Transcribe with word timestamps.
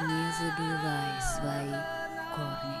Не 0.00 0.30
забывай 0.30 1.20
свои 1.20 1.74
корни. 2.32 2.76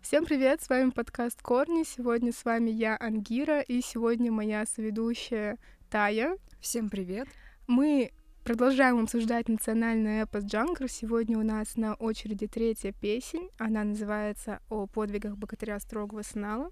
Всем 0.00 0.24
привет, 0.24 0.62
с 0.62 0.68
вами 0.68 0.90
подкаст 0.90 1.42
Корни. 1.42 1.82
Сегодня 1.82 2.32
с 2.32 2.44
вами 2.44 2.70
я, 2.70 2.96
Ангира, 3.00 3.60
и 3.62 3.80
сегодня 3.80 4.30
моя 4.30 4.64
соведущая 4.64 5.58
Тая. 5.90 6.38
Всем 6.60 6.88
привет. 6.88 7.26
Мы 7.66 8.12
продолжаем 8.44 9.02
обсуждать 9.02 9.48
национальный 9.48 10.20
эпос 10.22 10.44
Джангр. 10.44 10.88
Сегодня 10.88 11.36
у 11.36 11.42
нас 11.42 11.76
на 11.76 11.94
очереди 11.94 12.46
третья 12.46 12.92
песень. 12.92 13.50
Она 13.58 13.82
называется 13.82 14.60
«О 14.70 14.86
подвигах 14.86 15.36
богатыря 15.36 15.80
строгого 15.80 16.22
Санала». 16.22 16.70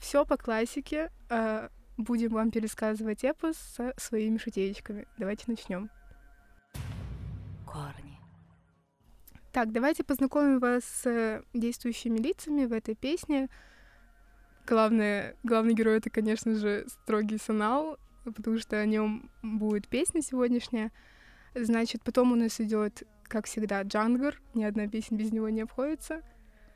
Все 0.00 0.24
по 0.24 0.38
классике. 0.38 1.10
э, 1.28 1.68
Будем 1.98 2.30
вам 2.30 2.50
пересказывать 2.50 3.24
эпос 3.24 3.56
со 3.58 3.92
своими 3.98 4.38
шутеечками. 4.38 5.06
Давайте 5.18 5.44
начнем. 5.48 5.90
Корни. 7.76 8.18
Так, 9.52 9.70
давайте 9.70 10.02
познакомим 10.02 10.60
вас 10.60 10.84
с 10.84 11.06
э, 11.06 11.42
действующими 11.52 12.16
лицами 12.16 12.64
в 12.64 12.72
этой 12.72 12.94
песне. 12.94 13.48
Главное, 14.66 15.36
главный 15.42 15.74
герой 15.74 15.98
это, 15.98 16.08
конечно 16.08 16.54
же, 16.54 16.86
строгий 16.88 17.38
Санал, 17.38 17.98
потому 18.24 18.58
что 18.58 18.80
о 18.80 18.86
нем 18.86 19.30
будет 19.42 19.88
песня 19.88 20.22
сегодняшняя. 20.22 20.90
Значит, 21.54 22.02
потом 22.02 22.32
у 22.32 22.34
нас 22.34 22.60
идет, 22.60 23.02
как 23.24 23.44
всегда, 23.44 23.82
Джангар. 23.82 24.40
Ни 24.54 24.64
одна 24.64 24.88
песня 24.88 25.18
без 25.18 25.30
него 25.30 25.50
не 25.50 25.60
обходится. 25.60 26.22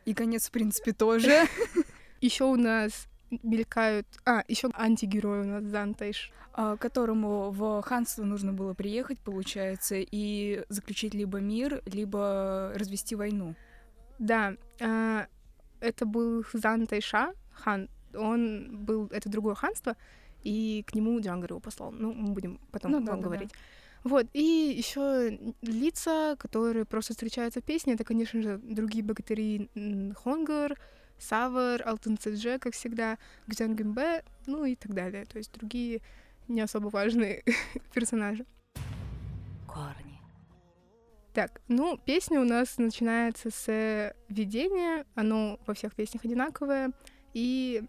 И 0.05 0.13
конец, 0.13 0.49
в 0.49 0.51
принципе, 0.51 0.93
тоже. 0.93 1.47
Еще 2.21 2.45
у 2.45 2.57
нас 2.57 3.09
мелькают... 3.43 4.07
А, 4.25 4.45
еще 4.49 4.71
антигерой 4.75 5.41
у 5.41 5.45
нас 5.45 5.65
Зантайш. 5.65 6.33
а, 6.53 6.77
которому 6.77 7.51
в 7.51 7.83
ханство 7.83 8.25
нужно 8.25 8.53
было 8.53 8.75
приехать, 8.75 9.19
получается, 9.19 9.97
и 9.99 10.65
заключить 10.69 11.15
либо 11.15 11.39
мир, 11.39 11.83
либо 11.87 12.73
развести 12.75 13.15
войну. 13.15 13.55
Да, 14.19 14.55
а, 14.81 15.27
это 15.81 16.07
был 16.07 16.45
Зантайша 16.53 17.35
хан. 17.53 17.89
Он 18.15 18.85
был... 18.85 19.07
Это 19.13 19.29
другое 19.29 19.55
ханство, 19.55 19.97
и 20.43 20.85
к 20.87 20.95
нему 20.95 21.21
Джангар 21.21 21.51
его 21.51 21.61
послал. 21.61 21.93
Ну, 21.93 22.13
мы 22.13 22.33
будем 22.33 22.61
потом 22.73 22.93
Ну 22.93 23.01
да, 23.01 23.13
да, 23.13 23.17
да. 23.17 23.23
говорить. 23.23 23.51
Вот, 24.03 24.27
и 24.33 24.75
еще 24.77 25.39
лица, 25.61 26.35
которые 26.39 26.87
просто 26.87 27.13
встречаются 27.13 27.61
в 27.61 27.65
песне, 27.65 27.95
это, 27.95 28.05
конечно 28.05 28.41
же, 28.41 28.59
другие 28.59 29.05
богатыри 29.05 29.69
Хонгар, 30.25 30.79
Савар, 31.21 31.83
Алтын 31.87 32.19
Цедже, 32.19 32.59
как 32.59 32.75
всегда, 32.75 33.19
Гзянгимбе, 33.47 34.25
ну 34.47 34.65
и 34.65 34.75
так 34.75 34.95
далее. 34.95 35.25
То 35.27 35.39
есть 35.39 35.53
другие 35.53 36.01
не 36.49 36.61
особо 36.61 36.89
важные 36.89 37.45
персонажи. 37.95 38.45
Корни. 39.67 40.21
Так, 41.33 41.61
ну, 41.69 41.97
песня 41.97 42.41
у 42.41 42.45
нас 42.45 42.79
начинается 42.79 43.51
с 43.51 44.13
видения, 44.29 45.05
оно 45.15 45.61
во 45.67 45.75
всех 45.75 45.95
песнях 45.95 46.25
одинаковое, 46.25 46.91
и 47.35 47.85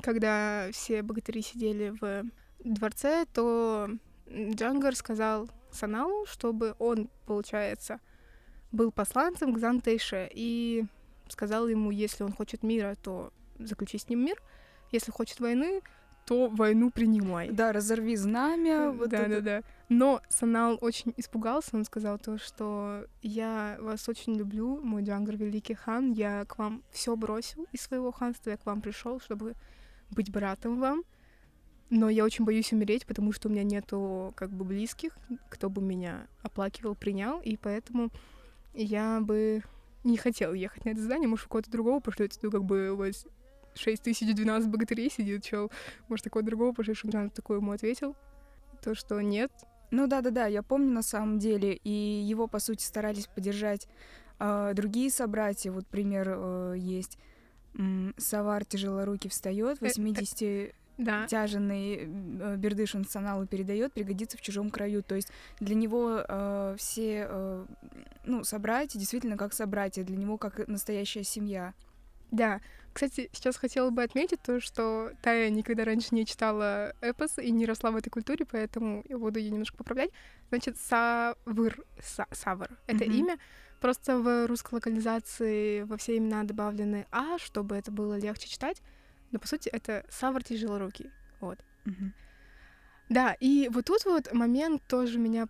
когда 0.00 0.68
все 0.72 1.02
богатыри 1.02 1.42
сидели 1.42 1.92
в 2.00 2.24
дворце, 2.64 3.26
то 3.32 3.90
Джангар 4.30 4.94
сказал 4.94 5.48
Саналу, 5.72 6.24
чтобы 6.26 6.76
он, 6.78 7.10
получается, 7.26 8.00
был 8.70 8.92
посланцем 8.92 9.52
к 9.52 9.58
Зантейше, 9.58 10.30
и 10.32 10.84
сказал 11.32 11.68
ему, 11.68 11.90
если 11.90 12.22
он 12.24 12.32
хочет 12.32 12.62
мира, 12.62 12.96
то 13.02 13.32
заключи 13.58 13.98
с 13.98 14.08
ним 14.08 14.24
мир, 14.24 14.40
если 14.92 15.10
хочет 15.10 15.40
войны, 15.40 15.82
то 16.24 16.48
войну 16.48 16.90
принимай. 16.90 17.50
Да, 17.50 17.72
разорви 17.72 18.16
знамя. 18.16 18.90
вот 18.90 19.10
да, 19.10 19.18
это. 19.18 19.28
да, 19.28 19.40
да. 19.40 19.62
Но 19.88 20.20
Санал 20.28 20.78
очень 20.80 21.12
испугался, 21.16 21.76
он 21.76 21.84
сказал 21.84 22.18
то, 22.18 22.38
что 22.38 23.06
я 23.22 23.76
вас 23.80 24.08
очень 24.08 24.36
люблю, 24.36 24.80
мой 24.82 25.02
Джангар 25.02 25.36
великий 25.36 25.74
хан, 25.74 26.12
я 26.12 26.44
к 26.44 26.58
вам 26.58 26.82
все 26.92 27.16
бросил 27.16 27.66
из 27.72 27.82
своего 27.82 28.12
ханства, 28.12 28.50
я 28.50 28.56
к 28.56 28.66
вам 28.66 28.80
пришел, 28.80 29.20
чтобы 29.20 29.54
быть 30.10 30.30
братом 30.30 30.78
вам, 30.78 31.02
но 31.90 32.08
я 32.08 32.24
очень 32.24 32.44
боюсь 32.44 32.72
умереть, 32.72 33.04
потому 33.04 33.32
что 33.32 33.48
у 33.48 33.52
меня 33.52 33.64
нету 33.64 34.32
как 34.36 34.50
бы 34.50 34.64
близких, 34.64 35.16
кто 35.50 35.68
бы 35.68 35.82
меня 35.82 36.26
оплакивал, 36.42 36.94
принял, 36.94 37.40
и 37.40 37.56
поэтому 37.56 38.10
я 38.74 39.20
бы 39.20 39.62
не 40.04 40.16
хотел 40.16 40.52
ехать 40.52 40.84
на 40.84 40.90
это 40.90 41.00
здание, 41.00 41.28
может, 41.28 41.46
у 41.46 41.48
кого-то 41.48 41.70
другого 41.70 42.00
пошлете, 42.00 42.38
ну, 42.42 42.50
как 42.50 42.64
бы 42.64 42.90
у 42.90 42.96
вас 42.96 43.26
6012 43.74 44.68
богатырей 44.68 45.10
сидит, 45.10 45.44
чел, 45.44 45.70
может, 46.08 46.24
такого 46.24 46.44
другого 46.44 46.72
пошлешь, 46.72 47.04
Джангар 47.04 47.30
такой 47.30 47.58
ему 47.58 47.72
ответил, 47.72 48.16
то, 48.82 48.94
что 48.94 49.20
нет, 49.20 49.52
Ну 49.90 50.06
да-да-да, 50.06 50.46
я 50.46 50.62
помню 50.62 50.90
на 50.90 51.02
самом 51.02 51.38
деле, 51.38 51.74
и 51.74 51.90
его, 51.90 52.48
по 52.48 52.58
сути, 52.58 52.84
старались 52.84 53.26
поддержать 53.26 53.86
а, 54.38 54.72
другие 54.74 55.10
собратья. 55.10 55.70
Вот 55.70 55.86
пример 55.86 56.34
э, 56.36 56.74
есть. 56.76 57.18
Савар 58.18 58.64
тяжелорукий 58.64 59.30
встает, 59.30 59.78
Э, 59.80 59.86
э, 59.86 59.88
80 59.88 60.74
да, 60.98 61.26
тяженный 61.26 62.00
э, 62.00 62.56
бердышин 62.56 63.04
саналу 63.04 63.46
передает, 63.46 63.92
пригодится 63.92 64.36
в 64.36 64.40
чужом 64.40 64.70
краю. 64.70 65.02
То 65.02 65.14
есть 65.14 65.30
для 65.60 65.74
него 65.74 66.24
э, 66.26 66.76
все 66.78 67.26
э, 67.28 67.66
ну, 68.24 68.44
собратья 68.44 68.98
действительно 68.98 69.36
как 69.36 69.52
собратья, 69.52 70.04
для 70.04 70.16
него 70.16 70.38
как 70.38 70.66
настоящая 70.68 71.24
семья. 71.24 71.74
Да. 72.30 72.60
Кстати, 72.92 73.30
сейчас 73.32 73.56
хотела 73.56 73.90
бы 73.90 74.02
отметить 74.02 74.40
то, 74.42 74.60
что 74.60 75.12
Тая 75.22 75.48
никогда 75.50 75.84
раньше 75.84 76.14
не 76.14 76.26
читала 76.26 76.94
эпос 77.00 77.38
и 77.38 77.50
не 77.50 77.64
росла 77.64 77.90
в 77.90 77.96
этой 77.96 78.10
культуре, 78.10 78.44
поэтому 78.44 79.02
я 79.08 79.18
буду 79.18 79.38
ее 79.38 79.50
немножко 79.50 79.76
поправлять. 79.76 80.10
Значит, 80.50 80.76
Савыр, 80.78 81.84
Са- 81.98 82.28
Савр— 82.32 82.68
это 82.86 83.04
Мгм. 83.04 83.12
имя. 83.12 83.38
Просто 83.80 84.18
в 84.18 84.46
русской 84.46 84.74
локализации 84.74 85.82
во 85.82 85.96
все 85.96 86.16
имена 86.18 86.44
добавлены 86.44 87.06
«а», 87.10 87.38
чтобы 87.38 87.76
это 87.76 87.90
было 87.90 88.18
легче 88.18 88.48
читать. 88.48 88.82
Но, 89.32 89.38
по 89.38 89.48
сути, 89.48 89.68
это 89.68 90.04
Савр 90.08 90.42
тяжелорукий. 90.42 91.10
Вот. 91.40 91.58
Да, 93.08 93.34
и 93.40 93.68
вот 93.72 93.86
тут 93.86 94.04
вот 94.04 94.32
момент 94.32 94.82
тоже 94.88 95.18
меня 95.18 95.48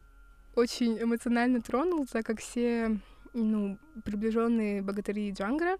очень 0.56 1.00
эмоционально 1.00 1.60
тронул, 1.60 2.06
так 2.06 2.26
как 2.26 2.40
все 2.40 2.98
ну, 3.34 3.78
приближенные 4.04 4.82
богатыри 4.82 5.30
Джангара, 5.30 5.78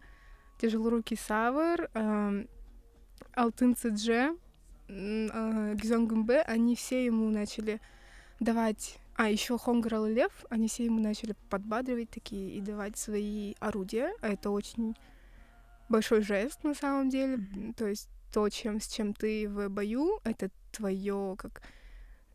тяжелорукий 0.59 1.17
Савар, 1.17 1.91
эм, 1.95 2.49
Алтын 3.35 3.75
Цедже, 3.77 4.37
Гизонгумбе, 4.89 6.43
они 6.43 6.77
все 6.77 7.05
ему 7.05 7.31
начали 7.31 7.81
давать... 8.41 8.99
А, 9.15 9.29
еще 9.29 9.59
Хонграл 9.59 10.07
и 10.07 10.15
Лев, 10.15 10.33
они 10.49 10.69
все 10.69 10.87
ему 10.87 10.99
начали 10.99 11.35
подбадривать 11.51 12.11
такие 12.11 12.51
и 12.53 12.61
давать 12.63 12.97
свои 12.97 13.55
орудия. 13.61 14.15
А 14.23 14.29
это 14.29 14.51
очень 14.51 14.97
большой 15.93 16.23
жест 16.23 16.65
на 16.65 16.75
самом 16.75 17.09
деле. 17.09 17.37
Мгм. 17.37 17.75
То 17.75 17.87
есть 17.87 18.09
то, 18.33 18.49
чем, 18.49 18.81
с 18.81 18.89
чем 18.89 19.15
ты 19.15 19.49
в 19.49 19.69
бою, 19.69 20.19
это 20.25 20.51
твое, 20.73 21.37
как, 21.39 21.63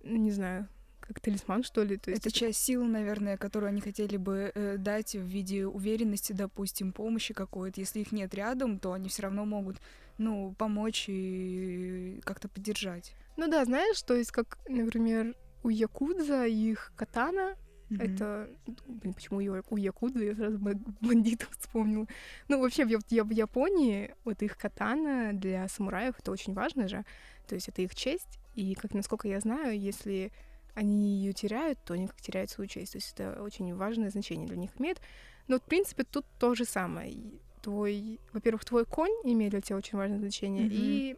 не 0.04 0.32
знаю, 0.32 0.70
как 1.02 1.20
талисман, 1.20 1.64
что 1.64 1.84
ли. 1.84 1.98
То 1.98 2.12
есть 2.12 2.26
Это 2.26 2.34
часть 2.34 2.60
сил, 2.60 2.84
наверное, 2.86 3.38
которую 3.38 3.70
они 3.70 3.82
хотели 3.82 4.18
бы 4.18 4.52
э, 4.54 4.78
дать 4.78 5.16
в 5.16 5.26
виде 5.26 5.66
уверенности, 5.66 6.34
допустим, 6.34 6.94
помощи 6.94 7.34
какой-то. 7.34 7.82
Если 7.82 8.02
их 8.02 8.12
нет 8.12 8.34
рядом, 8.36 8.80
то 8.80 8.94
они 8.94 9.10
все 9.10 9.24
равно 9.24 9.46
могут, 9.46 9.78
ну, 10.18 10.54
помочь 10.58 11.06
и 11.08 12.22
как-то 12.24 12.48
поддержать. 12.48 13.14
Ну 13.38 13.48
да, 13.48 13.66
знаешь, 13.66 14.02
то 14.04 14.14
есть 14.14 14.32
как, 14.32 14.60
например, 14.68 15.36
у 15.64 15.70
Якудза 15.70 16.46
их 16.46 16.92
катана, 16.96 17.56
Мгм. 17.90 18.02
это... 18.02 18.50
Блин, 18.88 19.14
почему 19.14 19.40
я- 19.40 19.64
у 19.70 19.78
Якудза 19.78 20.20
я 20.24 20.36
сразу 20.36 20.60
бандитов 21.02 21.50
вспомнила. 21.58 22.06
Ну, 22.48 22.60
вообще, 22.62 22.86
в, 22.86 22.90
Я- 23.10 23.24
в 23.24 23.32
Японии 23.32 24.14
вот 24.26 24.42
их 24.42 24.58
катана 24.58 25.32
для 25.34 25.68
самураев 25.68 26.16
это 26.20 26.32
очень 26.32 26.54
важно 26.54 26.88
же. 26.88 27.06
То 27.48 27.56
есть 27.56 27.70
это 27.70 27.82
их 27.82 27.96
честь. 27.96 28.40
И, 28.56 28.76
как 28.76 28.94
насколько 28.94 29.28
я 29.28 29.40
знаю, 29.40 29.80
если 29.80 30.32
они 30.74 31.18
ее 31.20 31.34
теряют, 31.34 31.80
то 31.86 31.94
они 31.94 32.08
как 32.08 32.20
теряют 32.22 32.50
свою 32.50 32.68
честь. 32.68 32.92
То 32.94 32.98
есть 32.98 33.14
это 33.14 33.42
очень 33.42 33.74
важное 33.76 34.10
значение 34.10 34.48
для 34.48 34.58
них 34.58 34.72
имеет. 34.80 35.00
Но, 35.48 35.56
вот, 35.56 35.64
в 35.64 35.68
принципе, 35.68 36.04
тут 36.04 36.26
то 36.40 36.56
же 36.56 36.66
самое. 36.66 37.16
Твой, 37.62 38.20
во-первых, 38.34 38.66
твой 38.66 38.86
конь 38.86 39.12
имеет 39.24 39.52
для 39.52 39.62
тебя 39.62 39.78
очень 39.78 39.98
важное 39.98 40.20
значение, 40.20 40.66
Мгм. 40.66 40.74
и 40.76 41.16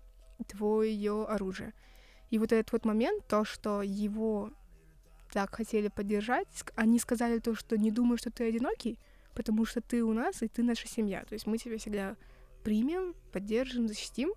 твое 0.48 1.26
оружие. 1.26 1.74
И 2.30 2.38
вот 2.40 2.52
этот 2.52 2.72
вот 2.72 2.86
момент, 2.86 3.28
то, 3.28 3.44
что 3.44 3.82
его 3.82 4.52
так 5.32 5.56
хотели 5.56 5.88
поддержать, 5.88 6.48
они 6.76 7.00
сказали 7.00 7.40
то, 7.40 7.56
что 7.56 7.78
не 7.78 7.92
думай, 7.92 8.18
что 8.18 8.32
ты 8.32 8.48
одинокий, 8.48 9.00
потому 9.34 9.66
что 9.66 9.82
ты 9.82 10.04
у 10.04 10.14
нас, 10.14 10.42
и 10.42 10.48
ты 10.48 10.64
наша 10.64 10.88
семья. 10.88 11.24
То 11.26 11.34
есть 11.34 11.46
мы 11.48 11.58
тебя 11.58 11.78
всегда 11.78 12.16
примем, 12.64 13.16
поддержим, 13.32 13.88
защитим. 13.88 14.32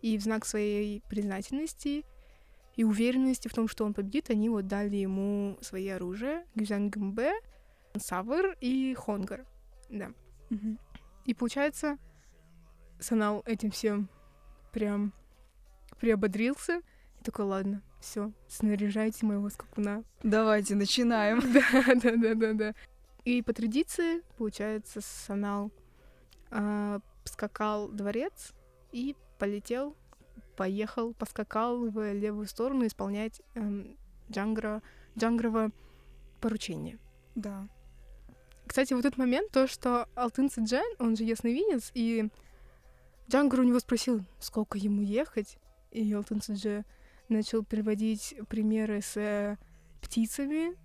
И 0.00 0.16
в 0.16 0.22
знак 0.22 0.46
своей 0.46 1.02
признательности 1.08 2.04
и 2.76 2.84
уверенности 2.84 3.48
в 3.48 3.54
том, 3.54 3.66
что 3.66 3.84
он 3.84 3.94
победит, 3.94 4.30
они 4.30 4.48
вот 4.48 4.68
дали 4.68 4.96
ему 4.96 5.58
свои 5.60 5.88
оружия. 5.88 6.46
Гюзангмбе, 6.54 7.32
Савр 7.96 8.56
и 8.60 8.94
Хонгар. 8.94 9.44
Да. 9.90 10.12
Мгм. 10.50 10.78
И 11.24 11.34
получается, 11.34 11.98
Санал 13.00 13.42
этим 13.44 13.72
всем 13.72 14.08
прям 14.72 15.12
приободрился. 15.98 16.80
И 17.20 17.24
такой, 17.24 17.46
ладно, 17.46 17.82
все, 18.00 18.32
снаряжайте 18.48 19.26
моего 19.26 19.48
скакуна. 19.50 20.04
Давайте, 20.22 20.74
начинаем. 20.74 21.40
Да, 21.52 21.94
да, 21.94 22.16
да, 22.16 22.34
да, 22.34 22.52
да. 22.52 22.74
И 23.24 23.42
по 23.42 23.52
традиции, 23.52 24.22
получается, 24.36 25.00
Санал 25.00 25.70
а, 26.50 27.00
скакал 27.24 27.88
дворец 27.88 28.52
и 28.92 29.16
полетел, 29.38 29.96
поехал, 30.56 31.12
поскакал 31.14 31.88
в 31.88 32.12
левую 32.12 32.46
сторону 32.46 32.86
исполнять 32.86 33.42
эм, 33.54 33.96
Джангра, 34.30 34.82
Джангрова 35.16 35.70
поручение. 36.40 36.98
Да. 37.34 37.68
Кстати, 38.66 38.92
вот 38.92 39.04
этот 39.04 39.18
момент, 39.18 39.50
то, 39.50 39.66
что 39.66 40.08
Алтын 40.14 40.48
Джен, 40.48 40.96
он 40.98 41.16
же 41.16 41.24
ясновидец, 41.24 41.90
и 41.94 42.28
Джангар 43.30 43.60
у 43.60 43.64
него 43.64 43.78
спросил, 43.78 44.24
сколько 44.40 44.78
ему 44.78 45.02
ехать, 45.02 45.58
и 45.90 46.12
Алтын 46.12 46.38
Дже 46.38 46.84
начал 47.28 47.64
приводить 47.64 48.34
примеры 48.48 49.00
с 49.02 49.58
птицами, 50.00 50.76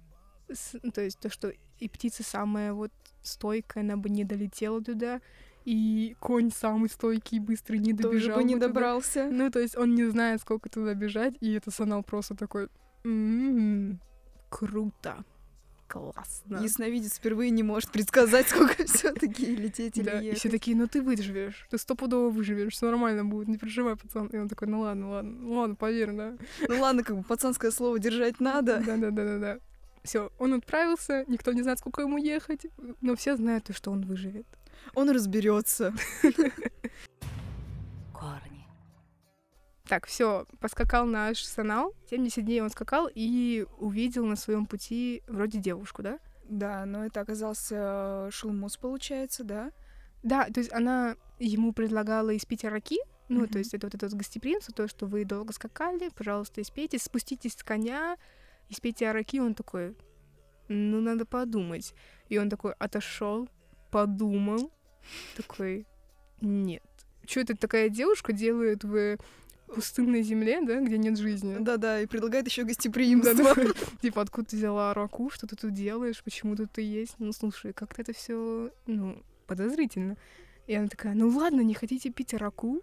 с, 0.51 0.77
то 0.91 1.01
есть 1.01 1.19
то, 1.19 1.29
что 1.29 1.53
и 1.79 1.89
птица 1.89 2.23
самая 2.23 2.73
вот 2.73 2.91
стойкая, 3.21 3.83
она 3.83 3.97
бы 3.97 4.09
не 4.09 4.23
долетела 4.23 4.81
туда, 4.81 5.21
и 5.65 6.15
конь 6.19 6.51
самый 6.51 6.89
стойкий 6.89 7.37
и 7.37 7.39
быстрый 7.39 7.77
не 7.77 7.93
добежал. 7.93 8.11
Тоже 8.11 8.33
бы 8.35 8.43
не 8.43 8.55
туда. 8.55 8.67
добрался. 8.67 9.29
Ну, 9.31 9.49
то 9.49 9.59
есть 9.59 9.77
он 9.77 9.95
не 9.95 10.05
знает, 10.05 10.41
сколько 10.41 10.69
туда 10.69 10.93
бежать, 10.93 11.35
и 11.39 11.53
это 11.53 11.71
Санал 11.71 12.03
просто 12.03 12.35
такой, 12.35 12.67
«М-м-м, 13.03 13.99
круто, 14.49 15.23
классно. 15.93 16.57
Ясновидец 16.57 17.17
впервые 17.17 17.51
не 17.51 17.61
может 17.61 17.91
предсказать, 17.91 18.47
сколько 18.49 18.83
все 18.85 19.13
таки 19.13 19.55
лететь 19.55 19.97
или 19.97 20.05
Да, 20.05 20.19
и 20.19 20.25
ехать. 20.25 20.39
все 20.39 20.49
такие, 20.49 20.75
ну 20.75 20.87
ты 20.87 21.01
выживешь, 21.03 21.67
ты 21.69 21.77
стопудово 21.77 22.29
выживешь, 22.31 22.73
все 22.73 22.87
нормально 22.87 23.23
будет, 23.23 23.47
не 23.47 23.57
переживай, 23.57 23.95
пацан. 23.95 24.27
И 24.27 24.37
он 24.37 24.49
такой, 24.49 24.67
ну 24.67 24.81
ладно, 24.81 25.09
ладно, 25.11 25.31
ну 25.31 25.53
ладно, 25.53 25.75
поверь, 25.75 26.11
да. 26.13 26.35
Ну 26.67 26.79
ладно, 26.81 27.03
как 27.03 27.17
бы 27.17 27.23
пацанское 27.23 27.69
слово 27.71 27.99
держать 27.99 28.39
надо. 28.39 28.81
Да, 28.85 28.97
да, 28.97 29.11
да, 29.11 29.23
да, 29.25 29.37
да. 29.39 29.59
Все, 30.03 30.31
он 30.39 30.55
отправился, 30.55 31.23
никто 31.27 31.53
не 31.53 31.61
знает, 31.61 31.79
сколько 31.79 32.01
ему 32.01 32.17
ехать, 32.17 32.65
но 33.01 33.15
все 33.15 33.37
знают, 33.37 33.69
что 33.75 33.91
он 33.91 34.01
выживет. 34.01 34.47
Он 34.95 35.09
разберется. 35.11 35.93
корни, 38.13 38.52
Так, 39.93 40.07
все, 40.07 40.47
поскакал 40.59 41.05
наш 41.05 41.43
Санал. 41.43 41.93
70 42.09 42.43
дней 42.43 42.61
он 42.61 42.71
скакал 42.71 43.07
и 43.13 43.67
увидел 43.77 44.25
на 44.25 44.35
своем 44.35 44.65
пути 44.65 45.21
вроде 45.27 45.59
девушку, 45.59 46.01
да? 46.01 46.17
Да, 46.49 46.83
но 46.87 47.05
это 47.05 47.21
оказался 47.21 48.27
Шулмус, 48.31 48.75
получается, 48.77 49.43
да? 49.43 49.71
Да, 50.23 50.45
то 50.45 50.61
есть 50.61 50.73
она 50.73 51.15
ему 51.37 51.73
предлагала 51.73 52.35
испить 52.35 52.63
раки, 52.63 52.97
ну, 53.29 53.41
Мгм. 53.41 53.49
то 53.49 53.59
есть 53.59 53.75
это 53.75 53.85
вот 53.85 53.93
это 53.93 54.07
вот 54.07 54.15
гостеприимство, 54.15 54.73
то, 54.73 54.87
что 54.87 55.05
вы 55.05 55.25
долго 55.25 55.53
скакали, 55.53 56.09
пожалуйста, 56.09 56.63
испейте, 56.63 56.97
спуститесь 56.97 57.53
с 57.53 57.63
коня, 57.63 58.17
испейте 58.69 59.07
араки. 59.07 59.37
Он 59.37 59.53
такой, 59.53 59.95
ну, 60.69 61.01
надо 61.01 61.27
подумать. 61.27 61.93
И 62.29 62.39
он 62.39 62.49
такой 62.49 62.73
отошел, 62.79 63.47
подумал, 63.91 64.71
такой, 65.37 65.85
нет. 66.41 66.81
Что 67.27 67.41
это 67.41 67.55
такая 67.55 67.89
девушка 67.89 68.33
делает 68.33 68.83
в 68.83 69.19
пустынной 69.73 70.21
земле, 70.21 70.61
да, 70.61 70.79
где 70.79 70.97
нет 70.97 71.17
жизни? 71.17 71.57
Да-да, 71.59 72.01
и 72.01 72.05
предлагает 72.05 72.47
еще 72.47 72.63
гостеприимство. 72.63 73.55
Типа, 74.01 74.21
откуда 74.21 74.49
ты 74.49 74.57
взяла 74.57 74.93
раку, 74.93 75.29
что 75.29 75.47
ты 75.47 75.55
тут 75.55 75.73
делаешь, 75.73 76.21
почему 76.23 76.55
тут 76.55 76.71
ты 76.71 76.81
есть? 76.81 77.15
Ну, 77.19 77.31
слушай, 77.33 77.73
как-то 77.73 78.01
это 78.01 78.13
все, 78.13 78.71
ну, 78.85 79.21
подозрительно. 79.47 80.17
И 80.67 80.75
она 80.75 80.87
такая, 80.87 81.13
ну 81.13 81.27
ладно, 81.29 81.61
не 81.61 81.73
хотите 81.73 82.09
пить 82.09 82.33
раку? 82.33 82.81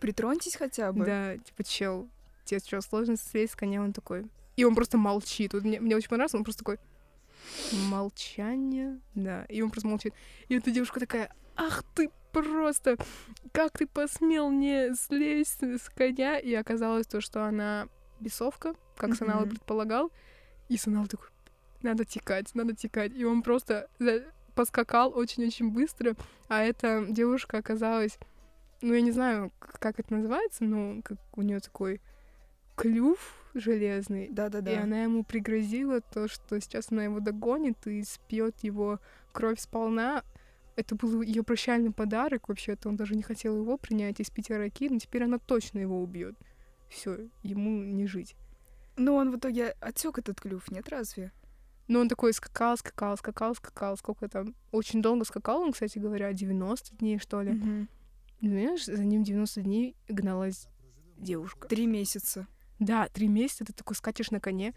Притроньтесь 0.00 0.56
хотя 0.56 0.92
бы. 0.92 1.04
Да, 1.04 1.38
типа, 1.38 1.64
чел, 1.64 2.08
тебе 2.44 2.60
что, 2.60 2.80
сложно 2.80 3.16
слезть 3.16 3.52
с 3.52 3.56
коня? 3.56 3.82
Он 3.82 3.92
такой... 3.92 4.26
И 4.56 4.64
он 4.64 4.74
просто 4.74 4.98
молчит. 4.98 5.52
Вот 5.52 5.64
мне, 5.64 5.80
мне 5.80 5.96
очень 5.96 6.08
понравилось, 6.08 6.34
он 6.34 6.44
просто 6.44 6.64
такой... 6.64 6.78
Молчание, 7.88 9.00
да. 9.14 9.44
И 9.46 9.60
он 9.60 9.70
просто 9.70 9.88
молчит. 9.88 10.14
И 10.48 10.54
эта 10.54 10.70
девушка 10.70 11.00
такая, 11.00 11.34
ах 11.56 11.84
ты 11.94 12.10
просто, 12.34 12.96
как 13.52 13.78
ты 13.78 13.86
посмел 13.86 14.50
не 14.50 14.94
слезть 14.94 15.62
с 15.62 15.88
коня? 15.88 16.38
И 16.38 16.52
оказалось 16.54 17.06
то, 17.06 17.20
что 17.20 17.44
она 17.46 17.88
бесовка, 18.20 18.74
как 18.96 19.14
Санал 19.14 19.42
Мгм. 19.42 19.50
предполагал. 19.50 20.10
И 20.68 20.76
Санал 20.76 21.06
такой, 21.06 21.28
надо 21.82 22.04
текать, 22.04 22.54
надо 22.54 22.74
текать. 22.74 23.12
И 23.14 23.24
он 23.24 23.42
просто 23.42 23.88
поскакал 24.54 25.12
очень-очень 25.16 25.70
быстро, 25.70 26.14
а 26.48 26.62
эта 26.62 27.04
девушка 27.08 27.58
оказалась, 27.58 28.18
ну, 28.82 28.94
я 28.94 29.00
не 29.00 29.10
знаю, 29.10 29.50
как 29.58 29.98
это 29.98 30.12
называется, 30.14 30.64
но 30.64 31.00
как 31.02 31.18
у 31.36 31.42
нее 31.42 31.60
такой 31.60 32.00
клюв 32.76 33.18
железный, 33.54 34.28
Да-да-да. 34.30 34.72
и 34.72 34.74
она 34.74 35.02
ему 35.04 35.24
пригрозила 35.24 36.00
то, 36.00 36.28
что 36.28 36.60
сейчас 36.60 36.90
она 36.90 37.04
его 37.04 37.20
догонит 37.20 37.86
и 37.86 38.02
спьет 38.02 38.56
его 38.62 39.00
кровь 39.32 39.60
сполна. 39.60 40.22
Это 40.76 40.94
был 40.96 41.22
ее 41.22 41.42
прощальный 41.42 41.92
подарок, 41.92 42.48
вообще-то 42.48 42.88
он 42.88 42.96
даже 42.96 43.14
не 43.14 43.22
хотел 43.22 43.56
его 43.56 43.76
принять 43.76 44.20
из 44.20 44.30
пяти 44.30 44.52
раки, 44.54 44.88
но 44.88 44.98
теперь 44.98 45.24
она 45.24 45.38
точно 45.38 45.78
его 45.78 46.02
убьет. 46.02 46.36
Все, 46.88 47.28
ему 47.42 47.82
не 47.82 48.06
жить. 48.06 48.34
Ну, 48.96 49.14
он 49.14 49.30
в 49.30 49.36
итоге 49.36 49.74
отсек 49.80 50.18
этот 50.18 50.40
клюв, 50.40 50.70
нет 50.70 50.88
разве? 50.88 51.32
Но 51.86 52.00
он 52.00 52.08
такой 52.08 52.32
скакал, 52.32 52.76
скакал, 52.76 53.16
скакал, 53.16 53.54
скакал, 53.54 53.96
сколько 53.96 54.28
там. 54.28 54.54
Очень 54.72 55.02
долго 55.02 55.24
скакал 55.24 55.60
он, 55.60 55.72
кстати 55.72 55.98
говоря, 55.98 56.32
90 56.32 56.96
дней, 56.96 57.18
что 57.18 57.42
ли. 57.42 57.52
Мгм. 57.52 57.88
Знаешь, 58.40 58.84
за 58.84 59.04
ним 59.04 59.22
90 59.22 59.62
дней 59.62 59.96
гналась 60.08 60.68
девушка. 61.16 61.68
Три 61.68 61.86
месяца. 61.86 62.46
Да, 62.78 63.08
три 63.08 63.28
месяца 63.28 63.64
ты 63.64 63.72
такой 63.72 63.96
скачешь 63.96 64.30
на 64.30 64.40
коне. 64.40 64.74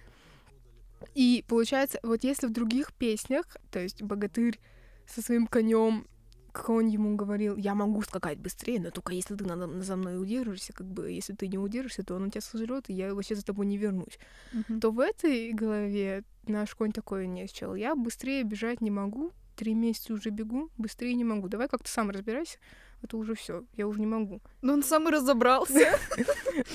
И 1.13 1.43
получается, 1.47 1.99
вот 2.03 2.23
если 2.23 2.47
в 2.47 2.51
других 2.51 2.93
песнях, 2.93 3.57
то 3.71 3.79
есть 3.79 4.01
богатырь 4.01 4.59
со 5.07 5.21
своим 5.21 5.47
конем, 5.47 6.05
как 6.51 6.69
он 6.69 6.87
ему 6.87 7.15
говорил, 7.15 7.55
я 7.55 7.75
могу 7.75 8.01
скакать 8.01 8.39
быстрее, 8.39 8.79
но 8.79 8.91
только 8.91 9.13
если 9.13 9.35
ты 9.35 9.45
надо, 9.45 9.81
за 9.81 9.95
мной 9.95 10.21
удержишься, 10.21 10.73
как 10.73 10.87
бы, 10.87 11.11
если 11.11 11.33
ты 11.33 11.47
не 11.47 11.57
удержишься, 11.57 12.03
то 12.03 12.15
он 12.15 12.31
тебя 12.31 12.41
сожрет, 12.41 12.89
и 12.89 12.93
я 12.93 13.13
вообще 13.13 13.35
за 13.35 13.45
тобой 13.45 13.67
не 13.67 13.77
вернусь. 13.77 14.19
Мгм. 14.53 14.79
То 14.79 14.91
в 14.91 14.99
этой 14.99 15.51
голове 15.53 16.23
наш 16.47 16.73
конь 16.75 16.91
такой 16.91 17.27
не 17.27 17.47
чел. 17.47 17.75
Я 17.75 17.95
быстрее 17.95 18.43
бежать 18.43 18.81
не 18.81 18.91
могу, 18.91 19.31
три 19.55 19.73
месяца 19.73 20.13
уже 20.13 20.29
бегу, 20.29 20.69
быстрее 20.77 21.13
не 21.15 21.23
могу. 21.23 21.47
Давай 21.49 21.67
как-то 21.67 21.89
сам 21.89 22.09
разбирайся, 22.09 22.57
а 23.01 23.07
то 23.07 23.17
уже 23.17 23.35
все, 23.35 23.63
я 23.75 23.87
уже 23.87 23.99
не 23.99 24.05
могу. 24.05 24.41
Ну, 24.61 24.73
он 24.73 24.83
сам 24.83 25.07
и 25.09 25.11
разобрался. 25.11 25.99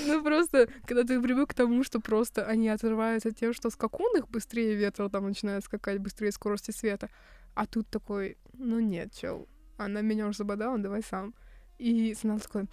Ну 0.07 0.23
просто, 0.23 0.69
когда 0.87 1.03
ты 1.03 1.21
привык 1.21 1.51
к 1.51 1.55
тому, 1.55 1.83
что 1.83 1.99
просто 1.99 2.47
они 2.47 2.69
отрываются 2.69 3.33
тем, 3.33 3.53
что 3.53 3.69
скакун 3.69 4.17
их 4.17 4.29
быстрее 4.29 4.77
ветра 4.77 5.09
там 5.09 5.27
начинает 5.27 5.65
скакать, 5.65 5.99
быстрее 5.99 6.31
скорости 6.31 6.71
света. 6.71 7.11
А 7.55 7.67
тут 7.67 7.89
такой, 7.89 8.39
ну 8.55 8.81
нет, 8.81 9.13
чел, 9.13 9.49
она 9.77 10.01
меня 10.01 10.27
уже 10.27 10.39
забодала, 10.39 10.79
давай 10.79 11.03
сам. 11.03 11.35
И 11.79 12.15
Санал 12.15 12.41
такой, 12.41 12.67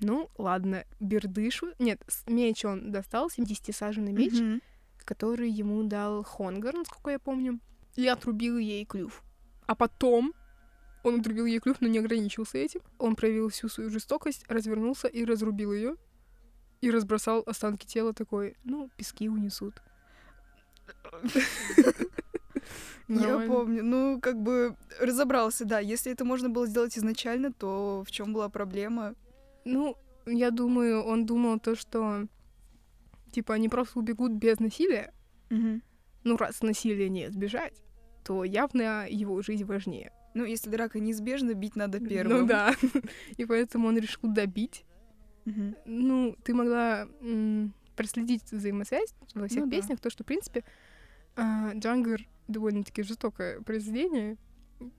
ну 0.00 0.30
ладно, 0.38 0.84
бердышу. 1.00 1.68
Нет, 1.78 2.00
меч 2.26 2.64
он 2.64 2.90
достал, 2.90 3.28
70-саженный 3.28 4.12
меч, 4.12 4.32
Мгм. 4.32 4.60
который 5.04 5.50
ему 5.50 5.82
дал 5.84 6.22
Хонгар, 6.24 6.74
насколько 6.74 7.10
я 7.10 7.18
помню, 7.18 7.60
и 7.96 8.06
отрубил 8.06 8.58
ей 8.58 8.84
клюв. 8.84 9.22
А 9.66 9.74
потом 9.74 10.32
он 11.04 11.20
отрубил 11.20 11.46
ей 11.46 11.58
клюв, 11.60 11.80
но 11.80 11.88
не 11.88 11.98
ограничился 11.98 12.58
этим. 12.58 12.80
Он 12.98 13.14
проявил 13.16 13.48
всю 13.48 13.68
свою 13.68 13.90
жестокость, 13.90 14.44
развернулся 14.48 15.08
и 15.08 15.24
разрубил 15.24 15.72
ее. 15.72 15.96
И 16.80 16.90
разбросал 16.90 17.42
останки 17.46 17.86
тела 17.86 18.12
такой, 18.12 18.56
ну, 18.64 18.88
пески 18.96 19.28
унесут. 19.28 19.82
Я 23.08 23.20
Нормально. 23.20 23.54
помню. 23.54 23.84
Ну, 23.84 24.20
как 24.20 24.40
бы 24.40 24.76
разобрался, 25.00 25.64
да. 25.64 25.78
Если 25.80 26.12
это 26.12 26.24
можно 26.24 26.50
было 26.50 26.66
сделать 26.66 26.96
изначально, 26.98 27.52
то 27.52 28.04
в 28.06 28.10
чем 28.10 28.34
была 28.34 28.48
проблема? 28.50 29.14
Ну, 29.64 29.96
я 30.26 30.50
думаю, 30.50 31.02
он 31.02 31.24
думал 31.24 31.58
то, 31.58 31.74
что 31.74 32.26
типа 33.32 33.54
они 33.54 33.68
просто 33.68 33.98
убегут 33.98 34.32
без 34.32 34.58
насилия. 34.60 35.12
Мгм. 35.50 35.82
Ну, 36.24 36.36
раз 36.36 36.60
насилия 36.62 37.08
не 37.08 37.26
избежать, 37.28 37.82
то 38.24 38.44
явно 38.44 39.06
его 39.08 39.40
жизнь 39.40 39.64
важнее. 39.64 40.12
Ну, 40.34 40.44
если 40.44 40.68
драка 40.68 41.00
неизбежна, 41.00 41.54
бить 41.54 41.76
надо 41.76 42.00
первым. 42.00 42.42
Ну 42.42 42.46
да. 42.46 42.74
И 43.38 43.44
поэтому 43.46 43.88
он 43.88 43.96
решил 43.96 44.20
добить. 44.22 44.84
Ну, 45.86 46.36
ты 46.44 46.52
могла 46.52 47.08
проследить 47.96 48.52
взаимосвязь 48.52 49.14
во 49.34 49.48
всех 49.48 49.64
Ну 49.64 49.70
да. 49.70 49.76
песнях, 49.76 49.98
то, 49.98 50.10
что, 50.10 50.22
в 50.22 50.26
принципе, 50.26 50.62
Джангар 51.38 52.20
довольно-таки 52.48 53.02
жестокое 53.02 53.60
произведение, 53.60 54.36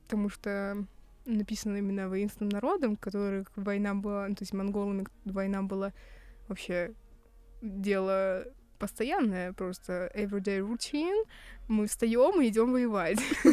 потому 0.03 0.29
что 0.29 0.86
написано 1.25 1.77
именно 1.77 2.10
воинственным 2.10 2.50
народом, 2.50 2.96
которых 2.96 3.51
война 3.55 3.93
была, 3.93 4.27
ну, 4.27 4.36
то 4.36 4.43
есть 4.43 4.53
монголами 4.53 5.05
война 5.25 5.63
была 5.63 5.93
вообще 6.48 6.93
дело 7.62 8.46
постоянное, 8.79 9.53
просто 9.53 10.10
everyday 10.15 10.60
routine. 10.60 11.25
Мы 11.67 11.88
встаем 11.88 12.41
и 12.41 12.48
идем 12.48 12.72
воевать. 12.72 13.19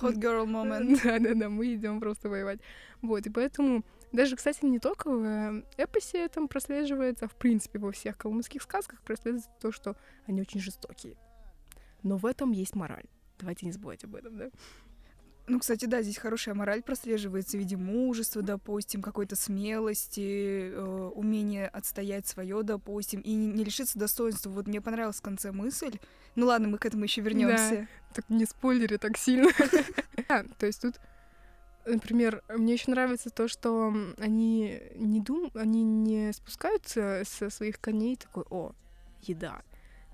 Hot 0.00 0.14
girl 0.14 0.46
moment. 0.46 0.98
Да, 1.04 1.18
да, 1.18 1.34
да, 1.34 1.48
мы 1.48 1.74
идем 1.74 2.00
просто 2.00 2.28
воевать. 2.28 2.60
Вот, 3.02 3.26
и 3.26 3.30
поэтому 3.30 3.84
Даже, 4.12 4.36
кстати, 4.36 4.64
не 4.64 4.78
только 4.78 5.10
в 5.10 5.62
эпосе 5.76 6.28
там 6.28 6.48
прослеживается, 6.48 7.26
а 7.26 7.28
в 7.28 7.34
принципе 7.34 7.78
во 7.78 7.92
всех 7.92 8.18
калмыцких 8.18 8.62
сказках 8.62 9.00
прослеживается 9.02 9.50
то, 9.60 9.72
что 9.72 9.96
они 10.26 10.40
очень 10.40 10.60
жестокие. 10.60 11.16
Но 12.02 12.16
в 12.16 12.26
этом 12.26 12.52
есть 12.52 12.74
мораль. 12.74 13.06
Давайте 13.38 13.66
не 13.66 13.72
забывать 13.72 14.04
об 14.04 14.14
этом, 14.14 14.36
да? 14.36 14.50
Ну, 15.48 15.58
кстати, 15.58 15.86
да, 15.86 16.02
здесь 16.02 16.18
хорошая 16.18 16.54
мораль 16.54 16.82
прослеживается 16.82 17.56
в 17.56 17.60
виде 17.60 17.76
мужества, 17.76 18.42
допустим, 18.42 19.02
какой-то 19.02 19.34
смелости, 19.34 20.70
э, 20.70 21.10
умения 21.14 21.68
отстоять 21.68 22.28
свое, 22.28 22.62
допустим, 22.62 23.20
и 23.20 23.34
не, 23.34 23.48
не 23.48 23.64
лишиться 23.64 23.98
достоинства. 23.98 24.50
Вот 24.50 24.68
мне 24.68 24.80
понравилась 24.80 25.16
в 25.16 25.22
конце 25.22 25.50
мысль. 25.50 25.98
Ну 26.36 26.46
ладно, 26.46 26.68
мы 26.68 26.78
к 26.78 26.86
этому 26.86 27.02
еще 27.04 27.22
вернемся. 27.22 27.70
Да, 27.70 28.14
так 28.14 28.30
не 28.30 28.44
спойлери 28.44 28.98
так 28.98 29.18
сильно. 29.18 29.50
То 30.58 30.66
есть 30.66 30.80
тут 30.80 31.00
Например, 31.84 32.44
мне 32.48 32.74
еще 32.74 32.92
нравится 32.92 33.30
то, 33.30 33.48
что 33.48 33.92
они 34.18 34.80
не 34.94 35.20
дум, 35.20 35.50
они 35.54 35.82
не 35.82 36.32
спускаются 36.32 37.22
со 37.26 37.50
своих 37.50 37.80
коней 37.80 38.16
такой, 38.16 38.44
о, 38.50 38.72
еда. 39.22 39.62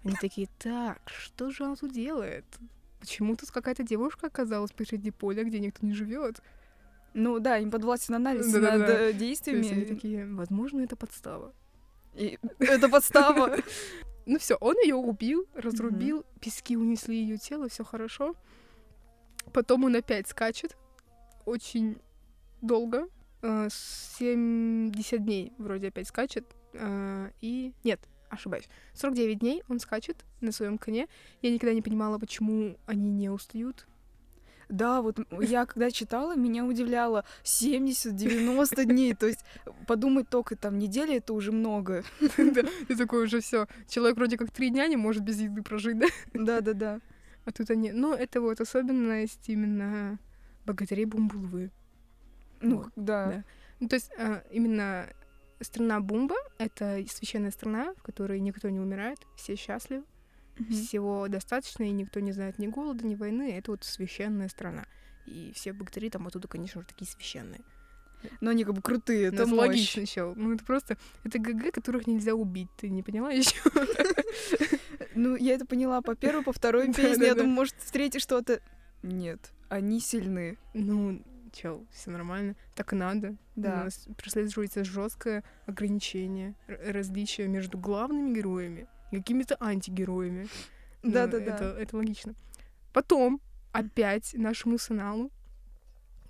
Они 0.05 0.15
такие, 0.21 0.49
так, 0.59 1.01
что 1.07 1.51
же 1.51 1.65
она 1.65 1.77
тут 1.77 1.93
делает? 1.93 2.45
Почему 3.01 3.37
тут 3.37 3.51
какая-то 3.51 3.83
девушка 3.83 4.27
оказалась 4.27 4.73
посреди 4.73 5.11
поля, 5.11 5.45
где 5.45 5.61
никто 5.61 5.87
не 5.87 5.93
живет? 5.93 6.41
Ну 7.15 7.39
да, 7.41 7.59
им 7.59 7.71
подвластен 7.71 8.15
анализ 8.15 8.51
да, 8.53 8.61
над 8.61 8.81
да, 8.81 8.87
да. 8.87 9.13
действиями. 9.13 9.63
То 9.63 9.69
есть 9.69 9.77
они 9.77 9.85
такие, 9.87 10.27
возможно, 10.27 10.81
это 10.81 10.97
подстава. 10.97 11.53
И 12.15 12.39
это 12.59 12.89
подстава. 12.89 13.57
Ну 14.31 14.39
все, 14.39 14.57
он 14.57 14.77
ее 14.85 14.95
убил, 14.95 15.47
разрубил, 15.55 16.23
пески 16.39 16.77
унесли 16.77 17.17
ее 17.17 17.39
тело, 17.39 17.71
все 17.71 17.83
хорошо. 17.83 18.35
Потом 19.55 19.85
он 19.85 19.97
опять 19.97 20.29
скачет, 20.29 20.77
очень 21.47 21.97
долго, 22.61 23.09
70 23.41 25.13
э, 25.13 25.19
дней 25.19 25.55
вроде 25.57 25.89
опять 25.89 26.09
скачет, 26.09 26.45
э, 26.75 27.31
и 27.41 27.73
нет, 27.85 28.01
ошибаюсь. 28.31 28.69
49 28.95 29.39
дней 29.39 29.63
он 29.69 29.81
скачет 29.81 30.25
на 30.41 30.53
своем 30.53 30.79
коне. 30.79 31.09
Я 31.43 31.51
никогда 31.51 31.75
не 31.75 31.83
понимала, 31.83 32.19
почему 32.19 32.77
они 32.87 33.11
не 33.11 33.31
устают. 33.31 33.87
Да, 34.69 35.01
вот 35.01 35.19
я 35.41 35.67
когда 35.67 35.91
читала, 35.91 36.37
меня 36.37 36.65
удивляло 36.65 37.25
70-90 37.43 38.85
дней. 38.85 39.15
То 39.15 39.27
есть 39.27 39.45
подумать 39.87 40.29
только 40.29 40.57
там 40.57 40.79
недели 40.79 41.17
это 41.17 41.33
уже 41.33 41.53
много. 41.53 42.05
Да, 42.37 42.63
и 42.89 42.95
такой 42.95 43.25
уже 43.25 43.41
все. 43.41 43.67
Человек 43.89 44.17
вроде 44.17 44.37
как 44.37 44.51
три 44.51 44.71
дня 44.71 44.87
не 44.87 44.97
может 44.97 45.23
без 45.23 45.41
еды 45.41 45.63
прожить, 45.63 45.99
да? 45.99 46.07
Да, 46.33 46.61
да, 46.61 46.73
да. 46.73 47.01
А 47.45 47.53
тут 47.53 47.71
они. 47.71 47.93
Ну, 47.93 48.15
это 48.15 48.41
вот 48.41 48.61
особенность 48.61 49.49
именно 49.49 50.19
богатырей 50.67 51.07
Бумбулвы. 51.07 51.71
Ну, 52.61 52.87
да. 52.97 53.45
Ну, 53.81 53.89
то 53.89 53.95
есть 53.95 54.11
а, 54.19 54.43
именно 54.51 55.07
страна 55.61 56.01
Бумба— 56.01 56.37
это 56.59 57.03
священная 57.09 57.51
страна, 57.51 57.95
в 57.97 58.03
которой 58.03 58.41
никто 58.41 58.69
не 58.69 58.81
умирает, 58.81 59.19
все 59.37 59.57
счастливы, 59.57 60.05
mm-hmm. 60.57 60.73
всего 60.73 61.29
достаточно, 61.29 61.85
и 61.85 61.91
никто 61.91 62.21
не 62.21 62.33
знает 62.33 62.59
ни 62.59 62.67
голода, 62.67 63.07
ни 63.07 63.15
войны. 63.15 63.57
Это 63.57 63.73
вот 63.73 63.85
священная 63.85 64.49
страна. 64.49 64.87
И 65.27 65.53
все 65.55 65.73
богатыри 65.73 66.11
там 66.11 66.27
оттуда, 66.27 66.49
конечно 66.49 66.81
же, 66.81 66.87
такие 66.87 67.07
священные. 67.07 67.61
Но 68.41 68.51
они 68.51 68.65
как 68.65 68.75
бы 68.75 68.83
крутые, 68.83 69.29
это 69.29 69.47
ну, 69.47 69.57
логично 69.57 70.01
еще. 70.01 70.35
Ну, 70.35 70.55
это 70.55 70.65
просто... 70.65 70.97
Это 71.23 71.39
ГГ, 71.39 71.73
которых 71.73 72.07
нельзя 72.07 72.35
убить. 72.35 72.69
Ты 72.77 72.89
не 72.89 73.03
поняла 73.03 73.31
еще? 73.31 73.61
Ну, 75.15 75.37
я 75.37 75.55
это 75.55 75.67
поняла 75.67 76.01
по 76.01 76.15
первой, 76.15 76.45
по 76.45 76.53
второй 76.53 76.93
песне. 76.93 77.27
Я 77.27 77.35
думаю, 77.35 77.53
может, 77.53 77.75
в 77.79 77.91
третьей 77.91 78.21
что-то... 78.21 78.61
Нет, 79.03 79.53
они 79.69 80.01
сильны. 80.01 80.59
Ну, 80.75 81.23
чел, 81.51 81.87
все 81.91 82.11
нормально, 82.11 82.57
так 82.75 82.93
и 82.93 82.97
надо. 82.97 83.37
Да. 83.57 83.81
У 83.81 83.85
нас 83.85 84.09
прослеживается 84.17 84.85
жесткое 84.85 85.45
ограничение, 85.67 86.55
различие 86.67 87.49
между 87.49 87.79
главными 87.79 88.35
героями 88.35 88.89
и 89.11 89.17
какими-то 89.17 89.57
антигероями. 89.61 90.49
Да, 91.03 91.27
да, 91.27 91.39
да. 91.39 91.55
Это, 91.55 91.65
это 91.65 91.97
логично. 91.97 92.35
Потом 92.93 93.41
опять 93.73 94.35
нашему 94.35 94.79
сыналу 94.79 95.31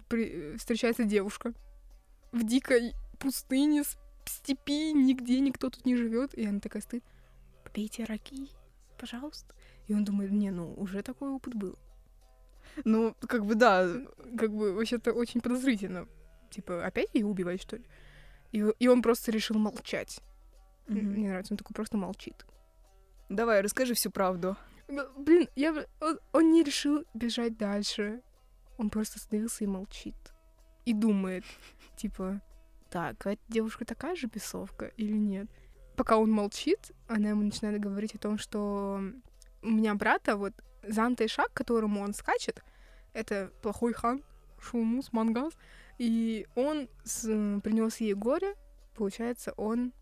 при... 0.09 0.57
встречается 0.57 1.05
девушка 1.05 1.55
в 2.33 2.45
дикой 2.45 2.95
пустыне, 3.19 3.83
степи, 4.25 4.93
нигде 4.93 5.41
никто 5.41 5.71
тут 5.71 5.87
не 5.87 5.97
живет, 5.97 6.35
и 6.35 6.45
она 6.47 6.61
такая 6.61 6.83
стоит, 6.83 7.05
попейте 7.65 8.05
раки, 8.05 8.49
пожалуйста. 8.99 9.55
И 9.87 9.95
он 9.95 10.05
думает, 10.05 10.31
не, 10.31 10.51
ну 10.51 10.75
уже 10.75 11.03
такой 11.03 11.31
опыт 11.31 11.55
был. 11.55 11.79
Ну, 12.85 13.15
как 13.27 13.45
бы 13.45 13.55
да. 13.55 13.89
Как 14.37 14.53
бы 14.53 14.73
вообще-то 14.73 15.13
очень 15.13 15.41
подозрительно. 15.41 16.07
Типа, 16.51 16.85
опять 16.85 17.15
ее 17.15 17.27
убивать, 17.27 17.63
что 17.63 17.77
ли? 17.77 17.85
И, 18.53 18.65
и 18.79 18.89
он 18.89 19.03
просто 19.03 19.31
решил 19.31 19.59
молчать. 19.59 20.21
Mm-hmm. 20.87 21.03
Мне 21.03 21.29
нравится, 21.29 21.53
он 21.53 21.59
такой 21.59 21.75
просто 21.75 21.97
молчит. 21.97 22.47
Давай, 23.29 23.61
расскажи 23.61 23.95
всю 23.95 24.11
правду. 24.11 24.57
Блин, 25.17 25.49
я... 25.55 25.87
Он, 26.01 26.19
он 26.33 26.53
не 26.53 26.63
решил 26.63 27.05
бежать 27.13 27.59
дальше. 27.59 28.23
Он 28.79 28.89
просто 28.89 29.17
остановился 29.17 29.65
и 29.65 29.67
молчит. 29.67 30.15
И 30.87 30.95
думает, 30.95 31.45
типа, 31.97 32.41
так, 32.91 33.27
а 33.27 33.33
эта 33.33 33.43
девушка 33.49 33.85
такая 33.85 34.17
же 34.17 34.29
бесовка 34.29 34.87
или 34.97 35.13
нет? 35.13 35.49
Пока 35.97 36.17
он 36.17 36.31
молчит, 36.31 36.93
она 37.07 37.31
ему 37.31 37.43
начинает 37.43 37.81
говорить 37.81 38.15
о 38.15 38.19
том, 38.19 38.39
что 38.39 39.03
у 39.63 39.69
меня 39.69 39.95
брата 39.95 40.37
вот 40.37 40.55
Занта 40.89 41.29
Шаг, 41.29 41.53
которому 41.53 42.01
он 42.01 42.15
скачет, 42.15 42.63
это 43.13 43.51
плохой 43.63 43.93
хан, 43.93 44.23
Шумус, 44.61 45.13
Мангас, 45.13 45.53
и 45.99 46.47
он 46.55 46.89
с, 47.05 47.23
принес 47.61 47.99
ей 47.99 48.15
горе, 48.15 48.55
получается, 48.95 49.53
он 49.57 49.93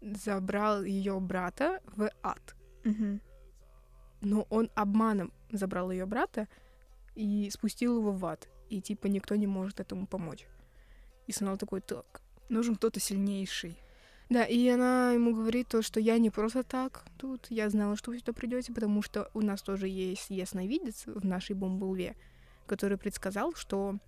забрал 0.00 0.82
ее 0.82 1.18
брата 1.20 1.80
в 1.86 2.10
ад. 2.22 2.54
Угу. 2.84 3.20
Но 4.22 4.46
он 4.50 4.70
обманом 4.74 5.32
забрал 5.50 5.90
ее 5.90 6.06
брата 6.06 6.48
и 7.14 7.48
спустил 7.50 7.98
его 7.98 8.12
в 8.12 8.24
ад. 8.26 8.48
И 8.68 8.80
типа 8.80 9.06
никто 9.06 9.34
не 9.36 9.46
может 9.46 9.80
этому 9.80 10.06
помочь. 10.06 10.46
И 11.26 11.32
Санал 11.32 11.56
такой, 11.56 11.80
так, 11.80 12.20
нужен 12.48 12.76
кто-то 12.76 13.00
сильнейший. 13.00 13.78
Да, 14.30 14.44
и 14.44 14.66
она 14.68 15.12
ему 15.12 15.34
говорит 15.34 15.68
то, 15.68 15.82
что 15.82 16.00
я 16.00 16.18
не 16.18 16.30
просто 16.30 16.62
так 16.62 17.04
тут, 17.18 17.46
я 17.50 17.68
знала, 17.68 17.96
что 17.96 18.10
вы 18.10 18.18
сюда 18.18 18.32
придете, 18.32 18.72
потому 18.72 19.02
что 19.02 19.30
у 19.34 19.42
нас 19.42 19.62
тоже 19.62 19.86
есть 19.86 20.30
ясновидец 20.30 21.04
в 21.06 21.24
нашей 21.24 21.54
Бумблве, 21.54 22.16
который 22.66 22.96
предсказал, 22.96 23.54
что 23.54 23.98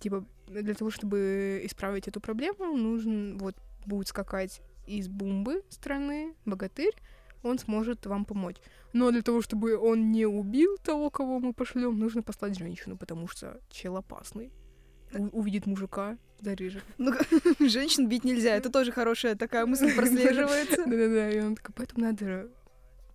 типа 0.00 0.24
для 0.46 0.74
того, 0.74 0.90
чтобы 0.90 1.60
исправить 1.64 2.08
эту 2.08 2.20
проблему, 2.20 2.76
нужен 2.76 3.36
вот 3.38 3.54
будет 3.84 4.08
скакать 4.08 4.62
из 4.86 5.08
бумбы 5.08 5.62
страны 5.68 6.34
богатырь, 6.44 6.94
он 7.42 7.58
сможет 7.58 8.06
вам 8.06 8.24
помочь. 8.24 8.56
Но 8.92 9.10
для 9.10 9.22
того, 9.22 9.42
чтобы 9.42 9.76
он 9.76 10.12
не 10.12 10.26
убил 10.26 10.78
того, 10.78 11.10
кого 11.10 11.40
мы 11.40 11.52
пошлем, 11.52 11.98
нужно 11.98 12.22
послать 12.22 12.58
женщину, 12.58 12.96
потому 12.96 13.28
что 13.28 13.60
чел 13.70 13.96
опасный. 13.96 14.52
Увидит 15.32 15.66
мужика, 15.66 16.16
зарежет. 16.40 16.84
Ну, 16.98 17.12
женщин 17.60 18.08
бить 18.08 18.24
нельзя, 18.24 18.54
это 18.54 18.70
тоже 18.70 18.92
хорошая 18.92 19.34
такая 19.34 19.66
мысль 19.66 19.92
прослеживается. 19.96 20.84
Да-да-да, 20.84 21.30
и 21.30 21.40
он 21.40 21.56
такой, 21.56 21.74
поэтому 21.76 22.04
надо 22.04 22.48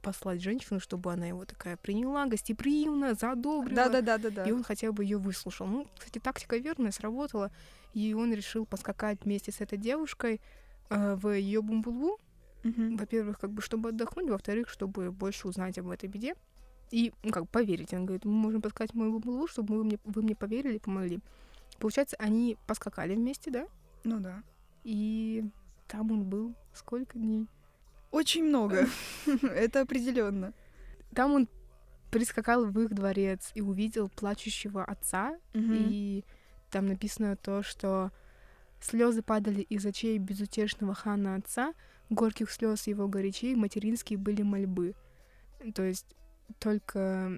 послать 0.01 0.41
женщину, 0.41 0.79
чтобы 0.79 1.11
она 1.11 1.25
его 1.25 1.43
такая 1.45 1.75
приняла, 1.75 2.25
гостеприимно, 2.27 3.13
задобрила. 3.13 3.89
Да-да-да-да. 3.89 4.45
И 4.45 4.51
он 4.51 4.63
хотя 4.63 4.91
бы 4.91 5.03
ее 5.03 5.17
выслушал. 5.17 5.67
Ну, 5.67 5.87
кстати, 5.97 6.19
тактика 6.19 6.57
верная, 6.57 6.91
сработала. 6.91 7.51
И 7.93 8.13
он 8.13 8.33
решил 8.33 8.65
поскакать 8.65 9.19
вместе 9.23 9.51
с 9.51 9.59
этой 9.59 9.77
девушкой 9.77 10.39
э, 10.89 11.15
в 11.15 11.35
ее 11.35 11.61
бумбулу. 11.61 12.19
Угу. 12.63 12.97
Во-первых, 12.97 13.39
как 13.39 13.51
бы 13.51 13.61
чтобы 13.61 13.89
отдохнуть, 13.89 14.29
во-вторых, 14.29 14.69
чтобы 14.69 15.11
больше 15.11 15.47
узнать 15.47 15.77
об 15.77 15.89
этой 15.89 16.07
беде. 16.07 16.35
И, 16.91 17.11
ну, 17.23 17.31
как, 17.31 17.49
поверить. 17.49 17.93
Он 17.93 18.05
говорит, 18.05 18.23
мы 18.23 18.31
можем 18.31 18.61
поскакать 18.61 18.91
в 18.91 18.95
мою 18.95 19.11
бумбулу, 19.11 19.47
чтобы 19.47 19.77
вы 19.77 19.83
мне, 19.83 19.99
вы 20.05 20.21
мне 20.21 20.35
поверили 20.35 20.77
помогли. 20.77 21.19
Получается, 21.79 22.15
они 22.19 22.57
поскакали 22.67 23.15
вместе, 23.15 23.51
да? 23.51 23.67
Ну 24.03 24.19
да. 24.19 24.43
И 24.83 25.43
там 25.87 26.11
он 26.11 26.23
был 26.23 26.55
сколько 26.73 27.17
дней? 27.17 27.47
Очень 28.11 28.45
много. 28.45 28.87
Это 29.43 29.81
определенно. 29.81 30.53
Там 31.13 31.33
он 31.33 31.47
прискакал 32.11 32.65
в 32.65 32.79
их 32.79 32.93
дворец 32.93 33.51
и 33.53 33.61
увидел 33.61 34.09
плачущего 34.09 34.83
отца, 34.83 35.37
и 35.53 36.23
там 36.71 36.87
написано 36.87 37.35
то, 37.35 37.63
что 37.63 38.11
слезы 38.81 39.21
падали 39.21 39.61
из 39.61 39.85
очей 39.85 40.17
безутешного 40.17 40.93
хана 40.93 41.35
отца, 41.35 41.73
горьких 42.09 42.51
слез 42.51 42.87
его 42.87 43.07
горячей, 43.07 43.55
материнские 43.55 44.17
были 44.17 44.41
мольбы. 44.41 44.95
То 45.73 45.83
есть 45.83 46.05
только 46.59 47.31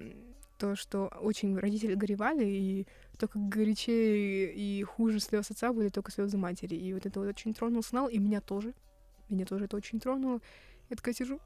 то, 0.58 0.76
что 0.76 1.08
очень 1.22 1.58
родители 1.58 1.96
горевали, 1.96 2.46
и 2.46 2.88
только 3.20 3.38
горячее 3.38 4.54
и 4.54 4.84
хуже 4.84 5.20
слез 5.20 5.52
отца 5.52 5.74
были 5.74 5.90
только 5.90 6.12
слезы 6.12 6.38
матери. 6.38 6.76
И 6.76 6.94
вот 6.94 7.06
это 7.06 7.20
вот 7.20 7.28
очень 7.28 7.54
тронул 7.54 7.84
сигнал, 7.84 8.08
и 8.08 8.18
меня 8.18 8.42
тоже. 8.42 8.74
Меня 9.30 9.46
тоже 9.46 9.66
это 9.66 9.78
очень 9.78 10.00
тронуло. 10.00 10.42
Я 10.90 10.96
такая 10.96 11.14
сижу, 11.14 11.40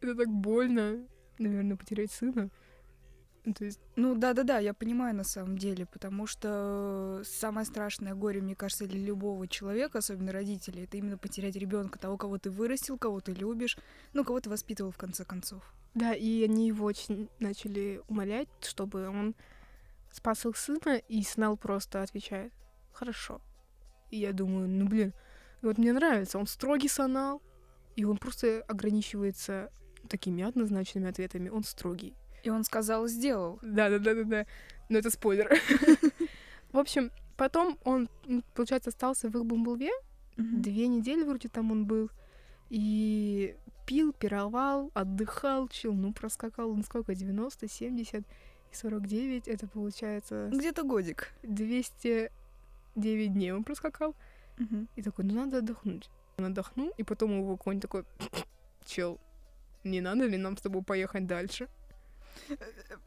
это 0.00 0.14
так 0.14 0.28
больно, 0.28 1.04
наверное, 1.38 1.76
потерять 1.76 2.12
сына. 2.12 2.50
То 3.54 3.64
есть, 3.64 3.80
Ну 3.94 4.16
да-да-да, 4.16 4.58
я 4.58 4.74
понимаю 4.74 5.14
на 5.14 5.22
самом 5.22 5.56
деле, 5.56 5.86
потому 5.86 6.26
что 6.26 7.22
самое 7.24 7.64
страшное 7.64 8.14
горе, 8.14 8.40
мне 8.40 8.56
кажется, 8.56 8.86
для 8.86 8.98
любого 8.98 9.46
человека, 9.46 9.98
особенно 9.98 10.32
родителей, 10.32 10.82
это 10.82 10.96
именно 10.96 11.16
потерять 11.16 11.54
ребенка, 11.54 11.98
того, 11.98 12.16
кого 12.16 12.38
ты 12.38 12.50
вырастил, 12.50 12.98
кого 12.98 13.20
ты 13.20 13.32
любишь, 13.32 13.78
ну, 14.14 14.24
кого 14.24 14.40
ты 14.40 14.50
воспитывал 14.50 14.90
в 14.90 14.96
конце 14.96 15.24
концов. 15.24 15.62
да, 15.94 16.12
и 16.12 16.42
они 16.44 16.66
его 16.66 16.84
очень 16.84 17.28
начали 17.38 18.02
умолять, 18.08 18.48
чтобы 18.62 19.08
он 19.08 19.34
спас 20.12 20.46
их 20.46 20.56
сына, 20.56 20.96
и 20.96 21.22
Снелл 21.22 21.56
просто 21.56 22.02
отвечает, 22.02 22.52
хорошо. 22.92 23.40
И 24.10 24.18
я 24.18 24.32
думаю, 24.32 24.68
ну 24.68 24.86
блин, 24.86 25.12
вот 25.62 25.78
мне 25.78 25.92
нравится, 25.92 26.38
он 26.38 26.46
строгий 26.46 26.88
санал, 26.88 27.42
и 27.96 28.04
он 28.04 28.18
просто 28.18 28.62
ограничивается 28.68 29.70
такими 30.08 30.42
однозначными 30.42 31.08
ответами, 31.08 31.48
он 31.48 31.64
строгий. 31.64 32.14
И 32.42 32.50
он 32.50 32.62
сказал, 32.64 33.08
сделал. 33.08 33.58
Да, 33.62 33.90
да, 33.90 33.98
да, 33.98 34.14
да, 34.14 34.24
да. 34.24 34.46
Но 34.88 34.98
это 34.98 35.10
спойлер. 35.10 35.50
В 36.72 36.78
общем, 36.78 37.10
потом 37.36 37.78
он, 37.84 38.08
м, 38.26 38.44
получается, 38.54 38.90
остался 38.90 39.28
в 39.28 39.36
их 39.36 39.44
бумблве. 39.44 39.90
Две 40.36 40.86
недели 40.86 41.24
вроде 41.24 41.48
там 41.48 41.72
он 41.72 41.86
был. 41.86 42.10
И 42.68 43.56
пил, 43.86 44.12
пировал, 44.12 44.92
отдыхал, 44.94 45.68
чил. 45.68 45.94
Ну, 45.94 46.12
проскакал, 46.12 46.74
ну, 46.74 46.82
сколько, 46.82 47.14
90, 47.14 47.66
70 47.68 48.14
и 48.20 48.24
49. 48.76 49.48
Это 49.48 49.66
получается 49.66 50.48
Где-то 50.52 50.82
годик. 50.82 51.32
209 51.42 53.32
дней 53.32 53.52
он 53.52 53.64
проскакал. 53.64 54.14
И 54.96 55.02
такой, 55.02 55.24
ну, 55.24 55.34
надо 55.34 55.58
отдохнуть. 55.58 56.10
Он 56.38 56.44
отдохнул, 56.46 56.92
и 56.98 57.02
потом 57.02 57.38
его 57.38 57.56
конь 57.56 57.80
такой, 57.80 58.04
чел, 58.84 59.18
не 59.84 60.00
надо 60.00 60.26
ли 60.26 60.36
нам 60.36 60.56
с 60.56 60.60
тобой 60.60 60.82
поехать 60.82 61.26
дальше? 61.26 61.68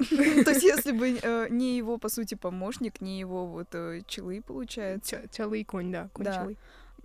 То 0.09 0.51
есть, 0.51 0.63
если 0.63 0.91
бы 0.91 1.19
э, 1.21 1.47
не 1.49 1.77
его, 1.77 1.97
по 1.97 2.09
сути, 2.09 2.35
помощник, 2.35 3.01
не 3.01 3.19
его 3.19 3.45
вот 3.45 3.67
э, 3.75 4.01
челы, 4.07 4.41
получается, 4.41 5.09
Ча- 5.21 5.27
Чалый 5.27 5.63
конь, 5.63 5.91
да, 5.91 6.09
конь 6.13 6.25
чалый. 6.25 6.57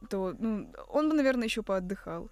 то 0.08 0.34
ну, 0.38 0.66
он 0.88 1.10
бы, 1.10 1.14
наверное, 1.16 1.44
еще 1.44 1.62
поотдыхал. 1.62 2.30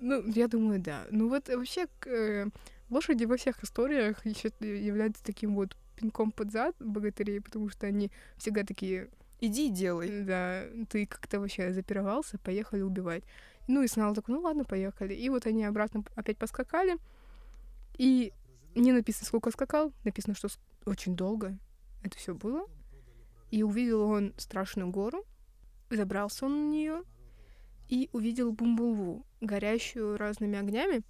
Ну, 0.00 0.22
я 0.34 0.48
думаю, 0.48 0.80
да. 0.80 1.06
Ну 1.10 1.28
вот 1.28 1.48
вообще 1.48 1.86
э, 2.06 2.46
лошади 2.90 3.24
во 3.24 3.36
всех 3.36 3.62
историях 3.62 4.24
еще 4.24 4.50
являются 4.60 5.22
таким 5.24 5.54
вот 5.54 5.76
пинком 5.96 6.30
под 6.30 6.52
зад 6.52 6.76
богатырей, 6.78 7.40
потому 7.40 7.68
что 7.68 7.86
они 7.86 8.10
всегда 8.36 8.64
такие, 8.64 9.08
Иди 9.40 9.68
и 9.68 9.70
делай. 9.70 10.24
да, 10.24 10.64
ты 10.88 11.06
как-то 11.06 11.38
вообще 11.38 11.72
запировался, 11.72 12.38
поехали 12.38 12.82
убивать. 12.82 13.22
Ну 13.68 13.82
и 13.82 13.88
Снал 13.88 14.14
такой, 14.14 14.34
ну 14.34 14.40
ладно, 14.40 14.64
поехали. 14.64 15.14
И 15.14 15.28
вот 15.28 15.46
они 15.46 15.64
обратно 15.64 16.02
опять 16.16 16.38
поскакали. 16.38 16.96
И 17.98 18.32
не 18.74 18.92
написано, 18.92 19.26
сколько 19.26 19.50
скакал, 19.50 19.92
написано, 20.04 20.34
что 20.34 20.48
очень 20.86 21.14
долго 21.14 21.56
это 22.02 22.16
все 22.16 22.34
было. 22.34 22.66
И 23.50 23.62
увидел 23.62 24.02
он 24.02 24.34
страшную 24.38 24.90
гору, 24.90 25.24
забрался 25.90 26.46
он 26.46 26.66
на 26.66 26.70
нее 26.70 27.02
и 27.88 28.10
увидел 28.12 28.52
Бумбулву, 28.52 29.24
горящую 29.40 30.16
разными 30.16 30.58
огнями. 30.58 31.02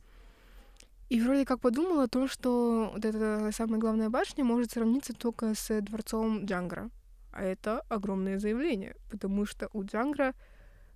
И 1.09 1.21
вроде 1.21 1.47
как 1.47 1.61
подумал 1.61 2.01
о 2.01 2.09
том, 2.09 2.29
что 2.29 2.91
вот 2.93 3.05
эта 3.05 3.51
самая 3.53 3.81
главная 3.81 4.11
башня 4.11 4.45
может 4.45 4.73
сравниться 4.73 5.15
только 5.15 5.55
с 5.55 5.81
дворцом 5.81 6.45
Джангра. 6.45 6.91
А 7.33 7.43
это 7.43 7.81
огромное 7.89 8.39
заявление, 8.39 8.95
потому 9.11 9.47
что 9.47 9.71
у 9.73 9.85
Джангра 9.85 10.35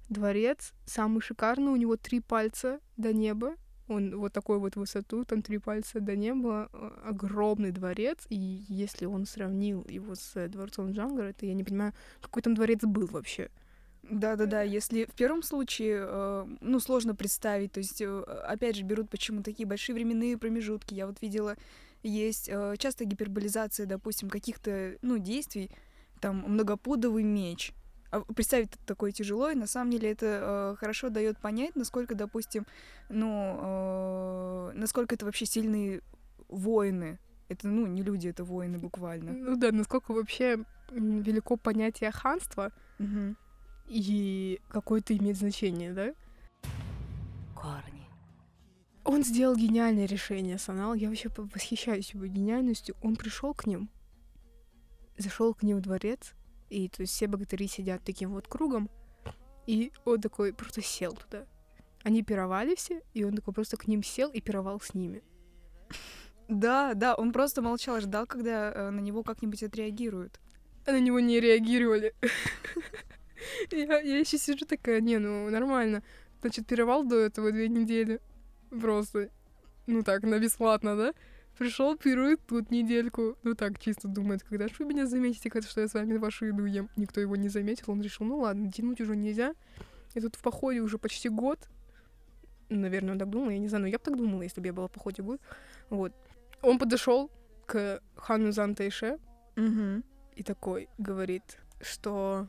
дворец 0.09 0.73
самый 0.85 1.21
шикарный, 1.21 1.73
у 1.73 1.77
него 1.77 1.97
три 1.97 2.21
пальца 2.21 2.81
до 2.97 3.13
неба, 3.13 3.55
он 3.89 4.17
вот 4.17 4.33
такой 4.33 4.59
вот 4.59 4.77
высоту, 4.77 5.25
там 5.25 5.43
три 5.43 5.59
пальца 5.59 6.01
до 6.01 6.17
неба, 6.17 6.69
э, 6.73 6.91
огромный 7.05 7.71
дворец, 7.71 8.27
и 8.29 8.37
если 8.69 9.07
он 9.07 9.27
сравнил 9.27 9.85
его 9.89 10.15
с 10.15 10.49
дворцом 10.49 10.93
Джангара, 10.93 11.33
то 11.33 11.47
я 11.47 11.55
не 11.55 11.65
понимаю, 11.65 11.93
какой 12.21 12.43
там 12.43 12.55
дворец 12.55 12.81
был 12.83 13.07
вообще. 13.07 13.51
Да-да-да, 14.03 14.63
если 14.63 15.05
в 15.05 15.15
первом 15.15 15.43
случае, 15.43 16.05
э, 16.05 16.47
ну, 16.61 16.81
сложно 16.81 17.15
представить, 17.15 17.73
то 17.73 17.79
есть, 17.79 18.01
э, 18.01 18.21
опять 18.47 18.77
же, 18.77 18.83
берут 18.83 19.09
почему 19.09 19.43
такие 19.43 19.67
большие 19.67 19.95
временные 19.95 20.37
промежутки. 20.37 20.95
Я 20.95 21.07
вот 21.07 21.23
видела, 21.23 21.57
есть 22.03 22.49
э, 22.49 22.75
часто 22.79 23.05
гиперболизация, 23.05 23.87
допустим, 23.87 24.29
каких-то, 24.29 24.97
ну, 25.03 25.19
действий, 25.19 25.71
там, 26.21 26.45
многопудовый 26.49 27.23
меч. 27.23 27.73
А 28.11 28.21
представить 28.21 28.75
это 28.75 28.85
такое 28.87 29.13
тяжело, 29.13 29.51
и 29.51 29.55
на 29.55 29.67
самом 29.67 29.93
деле 29.93 30.11
это 30.11 30.73
э, 30.73 30.77
хорошо 30.79 31.09
дает 31.09 31.39
понять, 31.39 31.77
насколько, 31.77 32.15
допустим, 32.17 32.67
ну, 33.09 33.59
э, 33.63 34.73
насколько 34.75 35.15
это 35.15 35.25
вообще 35.25 35.47
сильные 35.47 36.03
воины. 36.49 37.19
Это, 37.49 37.69
ну, 37.69 37.87
не 37.87 38.03
люди, 38.03 38.29
это 38.29 38.43
воины 38.45 38.79
буквально. 38.79 39.33
Ну 39.33 39.57
да, 39.57 39.71
насколько 39.71 40.13
вообще 40.13 40.65
велико 40.91 41.57
понятие 41.57 42.11
ханства 42.11 42.73
Мгм. 42.99 43.37
И 43.93 44.61
какое-то 44.69 45.17
имеет 45.17 45.37
значение, 45.37 45.93
да? 45.93 46.15
корни, 47.55 48.09
Он 49.05 49.23
сделал 49.23 49.55
гениальное 49.55 50.07
решение, 50.07 50.59
Санал. 50.59 50.95
Я 50.95 51.09
вообще 51.09 51.29
восхищаюсь 51.37 52.13
его 52.15 52.27
гениальностью. 52.27 52.97
Он 53.03 53.17
пришел 53.17 53.55
к 53.55 53.67
ним, 53.67 53.91
зашел 55.19 55.55
к 55.55 55.63
ним 55.63 55.79
в 55.79 55.83
дворец, 55.83 56.33
и 56.71 56.89
то 56.89 57.03
есть 57.03 57.13
все 57.13 57.27
богатыри 57.27 57.69
сидят 57.69 58.03
таким 58.03 58.33
вот 58.33 58.49
кругом, 58.49 58.89
и 59.67 59.93
он 60.05 60.21
такой 60.21 60.53
просто 60.53 60.83
сел 60.83 61.13
туда. 61.13 61.47
Они 62.03 62.23
пировали 62.23 62.75
все, 62.75 63.03
и 63.13 63.25
он 63.25 63.37
такой 63.37 63.55
просто 63.55 63.77
к 63.77 63.87
ним 63.87 64.03
сел 64.03 64.31
и 64.31 64.41
пировал 64.41 64.81
с 64.81 64.95
ними. 64.95 65.23
Да, 66.49 66.95
да, 66.95 67.15
он 67.15 67.33
просто 67.33 67.63
молчал, 67.63 68.01
ждал, 68.01 68.27
когда 68.27 68.73
э, 68.73 68.91
на 68.91 68.99
него 69.01 69.23
как-нибудь 69.23 69.63
отреагируют. 69.63 70.41
А 70.85 70.93
на 70.93 71.01
него 71.01 71.21
не 71.21 71.39
реагировали. 71.39 72.15
Я, 73.71 74.01
я 74.01 74.19
еще 74.19 74.39
сижу 74.39 74.65
такая, 74.67 75.01
не, 75.01 75.19
ну 75.19 75.51
нормально. 75.51 76.03
Значит, 76.41 76.67
пировал 76.67 77.05
до 77.05 77.17
этого 77.17 77.53
две 77.53 77.69
недели. 77.69 78.21
Просто. 78.71 79.31
Ну 79.87 80.03
так, 80.03 80.23
на 80.23 80.39
бесплатно, 80.39 80.97
да? 80.97 81.15
Пришел, 81.59 81.97
пирует 81.97 82.41
тут 82.47 82.71
недельку. 82.71 83.37
Ну 83.43 83.55
так, 83.55 83.79
чисто 83.79 84.09
думает, 84.09 84.43
когда 84.43 84.69
же 84.69 84.75
вы 84.79 84.87
меня 84.87 85.07
заметите, 85.07 85.51
когда 85.51 85.69
что 85.69 85.81
я 85.81 85.89
с 85.89 85.95
вами 85.95 86.17
вашу 86.17 86.47
еду 86.47 86.65
ем. 86.65 86.89
Никто 86.97 87.21
его 87.21 87.37
не 87.37 87.49
заметил. 87.49 87.93
Он 87.93 88.01
решил, 88.01 88.27
ну 88.27 88.39
ладно, 88.39 88.73
тянуть 88.73 89.01
уже 89.01 89.17
нельзя. 89.17 89.55
Я 90.15 90.23
тут 90.23 90.37
в 90.37 90.43
походе 90.43 90.81
уже 90.81 90.99
почти 90.99 91.29
год. 91.29 91.59
Наверное, 92.69 93.13
он 93.13 93.19
так 93.19 93.29
думал, 93.29 93.51
я 93.51 93.59
не 93.59 93.69
знаю, 93.69 93.83
но 93.83 93.89
я 93.89 93.99
бы 93.99 94.05
так 94.05 94.17
думала, 94.17 94.43
если 94.43 94.61
бы 94.61 94.67
я 94.67 94.73
была 94.73 94.89
в 94.89 94.93
походе 94.93 95.23
год. 95.23 95.41
Вот. 95.91 96.13
Он 96.63 96.79
подошел 96.79 97.31
к 97.67 98.01
хану 98.17 98.53
Зантайше, 98.53 99.19
Угу. 99.57 100.03
и 100.37 100.43
такой 100.43 100.89
говорит, 100.97 101.59
что 101.83 102.49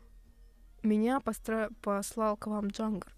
меня 0.84 1.20
постра- 1.20 1.74
послал 1.82 2.38
к 2.38 2.48
вам 2.48 2.68
Джангар. 2.68 3.14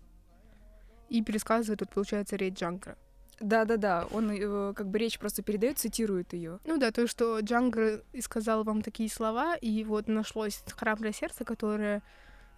И 1.09 1.21
пересказывает, 1.21 1.79
тут 1.79 1.89
получается 1.91 2.35
речь 2.35 2.57
Джангара. 2.57 2.97
Да-да-да, 3.39 4.07
он 4.11 4.31
э, 4.31 4.73
как 4.73 4.87
бы 4.87 4.97
речь 4.97 5.19
просто 5.19 5.43
передает, 5.43 5.77
цитирует 5.77 6.33
ее. 6.33 6.59
Ну 6.65 6.77
да, 6.77 6.91
то, 6.91 7.05
что 7.05 7.39
Джангар 7.39 8.01
и 8.13 8.21
сказал 8.21 8.63
вам 8.63 8.81
такие 8.81 9.09
слова, 9.09 9.55
и 9.55 9.83
вот 9.83 10.07
нашлось 10.07 10.63
храброе 10.75 11.11
сердце, 11.11 11.43
которое 11.43 12.01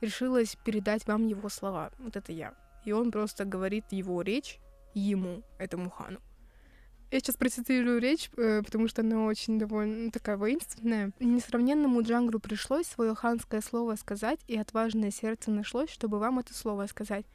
решилось 0.01 0.55
передать 0.63 1.07
вам 1.07 1.25
его 1.25 1.49
слова. 1.49 1.91
Вот 1.97 2.15
это 2.15 2.31
я. 2.31 2.53
И 2.85 2.91
он 2.91 3.11
просто 3.11 3.43
говорит 3.43 3.85
его 3.89 4.21
речь 4.21 4.59
ему, 4.93 5.41
этому 5.57 5.89
хану. 5.89 6.19
Я 7.09 7.19
сейчас 7.19 7.37
процитирую 7.37 8.01
речь, 8.01 8.29
э, 8.35 8.61
потому 8.63 8.89
что 8.89 9.01
она 9.01 9.25
очень 9.25 9.57
довольно 9.57 10.11
такая 10.11 10.35
воинственная. 10.35 11.13
Несравненному 11.21 12.01
Джангру 12.01 12.39
пришлось 12.39 12.85
свое 12.85 13.15
ханское 13.15 13.61
слово 13.61 13.95
сказать, 13.95 14.41
и 14.47 14.57
отважное 14.57 15.09
сердце 15.09 15.49
нашлось, 15.51 15.89
чтобы 15.89 16.19
вам 16.19 16.39
это 16.39 16.53
слово 16.53 16.85
сказать. 16.87 17.25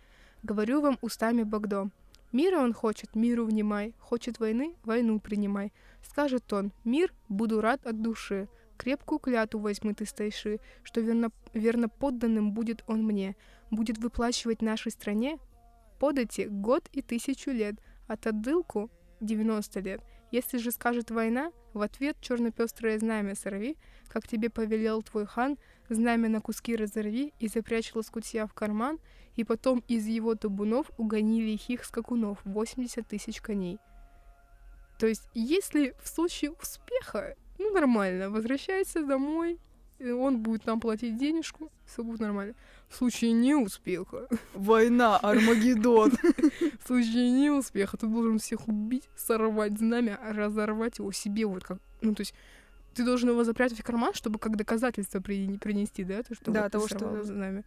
Говорю 0.43 0.83
вам 0.83 0.99
устами 1.01 1.43
Богдо. 1.43 1.89
Мира 2.33 2.59
он 2.59 2.75
хочет, 2.75 3.15
миру 3.15 3.47
внимай. 3.47 3.95
Хочет 3.99 4.41
войны, 4.41 4.75
войну 4.85 5.21
принимай. 5.21 5.73
Скажет 6.03 6.53
он, 6.53 6.73
мир, 6.85 7.11
буду 7.31 7.63
рад 7.63 7.87
от 7.87 8.03
души. 8.03 8.49
Крепкую 8.77 9.21
клятву 9.21 9.61
возьмы 9.61 9.95
ты 9.95 10.05
стайши, 10.05 10.61
что 10.83 11.01
верно, 11.01 11.31
верно 11.55 11.89
подданным 11.89 12.53
будет 12.53 12.85
он 12.87 13.05
мне. 13.05 13.37
Будет 13.71 13.97
выплачивать 13.97 14.61
нашей 14.61 14.93
стране 14.93 15.39
подати 15.99 16.47
год 16.51 16.91
и 16.93 17.01
тысячу 17.01 17.53
лет, 17.53 17.77
а 18.07 18.15
отдылку 18.15 18.91
90 19.25 19.81
лет. 19.81 20.03
Если 20.31 20.59
же 20.59 20.71
скажет 20.71 21.11
война, 21.11 21.53
в 21.75 21.83
ответ 21.83 22.17
черно-пестрое 22.21 22.99
знамя 22.99 23.35
сорви, 23.35 23.77
как 24.09 24.27
тебе 24.27 24.51
повелел 24.51 25.03
твой 25.03 25.27
хан, 25.27 25.59
знамя 25.89 26.29
на 26.29 26.41
куски 26.41 26.77
разорви 26.77 27.33
и 27.39 27.49
запрячь 27.49 27.95
лоскутья 27.95 28.47
в 28.47 28.55
карман, 28.55 28.99
и 29.37 29.45
потом 29.45 29.83
из 29.89 30.07
его 30.07 30.35
табунов 30.35 30.91
угони 30.99 31.43
лихих 31.43 31.85
скакунов 31.85 32.39
80 32.45 33.07
тысяч 33.07 33.41
коней. 33.41 33.79
То 34.99 35.07
есть, 35.07 35.29
если 35.35 35.95
в 36.03 36.09
случае 36.09 36.53
успеха, 36.53 37.35
ну 37.59 37.73
нормально, 37.73 38.31
возвращайся 38.31 39.05
домой, 39.05 39.59
он 40.01 40.43
будет 40.43 40.67
нам 40.67 40.81
платить 40.81 41.17
денежку, 41.17 41.71
все 41.87 42.03
будет 42.03 42.21
нормально. 42.21 42.55
В 42.93 42.97
случае 42.97 43.33
неуспеха, 43.33 44.29
Война, 44.55 45.17
Армагеддон. 45.19 46.11
в 46.13 46.87
случае 46.87 47.31
неуспеха 47.31 47.97
ты 47.97 48.07
должен 48.07 48.39
всех 48.39 48.69
убить, 48.69 49.09
сорвать 49.17 49.79
знамя, 49.79 50.19
разорвать 50.23 50.99
его 50.99 51.11
себе 51.13 51.47
вот 51.47 51.65
как, 51.65 51.79
ну 52.03 52.15
то 52.15 52.21
есть 52.21 52.35
ты 52.95 53.05
должен 53.05 53.31
его 53.31 53.45
запрятать 53.45 53.79
в 53.81 53.83
карман, 53.83 54.13
чтобы 54.13 54.39
как 54.39 54.57
доказательство 54.57 55.21
при- 55.21 55.57
принести, 55.57 56.05
да, 56.05 56.23
то, 56.23 56.35
что 56.35 56.51
Да, 56.51 56.65
вот 56.65 56.73
того, 56.73 56.87
что- 56.87 57.23
знамя. 57.25 57.65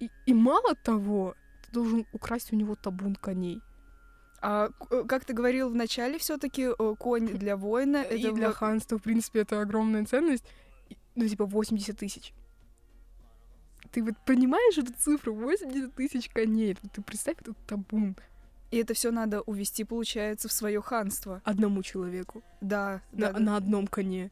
И, 0.00 0.10
и 0.26 0.34
мало 0.34 0.74
того, 0.74 1.34
ты 1.66 1.72
должен 1.72 2.04
украсть 2.12 2.52
у 2.52 2.56
него 2.56 2.74
табун 2.74 3.16
коней. 3.16 3.60
А 4.42 4.68
э, 4.90 5.04
как 5.08 5.24
ты 5.24 5.32
говорил 5.32 5.70
в 5.70 5.74
начале, 5.74 6.18
все-таки 6.18 6.68
конь 6.98 7.26
для 7.38 7.56
воина 7.56 8.02
и 8.02 8.20
это 8.22 8.32
для 8.32 8.52
ханства, 8.52 8.98
в 8.98 9.02
принципе, 9.02 9.40
это 9.40 9.60
огромная 9.62 10.04
ценность. 10.04 10.44
Ну, 11.16 11.26
типа, 11.26 11.46
80 11.46 11.98
тысяч. 11.98 12.34
Ты 13.90 14.02
вот 14.02 14.14
понимаешь 14.26 14.78
эту 14.78 14.92
цифру? 14.92 15.34
80 15.34 15.94
тысяч 15.94 16.28
коней. 16.28 16.76
Ты 16.92 17.02
представь 17.02 17.40
этот 17.40 17.56
табун 17.66 18.16
и 18.70 18.76
это 18.76 18.94
все 18.94 19.10
надо 19.10 19.40
увести, 19.42 19.84
получается, 19.84 20.48
в 20.48 20.52
свое 20.52 20.82
ханство. 20.82 21.40
одному 21.44 21.82
человеку 21.82 22.42
Да, 22.60 23.02
на, 23.12 23.32
да, 23.32 23.38
на 23.38 23.56
одном 23.56 23.86
коне. 23.86 24.30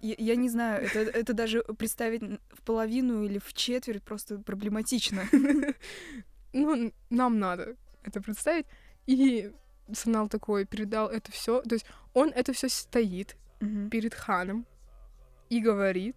Я, 0.00 0.14
я 0.18 0.36
не 0.36 0.48
знаю, 0.48 0.84
это, 0.84 0.98
это 0.98 1.32
даже 1.32 1.62
представить 1.78 2.22
в 2.50 2.62
половину 2.62 3.22
или 3.22 3.38
в 3.38 3.52
четверть 3.54 4.02
просто 4.02 4.38
проблематично. 4.38 5.22
Ну, 6.56 6.92
нам 7.10 7.40
надо 7.40 7.74
это 8.04 8.20
представить. 8.20 8.66
И 9.06 9.50
Санал 9.92 10.28
такой 10.28 10.64
передал 10.64 11.08
это 11.08 11.32
все. 11.32 11.60
То 11.62 11.74
есть 11.74 11.84
он 12.12 12.28
это 12.28 12.52
все 12.52 12.68
стоит 12.68 13.36
перед 13.90 14.14
ханом 14.14 14.64
и 15.50 15.58
говорит. 15.60 16.14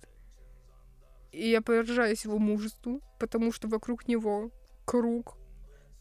И 1.38 1.50
я 1.50 1.62
поражаюсь 1.62 2.26
его 2.26 2.39
мужеству, 2.39 3.00
потому 3.19 3.52
что 3.52 3.67
вокруг 3.67 4.08
него 4.08 4.50
круг 4.86 5.38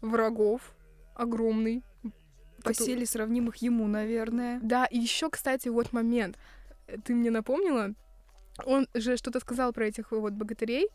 врагов 0.01 0.75
огромный. 1.15 1.83
По 2.63 2.71
Коту- 2.71 2.85
силе 2.85 3.05
сравнимых 3.05 3.57
ему, 3.57 3.87
наверное. 3.87 4.59
Да, 4.63 4.87
и 4.87 4.99
еще, 4.99 5.29
кстати, 5.29 5.69
вот 5.69 5.93
момент. 5.93 6.39
Ты 7.05 7.15
мне 7.15 7.31
напомнила, 7.31 7.91
он 8.65 8.89
же 8.95 9.19
что-то 9.19 9.41
сказал 9.41 9.73
про 9.75 9.87
этих 9.87 10.11
вот 10.11 10.33
богатырей. 10.33 10.89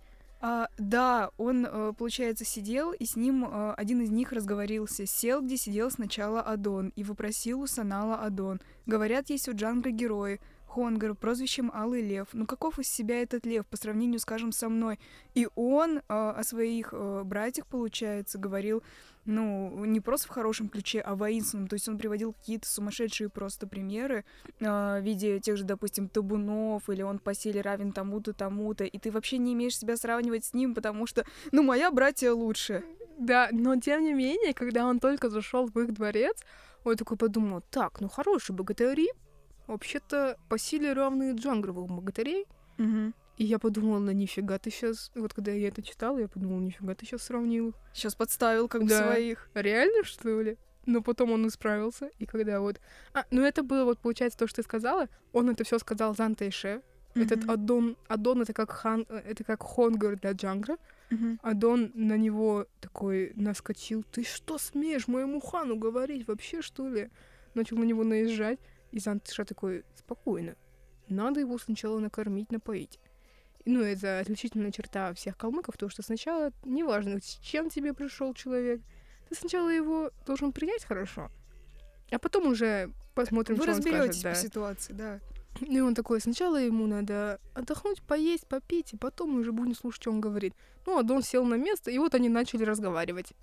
А, 0.44 0.70
да, 0.80 1.30
он, 1.38 1.68
э, 1.70 1.94
получается, 1.96 2.44
сидел, 2.44 2.94
и 2.94 3.06
с 3.06 3.16
ним 3.16 3.46
э, 3.46 3.74
один 3.78 4.02
из 4.02 4.10
них 4.10 4.32
разговорился. 4.32 5.06
Сел, 5.06 5.42
где 5.44 5.56
сидел 5.56 5.92
сначала 5.92 6.42
Адон, 6.42 6.92
и 6.96 7.04
вопросил 7.04 7.62
у 7.62 7.68
Санала 7.68 8.16
Адон. 8.16 8.60
Говорят, 8.88 9.30
есть 9.30 9.48
у 9.48 9.56
Джанга 9.56 9.92
герои. 9.92 10.40
Хонгар, 10.74 11.16
прозвищем 11.16 11.70
Алый 11.74 12.02
Лев. 12.02 12.30
Ну 12.32 12.46
каков 12.46 12.80
из 12.80 12.88
себя 12.88 13.22
этот 13.22 13.46
лев 13.46 13.66
по 13.68 13.76
сравнению, 13.76 14.20
скажем, 14.20 14.54
со 14.54 14.70
мной? 14.70 15.00
И 15.34 15.48
он 15.56 15.98
э, 15.98 16.02
о 16.08 16.42
своих 16.44 16.94
э, 16.94 17.24
братьях, 17.26 17.68
получается, 17.68 18.38
говорил, 18.38 18.82
ну, 19.26 19.84
не 19.86 20.00
просто 20.00 20.28
в 20.28 20.32
хорошем 20.32 20.70
ключе, 20.70 21.02
а 21.02 21.16
воинственном. 21.16 21.68
То 21.68 21.74
есть 21.74 21.90
он 21.90 21.98
приводил 21.98 22.32
какие-то 22.32 22.70
сумасшедшие 22.70 23.30
просто 23.30 23.68
примеры 23.68 24.24
э, 24.60 24.66
в 24.66 25.02
виде 25.02 25.42
тех 25.42 25.58
же, 25.58 25.66
допустим, 25.66 26.08
табунов, 26.08 26.90
или 26.90 27.02
он 27.02 27.20
по 27.20 27.34
силе 27.34 27.60
равен 27.60 27.92
тому-то, 27.92 28.32
тому-то, 28.32 28.86
и 28.86 28.98
ты 28.98 29.12
вообще 29.12 29.40
не 29.40 29.54
имеешь 29.54 29.78
себя 29.78 29.98
сравнивать 29.98 30.46
с 30.46 30.54
ним, 30.54 30.74
потому 30.74 31.06
что, 31.06 31.26
ну, 31.52 31.64
моя 31.64 31.92
братья 31.92 32.32
лучше. 32.32 32.84
Да, 33.20 33.50
но 33.52 33.76
тем 33.76 34.04
не 34.04 34.14
менее, 34.14 34.54
когда 34.54 34.86
он 34.86 35.00
только 35.00 35.30
зашел 35.30 35.68
в 35.68 35.78
их 35.80 35.94
дворец, 35.94 36.38
он 36.84 36.96
такой 36.96 37.18
подумал, 37.18 37.62
так, 37.70 38.02
ну 38.02 38.08
хорошие 38.08 38.56
богатыри, 38.56 39.10
вообще-то 39.72 40.38
по 40.50 40.58
силе 40.58 40.94
равные 40.94 41.34
джангровых 41.34 41.88
богатырей. 41.88 42.46
И 43.38 43.44
я 43.46 43.58
подумала, 43.58 43.98
ну 44.00 44.12
нифига 44.12 44.60
ты 44.60 44.70
сейчас... 44.70 45.12
Вот 45.16 45.34
когда 45.34 45.52
я 45.52 45.68
это 45.70 45.82
читала, 45.82 46.20
я 46.20 46.28
подумала, 46.28 46.60
нифига 46.60 46.94
ты 46.94 47.06
сейчас 47.06 47.24
сравнил. 47.24 47.74
Сейчас 47.94 48.14
подставил 48.14 48.68
как 48.68 48.84
бы 48.84 48.90
Да. 48.90 49.12
своих. 49.14 49.50
Реально, 49.56 50.04
что 50.04 50.42
ли? 50.42 50.58
Но 50.86 51.02
потом 51.02 51.32
он 51.32 51.48
исправился, 51.48 52.10
и 52.20 52.26
когда 52.26 52.60
вот... 52.60 52.80
А, 53.14 53.26
ну 53.32 53.42
это 53.42 53.64
было 53.64 53.84
вот, 53.86 54.00
получается, 54.00 54.38
то, 54.38 54.48
что 54.48 54.58
ты 54.58 54.64
сказала. 54.64 55.08
Он 55.32 55.50
это 55.50 55.64
все 55.64 55.80
сказал 55.80 56.16
Зантайше. 56.16 56.82
Этот 57.16 57.44
Мгм. 57.44 57.52
Адон... 57.52 57.98
Адон— 58.08 58.42
это 58.44 58.54
как 58.54 58.72
хан... 58.72 59.06
э, 59.10 59.22
Это 59.26 59.44
как 59.44 59.64
Хонгар 59.64 60.18
для 60.20 60.32
Джангра. 60.34 60.78
Мгм. 61.10 61.40
Адон 61.44 61.92
на 61.94 62.18
него 62.18 62.68
такой 62.80 63.34
наскочил. 63.36 64.04
Ты 64.12 64.24
что 64.24 64.58
смеешь 64.58 65.08
моему 65.08 65.40
хану 65.42 65.76
говорить? 65.78 66.28
Вообще, 66.28 66.62
что 66.62 66.88
ли? 66.88 67.10
Начал 67.54 67.78
на 67.78 67.84
него 67.84 68.04
наезжать. 68.04 68.60
И 68.92 69.00
Зантыша 69.00 69.46
такой, 69.46 69.84
спокойно. 69.96 70.56
Надо 71.08 71.40
его 71.40 71.58
сначала 71.58 72.00
накормить, 72.00 72.52
напоить. 72.52 73.00
Ну, 73.66 73.82
это 73.82 74.20
отличительная 74.20 74.72
черта 74.72 75.14
всех 75.14 75.38
калмыков, 75.38 75.78
то, 75.78 75.90
что 75.90 76.02
сначала, 76.02 76.52
неважно, 76.64 77.20
с 77.22 77.38
чем 77.42 77.70
тебе 77.70 77.94
пришел 77.94 78.34
человек, 78.34 78.82
ты 79.30 79.36
сначала 79.36 79.70
его 79.70 80.12
должен 80.26 80.52
принять 80.52 80.84
хорошо, 80.84 81.30
а 82.10 82.18
потом 82.18 82.48
уже 82.48 82.92
посмотрим, 83.14 83.58
Вы 83.58 83.64
что 83.64 83.72
он 83.72 83.78
разберетесь 83.78 84.20
скажет. 84.20 84.24
по 84.24 84.30
да. 84.30 84.36
ситуации, 84.36 84.94
да. 84.94 85.20
И 85.60 85.80
он 85.80 85.94
такой, 85.94 86.22
сначала 86.22 86.58
ему 86.58 86.88
надо 86.88 87.40
отдохнуть, 87.54 88.02
поесть, 88.02 88.48
попить, 88.48 88.94
и 88.94 88.98
потом 88.98 89.32
мы 89.32 89.42
уже 89.42 89.52
будем 89.52 89.76
слушать, 89.76 90.02
что 90.02 90.12
он 90.12 90.22
говорит. 90.22 90.54
Ну, 90.86 90.98
а 90.98 91.04
Дон 91.04 91.22
сел 91.22 91.46
на 91.46 91.56
место, 91.56 91.92
и 91.92 91.98
вот 92.00 92.16
они 92.16 92.30
начали 92.30 92.64
разговаривать. 92.64 93.34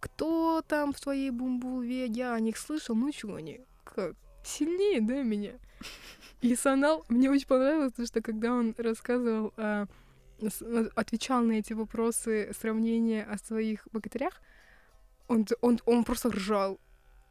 Кто 0.00 0.62
там 0.66 0.92
в 0.92 1.00
твоей 1.00 1.30
бумбулве? 1.30 2.06
Я 2.06 2.34
о 2.34 2.40
них 2.40 2.56
слышал, 2.56 2.94
ну 2.94 3.10
чего 3.10 3.34
они? 3.34 3.60
Как? 3.84 4.14
Сильнее, 4.48 5.00
да, 5.00 5.22
меня? 5.22 5.52
И 6.40 6.54
Санал, 6.54 7.04
мне 7.08 7.30
очень 7.30 7.46
понравилось, 7.46 7.92
потому 7.92 8.06
что 8.06 8.22
когда 8.22 8.52
он 8.52 8.74
рассказывал, 8.78 9.52
а, 9.56 9.86
э, 10.40 10.88
отвечал 10.94 11.42
на 11.42 11.52
эти 11.52 11.74
вопросы, 11.74 12.52
сравнения 12.58 13.24
о 13.24 13.36
своих 13.38 13.86
богатырях, 13.92 14.40
он, 15.26 15.46
он, 15.60 15.80
он 15.84 16.04
просто 16.04 16.30
ржал. 16.30 16.80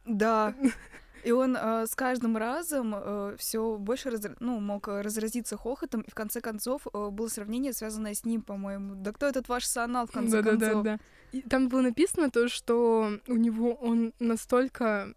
Да. 0.06 0.54
И 1.24 1.32
он 1.32 1.56
э, 1.56 1.86
с 1.86 1.96
каждым 1.96 2.36
разом 2.36 2.94
все 3.38 3.76
больше 3.76 4.10
разра- 4.10 4.36
ну, 4.38 4.60
мог 4.60 4.86
э, 4.86 5.00
разразиться 5.00 5.56
хохотом, 5.56 6.02
и 6.02 6.10
в 6.10 6.14
конце 6.14 6.40
концов 6.40 6.86
э, 6.86 7.08
было 7.10 7.26
сравнение, 7.26 7.72
связанное 7.72 8.14
с 8.14 8.24
ним, 8.24 8.42
по-моему. 8.42 8.94
Да 8.94 9.12
кто 9.12 9.26
этот 9.26 9.48
ваш 9.48 9.64
санал, 9.64 10.06
в 10.06 10.12
конце 10.12 10.42
да, 10.42 10.50
концов? 10.50 10.84
Да, 10.84 10.96
да, 10.96 10.98
И 11.32 11.42
там 11.42 11.68
было 11.68 11.80
написано 11.80 12.30
то, 12.30 12.46
что 12.48 13.18
у 13.26 13.34
него 13.34 13.74
он 13.74 14.12
настолько 14.20 15.12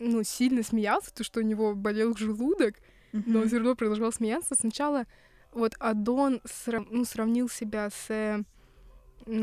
ну, 0.00 0.22
сильно 0.24 0.62
смеялся, 0.62 1.14
то, 1.14 1.22
что 1.22 1.40
у 1.40 1.42
него 1.44 1.74
болел 1.74 2.16
желудок, 2.16 2.76
но 3.12 3.40
он 3.40 3.46
все 3.48 3.56
равно 3.58 3.74
продолжал 3.76 4.12
смеяться. 4.12 4.54
Сначала 4.54 5.06
вот 5.52 5.74
Адон 5.78 6.40
срав- 6.44 6.88
ну, 6.90 7.04
сравнил 7.04 7.48
себя 7.48 7.90
с 7.90 8.44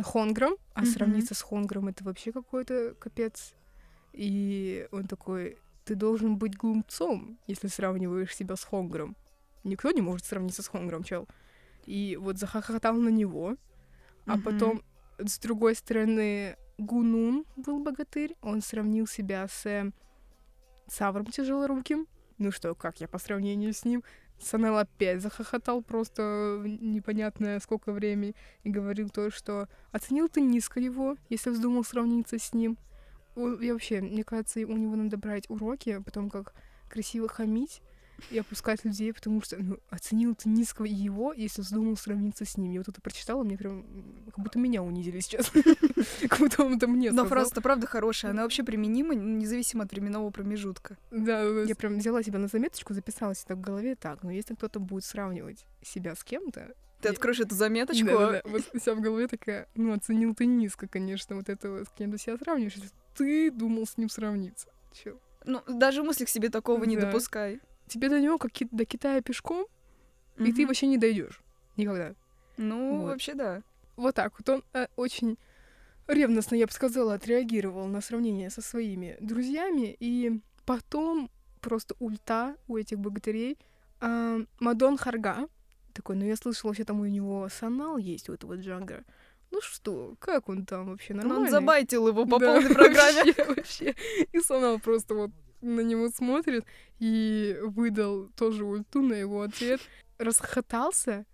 Хонгром, 0.04 0.56
а 0.74 0.82
сравниться 0.86 1.34
с 1.36 1.42
Хонгром 1.42 1.88
это 1.88 2.04
вообще 2.04 2.32
какой-то 2.32 2.96
капец. 3.00 3.54
И 4.14 4.88
он 4.92 5.08
такой, 5.08 5.58
ты 5.86 5.96
должен 5.96 6.38
быть 6.38 6.58
глумцом, 6.58 7.38
если 7.48 7.68
сравниваешь 7.68 8.36
себя 8.36 8.56
с 8.56 8.64
Хонгром. 8.64 9.16
Никто 9.64 9.92
не 9.92 10.02
может 10.02 10.26
сравниться 10.26 10.64
с 10.64 10.68
Хонгром, 10.68 11.04
чел. 11.04 11.28
И 11.86 12.18
вот 12.20 12.38
захохотал 12.38 12.96
на 12.96 13.10
него, 13.10 13.56
а 14.26 14.38
потом, 14.44 14.82
с 15.20 15.38
другой 15.40 15.76
стороны, 15.76 16.58
Гунун 16.78 17.46
был 17.56 17.84
богатырь. 17.84 18.36
Он 18.42 18.62
сравнил 18.62 19.08
себя 19.08 19.48
с 19.48 19.92
Савром 20.88 21.26
Тяжелоруким. 21.26 22.08
Ну 22.38 22.52
что, 22.52 22.76
как 22.76 23.02
я 23.02 23.08
по 23.08 23.18
сравнению 23.18 23.74
с 23.74 23.84
ним? 23.84 24.04
Санел 24.40 24.78
опять 24.78 25.22
захохотал 25.22 25.82
просто 25.82 26.60
в 26.62 26.68
непонятное 26.68 27.60
сколько 27.60 27.92
времени 27.92 28.36
и 28.64 28.70
говорил 28.70 29.10
то, 29.10 29.32
что 29.32 29.68
оценил 29.92 30.30
ты 30.30 30.42
низко 30.42 30.80
его, 30.80 31.18
если 31.30 31.50
вздумал 31.50 31.84
сравниться 31.84 32.38
с 32.38 32.54
ним. 32.54 32.78
О, 33.36 33.60
Я 33.60 33.74
вообще, 33.74 34.02
мне 34.02 34.24
кажется, 34.24 34.60
у 34.60 34.78
него 34.78 34.96
надо 34.96 35.18
брать 35.18 35.50
уроки 35.50 35.90
о 35.90 36.12
том, 36.12 36.30
как 36.30 36.54
красиво 36.90 37.28
хамить 37.28 37.82
и 38.32 38.38
опускать 38.40 38.84
людей, 38.84 39.14
потому 39.14 39.42
что 39.42 39.58
ну, 39.58 39.78
оценил 39.90 40.36
ты 40.36 40.50
низко 40.50 40.84
его, 40.84 41.34
если 41.34 41.62
вздумал 41.62 41.98
сравниться 41.98 42.46
с 42.46 42.58
ним. 42.58 42.72
Я 42.72 42.80
вот 42.80 42.88
это 42.88 43.02
прочитала, 43.02 43.44
мне 43.44 43.58
прям 43.58 43.86
как 44.28 44.40
будто 44.40 44.60
меня 44.60 44.84
унизили 44.84 45.20
сейчас. 45.20 45.52
Как 46.30 46.40
будто 46.40 46.64
он 46.64 46.76
это 46.76 46.88
мне 46.88 47.12
Но 47.12 47.26
фраза-то 47.26 47.62
правда 47.62 47.88
хорошая, 47.88 48.32
она 48.32 48.44
вообще 48.44 48.64
применима, 48.64 49.16
независимо 49.16 49.84
от 49.84 49.92
временного 49.92 50.30
промежутка. 50.30 50.98
Да, 51.12 51.42
я 51.44 51.76
прям 51.76 51.98
взяла 51.98 52.24
себя 52.24 52.40
на 52.40 52.48
заметочку, 52.48 52.94
записала 52.94 53.36
себе 53.36 53.56
в 53.56 53.62
голове 53.62 53.96
так, 53.96 54.24
но 54.24 54.32
если 54.32 54.56
кто-то 54.56 54.80
будет 54.80 55.06
сравнивать 55.06 55.66
себя 55.82 56.16
с 56.16 56.24
кем-то, 56.24 56.74
Ты 57.02 57.10
откроешь 57.10 57.40
эту 57.40 57.56
заметочку, 57.56 58.08
Да-да-да, 58.08 58.42
вот 58.46 58.64
вся 58.80 58.96
в 58.96 59.02
голове 59.02 59.28
такая, 59.28 59.68
ну, 59.76 59.94
оценил 59.94 60.34
ты 60.34 60.46
низко, 60.46 60.88
конечно, 60.88 61.36
вот 61.36 61.50
это 61.50 61.70
вот, 61.70 61.88
с 61.88 61.92
кем-то 61.98 62.18
себя 62.18 62.38
сравниваешь, 62.38 62.76
ты 63.16 63.52
думал 63.52 63.86
с 63.86 63.98
ним 63.98 64.10
сравниться. 64.10 64.68
Чё? 64.92 65.20
ну, 65.48 65.62
даже 65.68 66.04
мысли 66.04 66.26
к 66.26 66.30
себе 66.30 66.50
такого 66.50 66.84
не 66.84 66.96
Да. 66.96 67.06
допускай. 67.08 67.60
Тебе 67.88 68.10
до 68.10 68.20
него 68.20 68.38
как 68.38 68.52
ки- 68.52 68.68
до 68.72 68.86
Китая 68.86 69.22
пешком, 69.22 69.66
и 70.38 70.52
ты 70.54 70.66
вообще 70.68 70.88
не 70.88 70.98
дойдешь 70.98 71.42
никогда. 71.78 72.14
Ну, 72.58 72.98
Вот. 73.02 73.08
вообще 73.08 73.34
да. 73.34 73.62
Вот 73.96 74.16
так 74.16 74.34
вот 74.38 74.50
он 74.50 74.64
э, 74.74 74.88
очень 74.96 75.38
ревностно, 76.08 76.56
я 76.56 76.66
бы 76.68 76.72
сказала, 76.72 77.14
отреагировал 77.16 77.88
на 77.88 78.02
сравнение 78.02 78.50
со 78.50 78.62
своими 78.62 79.18
друзьями, 79.20 79.96
и 80.00 80.40
потом 80.66 81.30
просто 81.62 81.96
ульта 82.00 82.56
у 82.68 82.78
этих 82.78 83.00
богатырей. 83.00 83.58
А, 84.00 84.38
Мадон 84.60 84.98
Харга 84.98 85.48
такой, 85.94 86.16
ну 86.16 86.26
я 86.26 86.36
слышала, 86.36 86.70
вообще 86.70 86.84
там 86.84 87.00
у 87.00 87.06
него 87.06 87.48
санал 87.50 87.98
есть, 87.98 88.30
у 88.30 88.34
этого 88.34 88.56
Джангра. 88.58 89.04
Ну 89.50 89.62
что, 89.62 90.16
как 90.20 90.50
он 90.50 90.66
там 90.66 90.92
вообще 90.92 91.14
Ну, 91.14 91.22
нормально? 91.22 91.46
он 91.46 91.50
забайтил 91.52 92.08
его 92.08 92.26
по 92.26 92.38
Да, 92.38 92.54
полной 92.54 92.70
программе. 92.76 93.34
Вообще, 93.34 93.46
вообще. 93.46 93.96
И 94.34 94.40
Санал 94.40 94.80
просто 94.80 95.16
вот 95.16 95.32
на 95.62 95.82
него 95.82 96.10
смотрит 96.10 96.66
и 97.00 97.58
выдал 97.62 98.30
тоже 98.30 98.64
ульту 98.64 99.02
на 99.02 99.14
его 99.14 99.42
ответ, 99.42 99.82
расхотался 100.18 101.26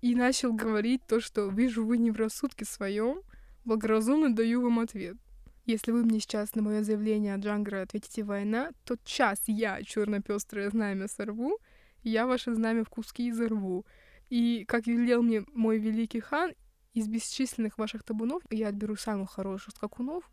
и 0.00 0.14
начал 0.14 0.52
говорить 0.52 1.02
то, 1.06 1.20
что 1.20 1.48
«вижу, 1.48 1.84
вы 1.84 1.98
не 1.98 2.10
в 2.10 2.16
рассудке 2.16 2.64
своем, 2.64 3.22
благоразумно 3.64 4.34
даю 4.34 4.62
вам 4.62 4.78
ответ». 4.80 5.16
Если 5.64 5.92
вы 5.92 6.02
мне 6.02 6.18
сейчас 6.18 6.54
на 6.54 6.62
мое 6.62 6.82
заявление 6.82 7.34
от 7.34 7.40
Джангра 7.42 7.82
ответите 7.82 8.22
«война», 8.22 8.70
то 8.84 8.96
час 9.04 9.38
я 9.46 9.82
черно 9.82 10.22
пестрое 10.22 10.70
знамя 10.70 11.08
сорву, 11.08 11.58
я 12.02 12.26
ваше 12.26 12.54
знамя 12.54 12.84
в 12.84 12.88
куски 12.88 13.28
изорву. 13.28 13.84
И, 14.30 14.64
как 14.66 14.86
велел 14.86 15.22
мне 15.22 15.44
мой 15.52 15.78
великий 15.78 16.20
хан, 16.20 16.54
из 16.94 17.06
бесчисленных 17.06 17.76
ваших 17.78 18.02
табунов 18.02 18.42
я 18.50 18.68
отберу 18.68 18.96
самых 18.96 19.30
хороших 19.30 19.74
скакунов 19.74 20.30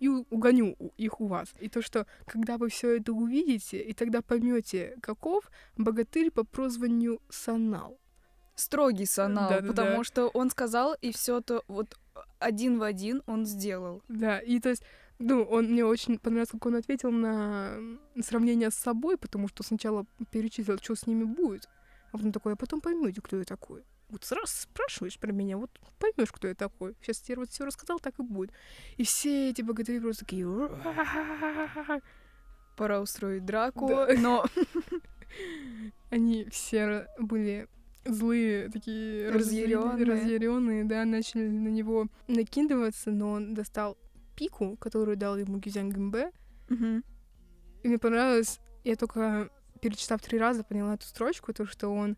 и 0.00 0.08
угоню 0.08 0.76
их 0.96 1.20
у 1.20 1.26
вас. 1.26 1.48
И 1.60 1.68
то, 1.68 1.82
что 1.82 2.06
когда 2.26 2.56
вы 2.56 2.68
все 2.68 2.96
это 2.96 3.12
увидите, 3.12 3.80
и 3.80 3.92
тогда 3.92 4.22
поймете, 4.22 4.96
каков 5.02 5.50
богатырь 5.76 6.30
по 6.30 6.44
прозванию 6.44 7.20
Санал. 7.28 7.98
Строгий 8.54 9.06
Санал, 9.06 9.50
Да-да-да. 9.50 9.68
потому 9.68 10.04
что 10.04 10.28
он 10.28 10.50
сказал, 10.50 10.94
и 11.00 11.12
все 11.12 11.40
то 11.40 11.62
вот 11.68 11.96
один 12.38 12.78
в 12.78 12.82
один 12.82 13.22
он 13.26 13.46
сделал. 13.46 14.02
Да, 14.08 14.40
и 14.40 14.58
то 14.60 14.70
есть, 14.70 14.82
ну, 15.18 15.42
он 15.42 15.66
мне 15.66 15.84
очень 15.84 16.18
понравилось, 16.18 16.50
как 16.50 16.66
он 16.66 16.74
ответил 16.74 17.10
на 17.12 17.78
сравнение 18.20 18.70
с 18.70 18.74
собой, 18.74 19.16
потому 19.16 19.48
что 19.48 19.62
сначала 19.62 20.06
перечислил, 20.30 20.78
что 20.78 20.94
с 20.96 21.06
ними 21.06 21.24
будет, 21.24 21.68
а 22.10 22.16
потом 22.16 22.32
такой, 22.32 22.52
а 22.54 22.56
потом 22.56 22.80
поймете, 22.80 23.20
кто 23.20 23.36
я 23.38 23.44
такой. 23.44 23.84
Вот 24.08 24.24
сразу 24.24 24.46
спрашиваешь 24.46 25.18
про 25.18 25.32
меня, 25.32 25.58
вот 25.58 25.70
поймешь, 25.98 26.32
кто 26.32 26.48
я 26.48 26.54
такой. 26.54 26.96
Сейчас 27.02 27.18
тебе 27.18 27.36
вот 27.36 27.50
все 27.50 27.64
рассказал, 27.64 27.98
так 28.00 28.18
и 28.18 28.22
будет. 28.22 28.52
И 28.96 29.04
все 29.04 29.50
эти 29.50 29.62
богатыри 29.62 30.00
просто 30.00 30.24
такие... 30.24 30.46
Пора 32.76 33.00
устроить 33.00 33.44
драку, 33.44 33.88
Да. 33.88 34.08
но 34.18 34.44
Они 36.10 36.46
все 36.50 37.06
были 37.18 37.68
злые, 38.04 38.70
такие 38.70 39.30
Разъярённые. 39.30 40.04
разъяренные, 40.06 40.84
да, 40.84 41.04
начали 41.04 41.48
на 41.48 41.68
него 41.68 42.06
накидываться, 42.28 43.10
но 43.10 43.32
он 43.32 43.54
достал 43.54 43.98
пику, 44.36 44.76
которую 44.76 45.16
дал 45.16 45.36
ему 45.36 45.58
Гюзян 45.58 45.90
Гимбе, 45.90 46.30
Мгм. 46.68 47.02
И 47.82 47.88
мне 47.88 47.98
понравилось, 47.98 48.60
я 48.84 48.94
только 48.96 49.50
перечитав 49.80 50.20
три 50.20 50.38
раза 50.38 50.64
поняла 50.64 50.94
эту 50.94 51.06
строчку, 51.06 51.52
то, 51.52 51.66
что 51.66 51.88
он... 51.88 52.16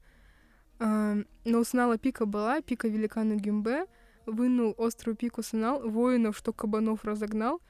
но 0.80 1.60
у 1.60 1.64
Санала 1.64 1.98
пика 1.98 2.26
была, 2.26 2.62
пика 2.62 2.88
великана 2.88 3.34
Гюмбе, 3.34 3.84
вынул 4.26 4.74
острую 4.78 5.16
пику 5.16 5.42
Санал, 5.42 5.88
воинов, 5.88 6.36
что 6.36 6.52
кабанов 6.52 7.04
разогнал, 7.04 7.60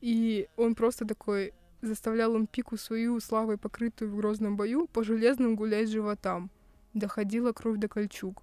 и 0.00 0.48
он 0.56 0.74
просто 0.74 1.06
такой 1.06 1.52
заставлял 1.82 2.32
он 2.32 2.46
пику 2.46 2.76
свою 2.76 3.20
славой, 3.20 3.58
покрытую 3.58 4.10
в 4.10 4.16
грозном 4.16 4.56
бою, 4.56 4.88
по 4.88 5.04
железным 5.04 5.54
гулять 5.56 5.90
животам. 5.90 6.50
Доходила 6.94 7.52
кровь 7.52 7.78
до 7.78 7.88
кольчуг. 7.88 8.42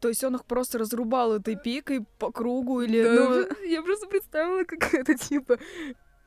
То 0.00 0.08
есть 0.08 0.24
он 0.24 0.36
их 0.36 0.44
просто 0.44 0.78
разрубал 0.78 1.34
этой 1.34 1.56
пикой 1.56 2.06
по 2.18 2.30
кругу 2.32 2.80
или... 2.80 3.02
Да, 3.02 3.14
ну, 3.14 3.64
я 3.66 3.82
просто 3.82 4.06
представила, 4.08 4.64
как 4.64 4.94
это 4.94 5.14
типа 5.14 5.58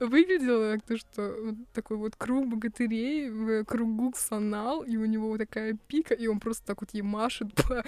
выглядело, 0.07 0.73
как 0.73 0.83
то, 0.83 0.97
что 0.97 1.35
вот 1.41 1.55
такой 1.73 1.97
вот 1.97 2.15
круг 2.15 2.47
богатырей 2.47 3.29
в 3.29 3.63
кругу 3.65 4.13
санал, 4.15 4.83
и 4.83 4.97
у 4.97 5.05
него 5.05 5.29
вот 5.29 5.39
такая 5.39 5.77
пика, 5.87 6.13
и 6.13 6.27
он 6.27 6.39
просто 6.39 6.65
так 6.65 6.81
вот 6.81 6.93
ей 6.93 7.01
машет 7.01 7.53
по, 7.55 7.83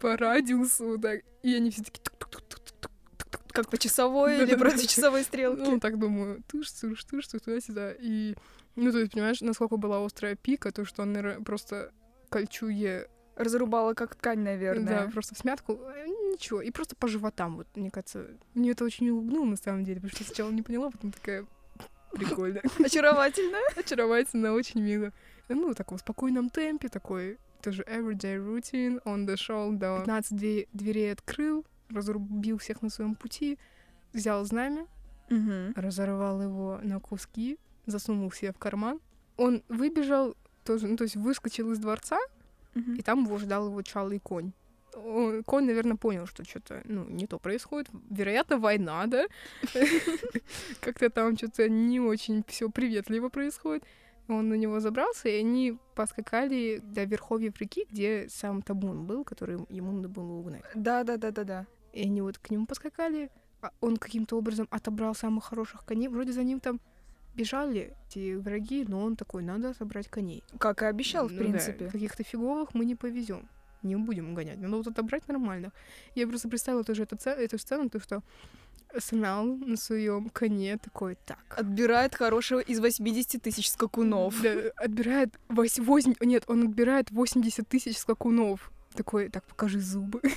по 0.00 0.16
радиусу, 0.16 0.86
вот 0.86 1.02
так, 1.02 1.22
и 1.42 1.54
они 1.54 1.70
все 1.70 1.82
такие 1.82 2.02
тук-тук-тук-тук-тук. 2.02 3.40
как 3.52 3.68
по 3.68 3.78
часовой 3.78 4.42
или 4.42 4.54
против 4.54 4.86
часовой 4.86 5.22
стрелки. 5.24 5.60
Ну, 5.60 5.80
так 5.80 5.98
думаю, 5.98 6.42
туш, 6.50 6.70
туш, 6.70 7.04
туш, 7.04 7.26
туда-сюда, 7.26 7.92
и, 7.98 8.34
ну, 8.76 8.92
то 8.92 8.98
есть, 8.98 9.12
понимаешь, 9.12 9.40
насколько 9.40 9.76
была 9.76 10.04
острая 10.04 10.36
пика, 10.36 10.72
то, 10.72 10.84
что 10.84 11.02
он, 11.02 11.12
наверное, 11.12 11.44
просто 11.44 11.92
кольчуге 12.34 13.08
Разрубала 13.36 13.94
как 13.94 14.14
ткань, 14.14 14.40
наверное. 14.40 15.06
Да, 15.06 15.10
просто 15.10 15.34
в 15.34 15.38
смятку, 15.38 15.72
э, 15.74 16.06
ничего, 16.32 16.60
и 16.62 16.70
просто 16.70 16.94
по 16.96 17.08
животам, 17.08 17.56
вот, 17.56 17.66
мне 17.74 17.90
кажется. 17.90 18.26
Мне 18.54 18.70
это 18.70 18.84
очень 18.84 19.10
улыбнуло, 19.10 19.44
на 19.44 19.56
самом 19.56 19.84
деле, 19.84 19.96
потому 20.00 20.10
что 20.14 20.24
сначала 20.24 20.50
не 20.50 20.62
поняла, 20.62 20.90
потом 20.90 21.10
такая, 21.12 21.44
прикольно, 22.12 22.60
Очаровательно. 22.84 23.58
очаровательно, 23.76 24.52
очень 24.52 24.80
мило. 24.82 25.12
Ну, 25.48 25.70
в 25.70 25.74
таком 25.74 25.98
спокойном 25.98 26.48
темпе, 26.48 26.88
такой 26.88 27.38
тоже 27.60 27.82
everyday 27.82 28.36
routine, 28.36 29.00
он 29.04 29.26
дошел 29.26 29.72
до 29.72 29.98
15 29.98 30.32
дверей- 30.38 30.68
дверей 30.72 31.12
открыл, 31.12 31.64
разрубил 31.90 32.58
всех 32.58 32.82
на 32.82 32.90
своем 32.90 33.14
пути, 33.14 33.58
взял 34.12 34.44
знамя, 34.44 34.86
Мгм. 35.30 35.72
разорвал 35.74 36.40
его 36.42 36.78
на 36.82 37.00
куски, 37.00 37.58
засунул 37.86 38.30
себе 38.32 38.52
в 38.52 38.58
карман. 38.58 39.00
Он 39.36 39.62
выбежал, 39.68 40.36
тоже, 40.64 40.86
ну, 40.86 40.96
то 40.96 41.04
есть 41.04 41.16
выскочил 41.16 41.72
из 41.72 41.78
дворца, 41.78 42.18
И 42.74 43.02
там 43.02 43.24
его 43.24 43.38
ждал 43.38 43.66
его 43.68 43.82
чалый 43.82 44.18
конь. 44.18 44.52
Он- 44.96 45.42
Конь, 45.44 45.64
наверное, 45.66 45.96
понял, 45.96 46.26
что 46.26 46.44
что-то, 46.44 46.82
ну, 46.84 47.04
не 47.08 47.26
то 47.26 47.38
происходит. 47.38 47.88
Вероятно, 48.10 48.58
война, 48.58 49.06
да? 49.06 49.26
Как-то 50.80 51.10
там 51.10 51.36
что-то 51.36 51.68
не 51.68 52.00
очень 52.00 52.44
все 52.46 52.68
приветливо 52.70 53.28
происходит. 53.28 53.84
Он 54.28 54.48
на 54.48 54.54
него 54.54 54.80
забрался, 54.80 55.28
и 55.28 55.36
они 55.40 55.76
поскакали 55.94 56.80
до 56.82 57.04
верховьев 57.04 57.60
реки, 57.60 57.86
где 57.90 58.26
сам 58.30 58.62
табун 58.62 59.04
был, 59.04 59.22
который 59.24 59.58
ему 59.68 59.92
надо 59.92 60.08
было 60.08 60.32
угнать. 60.32 60.62
Да, 60.74 61.04
да, 61.04 61.16
да, 61.16 61.30
да, 61.30 61.44
да. 61.44 61.66
И 61.92 62.02
они 62.02 62.22
вот 62.22 62.38
к 62.38 62.50
нему 62.50 62.66
поскакали. 62.66 63.30
а 63.60 63.70
Он 63.80 63.96
каким-то 63.96 64.36
образом 64.38 64.66
отобрал 64.70 65.14
самых 65.14 65.44
хороших 65.44 65.84
коней. 65.84 66.08
Вроде 66.08 66.32
за 66.32 66.42
ним 66.42 66.60
там 66.60 66.80
бежали 67.34 67.94
эти 68.08 68.34
враги, 68.36 68.84
но 68.88 69.02
он 69.04 69.16
такой, 69.16 69.42
надо 69.42 69.74
собрать 69.74 70.08
коней. 70.08 70.42
Как 70.58 70.82
и 70.82 70.86
обещал, 70.86 71.28
в 71.28 71.32
Ну 71.32 71.38
да, 71.38 71.44
принципе. 71.44 71.88
каких-то 71.90 72.22
фиговых 72.22 72.74
мы 72.74 72.84
не 72.84 72.94
повезем. 72.94 73.48
Не 73.82 73.96
будем 73.96 74.34
гонять. 74.34 74.58
Надо 74.58 74.76
вот 74.76 74.86
отобрать 74.86 75.28
нормально. 75.28 75.70
Я 76.14 76.26
просто 76.26 76.48
представила 76.48 76.84
тоже 76.84 77.02
эту, 77.02 77.16
эту 77.28 77.58
сцену, 77.58 77.90
то, 77.90 78.00
что 78.00 78.22
Санал 78.98 79.44
на 79.44 79.76
своем 79.76 80.28
коне 80.30 80.78
такой, 80.78 81.16
так. 81.26 81.38
Отбирает 81.58 82.14
хорошего 82.14 82.60
из 82.60 82.78
80 82.78 83.42
тысяч 83.42 83.68
скакунов. 83.70 84.40
Да, 84.40 84.52
отбирает 84.76 85.34
вось- 85.48 85.82
восемь... 85.82 86.14
Нет, 86.20 86.44
он 86.46 86.62
отбирает 86.64 87.10
80 87.10 87.68
тысяч 87.68 87.98
скакунов. 87.98 88.70
Такой, 88.94 89.28
так, 89.28 89.44
покажи 89.44 89.80
зубы. 89.80 90.20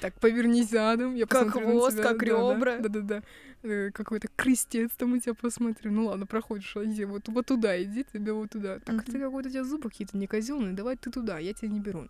Так, 0.00 0.14
повернись 0.20 0.70
задом. 0.70 1.14
Я 1.14 1.26
Как 1.26 1.50
хвост, 1.50 1.96
тебя». 1.96 2.08
как 2.08 2.22
ребра. 2.22 2.78
Да-да-да. 2.78 3.22
Э, 3.62 3.90
Какой-то 3.92 4.28
крестец 4.36 4.90
там 4.92 5.14
у 5.14 5.18
тебя 5.18 5.34
посмотрю. 5.34 5.92
Ну 5.92 6.06
ладно, 6.06 6.26
проходишь, 6.26 6.76
иди 6.76 7.04
вот, 7.04 7.28
вот 7.28 7.46
туда, 7.46 7.82
иди, 7.82 8.04
тебе 8.12 8.32
вот 8.32 8.50
туда. 8.50 8.80
Так, 8.80 9.04
ты 9.04 9.18
какой-то 9.18 9.48
у 9.48 9.52
тебя 9.52 9.64
зубы 9.64 9.88
какие-то 9.88 10.18
не 10.18 10.26
казенные, 10.26 10.74
давай 10.74 10.96
ты 10.96 11.10
туда, 11.10 11.38
я 11.38 11.54
тебя 11.54 11.68
не 11.68 11.80
беру. 11.80 12.08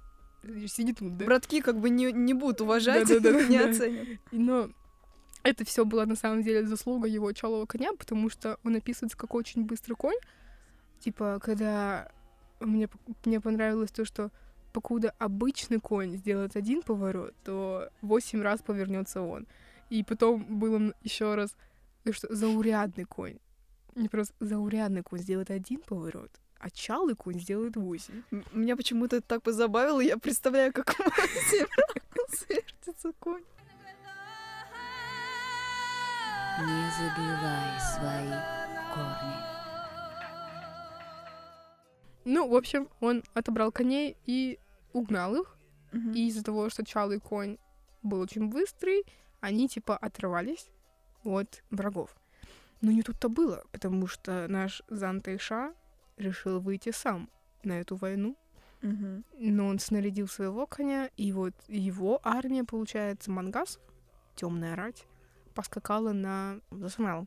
Сиди 0.66 0.92
тут, 0.92 1.16
да? 1.16 1.24
Братки 1.24 1.60
как 1.60 1.78
бы 1.78 1.90
не, 1.90 2.12
не 2.12 2.34
будут 2.34 2.60
уважать, 2.60 3.08
не 3.48 3.58
оценят. 3.58 4.20
Но 4.32 4.70
это 5.42 5.64
все 5.64 5.84
было 5.84 6.04
на 6.04 6.16
самом 6.16 6.42
деле 6.42 6.66
заслуга 6.66 7.06
его 7.06 7.30
чалого 7.32 7.66
коня, 7.66 7.92
потому 7.92 8.30
что 8.30 8.58
он 8.64 8.76
описывается 8.76 9.16
как 9.16 9.34
очень 9.34 9.64
быстрый 9.64 9.94
конь. 9.94 10.16
Типа, 11.00 11.38
когда 11.42 12.10
мне, 12.60 12.88
мне 13.24 13.40
понравилось 13.40 13.90
то, 13.90 14.04
что 14.04 14.30
покуда 14.74 15.14
обычный 15.18 15.80
конь 15.80 16.16
сделает 16.16 16.56
один 16.56 16.82
поворот, 16.82 17.32
то 17.44 17.88
восемь 18.02 18.42
раз 18.42 18.60
повернется 18.60 19.22
он. 19.22 19.46
И 19.88 20.02
потом 20.02 20.44
было 20.58 20.92
еще 21.02 21.34
раз, 21.36 21.56
то, 22.02 22.12
что 22.12 22.34
заурядный 22.34 23.04
конь. 23.04 23.38
Не 23.94 24.08
просто 24.08 24.34
заурядный 24.40 25.02
конь 25.02 25.20
сделает 25.20 25.50
один 25.50 25.80
поворот, 25.80 26.30
а 26.58 26.68
чалый 26.70 27.14
конь 27.14 27.38
сделает 27.38 27.76
восемь. 27.76 28.22
Меня 28.52 28.76
почему-то 28.76 29.16
это 29.16 29.26
так 29.26 29.42
позабавило, 29.42 30.00
я 30.00 30.18
представляю, 30.18 30.72
как 30.72 30.98
Максим 30.98 31.68
свертится 32.28 33.12
конь. 33.20 33.44
Не 36.60 36.90
забивай 36.98 37.80
свои 37.80 38.64
корни. 38.92 39.54
Ну, 42.24 42.48
в 42.48 42.54
общем, 42.56 42.88
он 43.00 43.22
отобрал 43.34 43.70
коней 43.70 44.16
и 44.24 44.58
угнал 44.94 45.34
их. 45.34 45.58
Мгм. 45.92 46.12
И 46.12 46.28
из-за 46.28 46.42
того, 46.42 46.70
что 46.70 46.84
чалый 46.84 47.20
конь 47.20 47.58
был 48.02 48.20
очень 48.20 48.48
быстрый, 48.48 49.04
они 49.40 49.68
типа 49.68 49.96
отрывались 49.96 50.70
от 51.22 51.62
врагов. 51.70 52.16
Но 52.80 52.90
не 52.90 53.02
тут-то 53.02 53.28
было, 53.28 53.64
потому 53.72 54.06
что 54.06 54.46
наш 54.48 54.82
Зан 54.88 55.20
Тайша 55.20 55.74
решил 56.16 56.60
выйти 56.60 56.92
сам 56.92 57.28
на 57.62 57.80
эту 57.80 57.96
войну. 57.96 58.36
Мгм. 58.82 59.24
Но 59.38 59.66
он 59.66 59.78
снарядил 59.78 60.28
своего 60.28 60.66
коня, 60.66 61.10
и 61.16 61.32
вот 61.32 61.54
его 61.68 62.20
армия, 62.22 62.64
получается, 62.64 63.30
мангас, 63.30 63.78
темная 64.34 64.76
рать, 64.76 65.06
поскакала 65.54 66.12
на 66.12 66.60
за 66.70 66.88
Санал. 66.88 67.26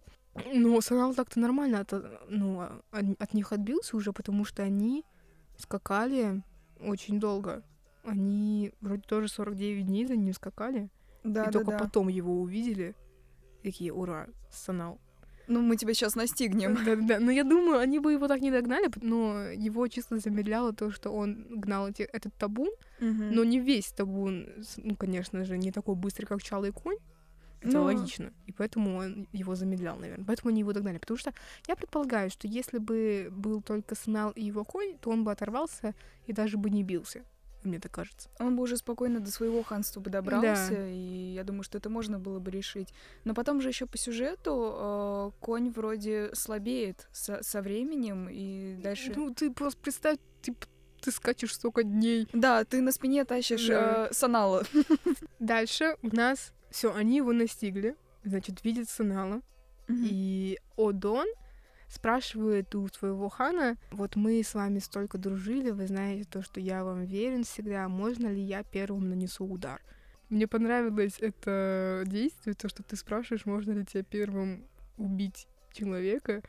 Но 0.54 0.80
Санал 0.82 1.16
так-то 1.16 1.40
нормально 1.40 1.80
от, 1.80 1.94
ну, 2.30 2.62
а- 2.62 2.82
от 2.92 3.34
них 3.34 3.52
отбился 3.52 3.98
уже, 3.98 4.14
потому 4.14 4.46
что 4.46 4.62
они 4.62 5.04
скакали 5.58 6.44
очень 6.82 7.20
долго. 7.20 7.64
Они 8.04 8.72
вроде 8.82 9.02
тоже 9.02 9.28
49 9.28 9.86
дней 9.86 10.06
за 10.06 10.16
ним 10.16 10.34
скакали, 10.34 10.90
Да, 11.24 11.44
и 11.44 11.46
да, 11.48 11.52
только 11.52 11.72
да. 11.72 11.78
потом 11.80 12.08
его 12.08 12.42
увидели. 12.42 12.96
Такие, 13.64 13.92
ура, 13.92 14.28
Санал. 14.50 15.00
Ну, 15.50 15.62
мы 15.62 15.78
тебя 15.78 15.94
сейчас 15.94 16.16
настигнем. 16.16 16.76
Да-да-да. 16.86 17.20
Но 17.20 17.32
я 17.32 17.44
думаю, 17.44 17.80
они 17.80 18.00
бы 18.00 18.12
его 18.14 18.28
так 18.28 18.42
не 18.42 18.52
догнали, 18.52 18.90
но 19.02 19.46
его 19.50 19.88
чисто 19.88 20.18
замедляло 20.20 20.74
то, 20.74 20.92
что 20.92 21.10
он 21.10 21.46
гнал 21.50 21.88
эти, 21.90 22.02
этот 22.04 22.34
табун, 22.36 22.70
Мгм. 23.00 23.32
но 23.34 23.44
не 23.46 23.60
весь 23.60 23.88
табун, 23.94 24.48
ну, 24.78 24.96
конечно 24.96 25.46
же, 25.46 25.58
не 25.58 25.72
такой 25.72 25.96
быстрый, 25.96 26.26
как 26.26 26.42
Чалый 26.44 26.72
конь. 26.72 26.98
Это 27.62 27.78
Ну. 27.78 27.84
логично. 27.86 28.32
И 28.46 28.52
поэтому 28.52 28.98
он 28.98 29.28
его 29.34 29.56
замедлял, 29.56 29.98
наверное. 29.98 30.26
Поэтому 30.26 30.50
они 30.50 30.60
его 30.62 30.74
догнали. 30.74 30.98
Потому 31.00 31.18
что 31.18 31.34
я 31.68 31.76
предполагаю, 31.76 32.30
что 32.30 32.48
если 32.48 32.78
бы 32.78 33.30
был 33.32 33.62
только 33.62 33.96
Снал 33.96 34.32
и 34.32 34.44
его 34.44 34.64
конь, 34.64 34.98
то 35.00 35.10
он 35.10 35.24
бы 35.24 35.32
оторвался 35.32 35.96
и 36.28 36.34
даже 36.34 36.58
бы 36.58 36.70
не 36.70 36.84
бился. 36.84 37.24
Мне 37.64 37.80
так 37.80 37.92
кажется. 37.92 38.30
Он 38.40 38.56
бы 38.56 38.64
уже 38.64 38.78
спокойно 38.78 39.20
до 39.20 39.30
своего 39.32 39.64
ханства 39.64 40.00
бы 40.00 40.10
добрался, 40.10 40.88
и 40.88 41.34
я 41.34 41.44
думаю, 41.44 41.64
что 41.64 41.80
это 41.80 41.90
можно 41.90 42.18
было 42.20 42.40
бы 42.40 42.52
решить. 42.52 42.94
Но 43.26 43.34
потом 43.34 43.60
же 43.62 43.70
еще 43.70 43.88
по 43.88 43.98
сюжету 43.98 44.74
э, 44.78 45.32
конь 45.42 45.72
вроде 45.72 46.30
слабеет 46.34 47.08
со, 47.12 47.44
со 47.44 47.62
временем, 47.62 48.30
и 48.32 48.76
дальше... 48.82 49.12
Ну, 49.16 49.34
ты 49.34 49.52
просто 49.52 49.82
представь, 49.82 50.18
типа, 50.42 50.66
ты 51.02 51.12
скачешь 51.12 51.56
столько 51.56 51.84
дней. 51.84 52.28
Да, 52.32 52.64
ты 52.64 52.80
на 52.82 52.92
спине 52.92 53.26
тащишь 53.26 53.68
Да. 53.68 54.08
э, 54.10 54.14
санала. 54.14 54.64
Дальше 55.40 55.98
у 56.04 56.16
нас 56.16 56.54
все, 56.70 56.94
они 56.94 57.18
его 57.18 57.34
настигли. 57.34 57.96
Значит, 58.24 58.64
видят 58.64 58.90
Санала. 58.90 59.42
И 59.90 60.60
Одон 60.76 61.28
спрашивает 61.88 62.76
у 62.76 62.88
своего 62.90 63.30
хана, 63.30 63.78
вот 63.92 64.18
мы 64.18 64.44
с 64.44 64.54
вами 64.54 64.80
столько 64.80 65.18
дружили, 65.18 65.72
вы 65.72 65.88
знаете 65.88 66.28
то, 66.30 66.42
что 66.42 66.60
я 66.60 66.84
вам 66.84 67.06
верен 67.06 67.46
всегда, 67.46 67.88
можно 67.88 68.28
ли 68.28 68.42
я 68.42 68.64
первым 68.64 69.10
нанесу 69.10 69.46
удар? 69.46 69.82
Мне 70.30 70.48
понравилось 70.48 71.18
это 71.22 72.04
действие, 72.06 72.54
то, 72.56 72.68
что 72.68 72.84
ты 72.84 72.98
спрашиваешь, 72.98 73.46
можно 73.46 73.72
ли 73.72 73.86
тебе 73.86 74.04
первым 74.04 74.68
убить 74.98 75.48
человека. 75.72 76.42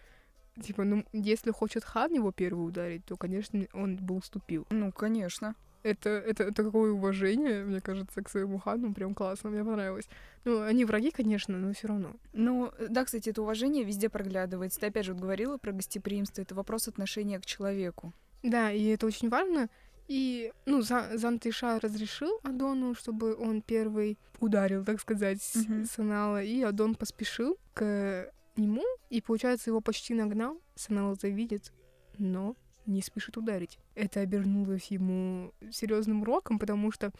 Типа, 0.60 0.82
ну, 0.82 1.04
если 1.12 1.52
хочет 1.52 1.84
хан 1.84 2.12
его 2.12 2.32
первый 2.32 2.66
ударить, 2.66 3.04
то, 3.04 3.16
конечно, 3.16 3.64
он 3.72 3.96
бы 3.96 4.16
уступил. 4.16 4.66
Ну, 4.70 4.90
конечно. 4.90 5.54
Это, 5.82 6.10
это, 6.10 6.44
это 6.44 6.64
какое 6.64 6.92
уважение, 6.92 7.64
мне 7.64 7.80
кажется, 7.80 8.22
к 8.22 8.28
своему 8.28 8.58
хану, 8.58 8.92
прям 8.94 9.14
классно, 9.14 9.50
мне 9.50 9.64
понравилось. 9.64 10.08
Ну, 10.44 10.60
они 10.62 10.84
враги, 10.84 11.10
конечно, 11.10 11.56
но 11.56 11.72
все 11.72 11.88
равно. 11.88 12.16
Ну, 12.32 12.72
да, 12.88 13.04
кстати, 13.04 13.30
это 13.30 13.42
уважение 13.42 13.84
везде 13.84 14.08
проглядывается. 14.08 14.80
Ты 14.80 14.86
опять 14.86 15.04
же 15.06 15.12
вот 15.14 15.22
говорила 15.22 15.56
про 15.56 15.72
гостеприимство. 15.72 16.42
Это 16.42 16.54
вопрос 16.54 16.88
отношения 16.88 17.38
к 17.38 17.46
человеку. 17.46 18.12
Да, 18.42 18.72
и 18.72 18.84
это 18.86 19.06
очень 19.06 19.28
важно. 19.28 19.68
И, 20.08 20.52
ну, 20.66 20.80
За- 20.82 21.16
Зантыша 21.16 21.78
разрешил 21.80 22.40
Адону, 22.42 22.94
чтобы 22.94 23.36
он 23.36 23.62
первый 23.62 24.18
ударил, 24.40 24.84
так 24.84 25.00
сказать, 25.00 25.42
Мгм. 25.54 25.84
Санала, 25.84 26.42
и 26.42 26.62
Адон 26.62 26.94
поспешил 26.94 27.56
к 27.74 28.30
нему, 28.56 28.84
и, 29.10 29.20
получается, 29.20 29.70
его 29.70 29.80
почти 29.80 30.14
нагнал. 30.14 30.60
Санал 30.74 31.12
это 31.14 31.28
видит, 31.28 31.72
но 32.16 32.56
не 32.88 33.02
спешит 33.02 33.36
ударить. 33.36 33.78
Это 33.94 34.20
обернулось 34.20 34.86
ему 34.86 35.52
серьезным 35.70 36.22
уроком, 36.22 36.58
потому 36.58 36.90
что 36.90 37.12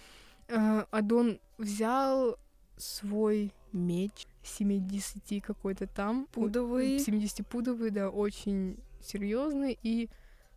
э, 0.48 0.84
Адон 0.90 1.38
взял 1.58 2.36
свой 2.76 3.52
меч 3.72 4.26
70 4.42 5.44
какой-то 5.44 5.86
там, 5.86 6.26
Пудовый. 6.32 6.96
70-пудовый, 6.96 7.90
да, 7.90 8.08
очень 8.08 8.78
серьезный, 9.02 9.78
и 9.82 10.08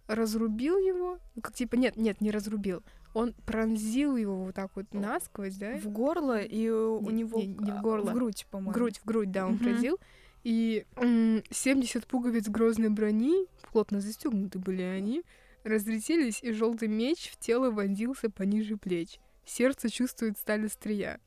разрубил 0.07 0.77
его, 0.77 1.19
ну, 1.35 1.41
как 1.41 1.53
типа, 1.53 1.75
нет, 1.75 1.97
нет, 1.97 2.21
не 2.21 2.31
разрубил, 2.31 2.83
он 3.13 3.33
пронзил 3.45 4.15
его 4.15 4.45
вот 4.45 4.55
так 4.55 4.71
вот 4.75 4.93
насквозь, 4.93 5.55
да, 5.55 5.77
В 5.77 5.87
горло, 5.89 6.39
и 6.41 6.69
у 6.69 7.01
Не- 7.09 7.19
него... 7.23 7.39
не- 7.39 7.47
не 7.47 7.71
в 7.71 7.75
а, 7.77 7.81
горло. 7.81 8.11
В 8.11 8.13
грудь, 8.13 8.43
в 8.43 8.47
по-моему. 8.47 8.71
грудь, 8.73 8.99
в 8.99 9.05
грудь, 9.05 9.31
да, 9.31 9.45
он 9.47 9.53
Мгм. 9.55 9.63
пронзил, 9.63 9.99
и 10.43 10.85
м, 10.95 11.43
70 11.49 12.05
пуговиц 12.07 12.47
грозной 12.49 12.89
брони, 12.89 13.47
плотно 13.71 14.01
застегнуты 14.01 14.59
были 14.59 14.81
они, 14.81 15.23
разлетелись, 15.63 16.41
и 16.41 16.51
желтый 16.53 16.87
меч 16.87 17.29
в 17.31 17.37
тело 17.37 17.69
вонзился 17.71 18.29
пониже 18.29 18.77
плеч. 18.77 19.19
Сердце 19.45 19.89
чувствует 19.89 20.37
сталь 20.37 20.65
острия. 20.65 21.19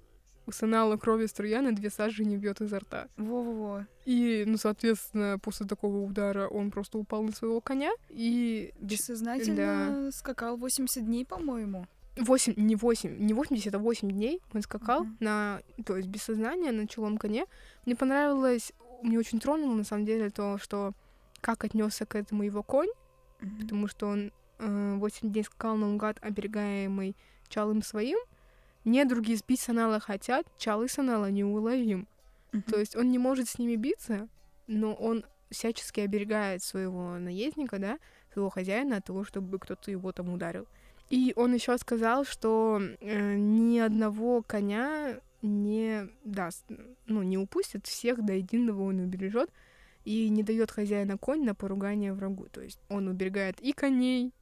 У 0.47 0.53
Санала 0.53 0.97
крови 0.99 1.25
струя 1.27 1.63
на 1.63 1.73
две 1.73 1.89
сажени 1.89 2.37
бьет 2.37 2.61
изо 2.61 2.79
рта. 2.81 3.09
Во-во-во. 3.17 3.87
И, 4.05 4.45
ну, 4.47 4.59
соответственно, 4.59 5.39
после 5.41 5.67
такого 5.67 5.99
удара 6.05 6.49
он 6.49 6.71
просто 6.71 6.99
упал 6.99 7.23
на 7.23 7.33
своего 7.33 7.61
коня 7.63 7.91
и... 8.11 8.73
Бессознательно 8.79 10.11
скакал 10.13 10.57
80 10.59 11.05
дней, 11.05 11.25
по-моему. 11.25 11.87
8, 12.17 12.55
не 12.57 12.77
8, 12.77 13.19
не 13.19 13.33
80, 13.35 13.75
а 13.75 13.79
8 13.79 14.11
дней 14.11 14.41
он 14.53 14.63
скакал 14.63 15.05
Мгм. 15.05 15.17
на, 15.21 15.63
то 15.85 15.97
есть 15.97 16.09
без 16.09 16.23
сознания, 16.23 16.71
на 16.73 16.87
челом 16.87 17.17
коне. 17.19 17.47
Мне 17.87 17.97
понравилось, 17.97 18.73
мне 19.05 19.19
очень 19.19 19.41
тронуло, 19.41 19.75
на 19.75 19.85
самом 19.85 20.05
деле, 20.05 20.31
то, 20.31 20.59
что 20.59 20.93
как 21.41 21.65
отнесся 21.65 22.07
к 22.07 22.15
этому 22.17 22.43
его 22.43 22.63
конь, 22.63 22.89
Мгм. 23.41 23.59
потому 23.61 23.89
что 23.89 24.07
он 24.09 24.33
э, 24.59 24.95
8 24.97 25.33
дней 25.33 25.45
скакал 25.45 25.77
наугад, 25.77 26.19
оберегаемый 26.23 27.17
чалым 27.49 27.83
своим. 27.83 28.19
Недруги 28.85 29.35
сбить 29.35 29.61
Санала 29.61 30.01
хотят, 30.01 30.47
чалы 30.59 30.89
Санала 30.89 31.31
неуловим. 31.31 32.07
Мгм. 32.53 32.63
То 32.63 32.79
есть 32.79 32.97
он 32.97 33.11
не 33.11 33.19
может 33.19 33.49
с 33.49 33.59
ними 33.59 33.77
биться, 33.77 34.29
но 34.67 34.95
он 34.95 35.25
всячески 35.51 36.01
оберегает 36.01 36.63
своего 36.63 37.19
наездника, 37.19 37.79
да, 37.79 37.99
своего 38.33 38.51
хозяина 38.51 38.97
от 38.97 39.05
того, 39.05 39.25
чтобы 39.25 39.59
кто-то 39.59 39.91
его 39.91 40.13
там 40.13 40.31
ударил. 40.31 40.67
И 41.11 41.33
он 41.37 41.53
еще 41.55 41.77
сказал, 41.79 42.25
что 42.25 42.81
э, 43.01 43.35
ни 43.37 43.79
одного 43.79 44.43
коня 44.43 45.21
не 45.45 46.09
даст, 46.25 46.65
ну, 47.07 47.23
не 47.23 47.39
упустит, 47.39 47.87
всех 47.87 48.25
до 48.25 48.33
единого 48.33 48.83
он 48.83 49.01
убережет 49.01 49.51
и 50.05 50.29
не 50.29 50.43
дает 50.43 50.71
хозяина 50.71 51.19
конь 51.19 51.45
на 51.45 51.55
поругание 51.55 52.13
врагу. 52.13 52.47
То 52.51 52.63
есть 52.63 52.81
он 52.89 53.09
уберегает 53.09 53.61
и 53.61 53.73
коней, 53.73 54.33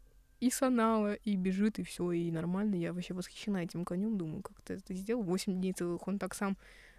и 0.40 0.50
санала, 0.50 1.14
и 1.14 1.36
бежит, 1.36 1.78
и 1.78 1.82
все, 1.82 2.10
и 2.12 2.30
нормально. 2.30 2.76
Я 2.76 2.92
вообще 2.92 3.14
восхищена 3.14 3.58
этим 3.58 3.84
конем, 3.84 4.16
думаю, 4.16 4.42
как 4.42 4.60
ты 4.62 4.74
это 4.74 4.94
сделал. 4.94 5.22
Восемь 5.22 5.60
дней 5.60 5.72
целых 5.72 6.06
он 6.08 6.18
так 6.18 6.34
сам 6.34 6.56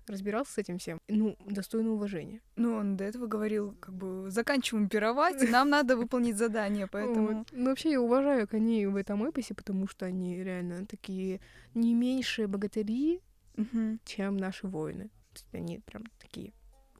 разбирался 0.08 0.54
с 0.54 0.58
этим 0.58 0.80
всем. 0.80 0.98
Ну, 1.08 1.38
достойно 1.46 1.92
уважения. 1.92 2.42
Ну, 2.56 2.76
он 2.76 2.98
до 2.98 3.06
этого 3.06 3.28
говорил, 3.28 3.76
как 3.80 3.96
бы, 3.96 4.30
заканчиваем 4.30 4.90
пировать, 4.90 5.50
нам 5.50 5.70
надо 5.70 5.96
выполнить 5.96 6.38
задание, 6.38 6.88
поэтому... 6.88 7.28
Вот. 7.28 7.48
Ну, 7.52 7.70
вообще, 7.70 7.92
я 7.92 8.02
уважаю 8.02 8.48
коней 8.48 8.86
в 8.86 8.98
этом 8.98 9.24
эпосе, 9.24 9.54
потому 9.54 9.88
что 9.88 10.06
они 10.06 10.44
реально 10.44 10.86
такие 10.86 11.40
не 11.74 11.94
меньшие 11.94 12.48
богатыри, 12.48 13.22
Мгм. 13.56 14.00
чем 14.06 14.38
наши 14.38 14.68
воины. 14.68 15.10
То 15.34 15.40
есть 15.40 15.48
они 15.54 15.80
прям 15.80 16.04
такие 16.20 16.54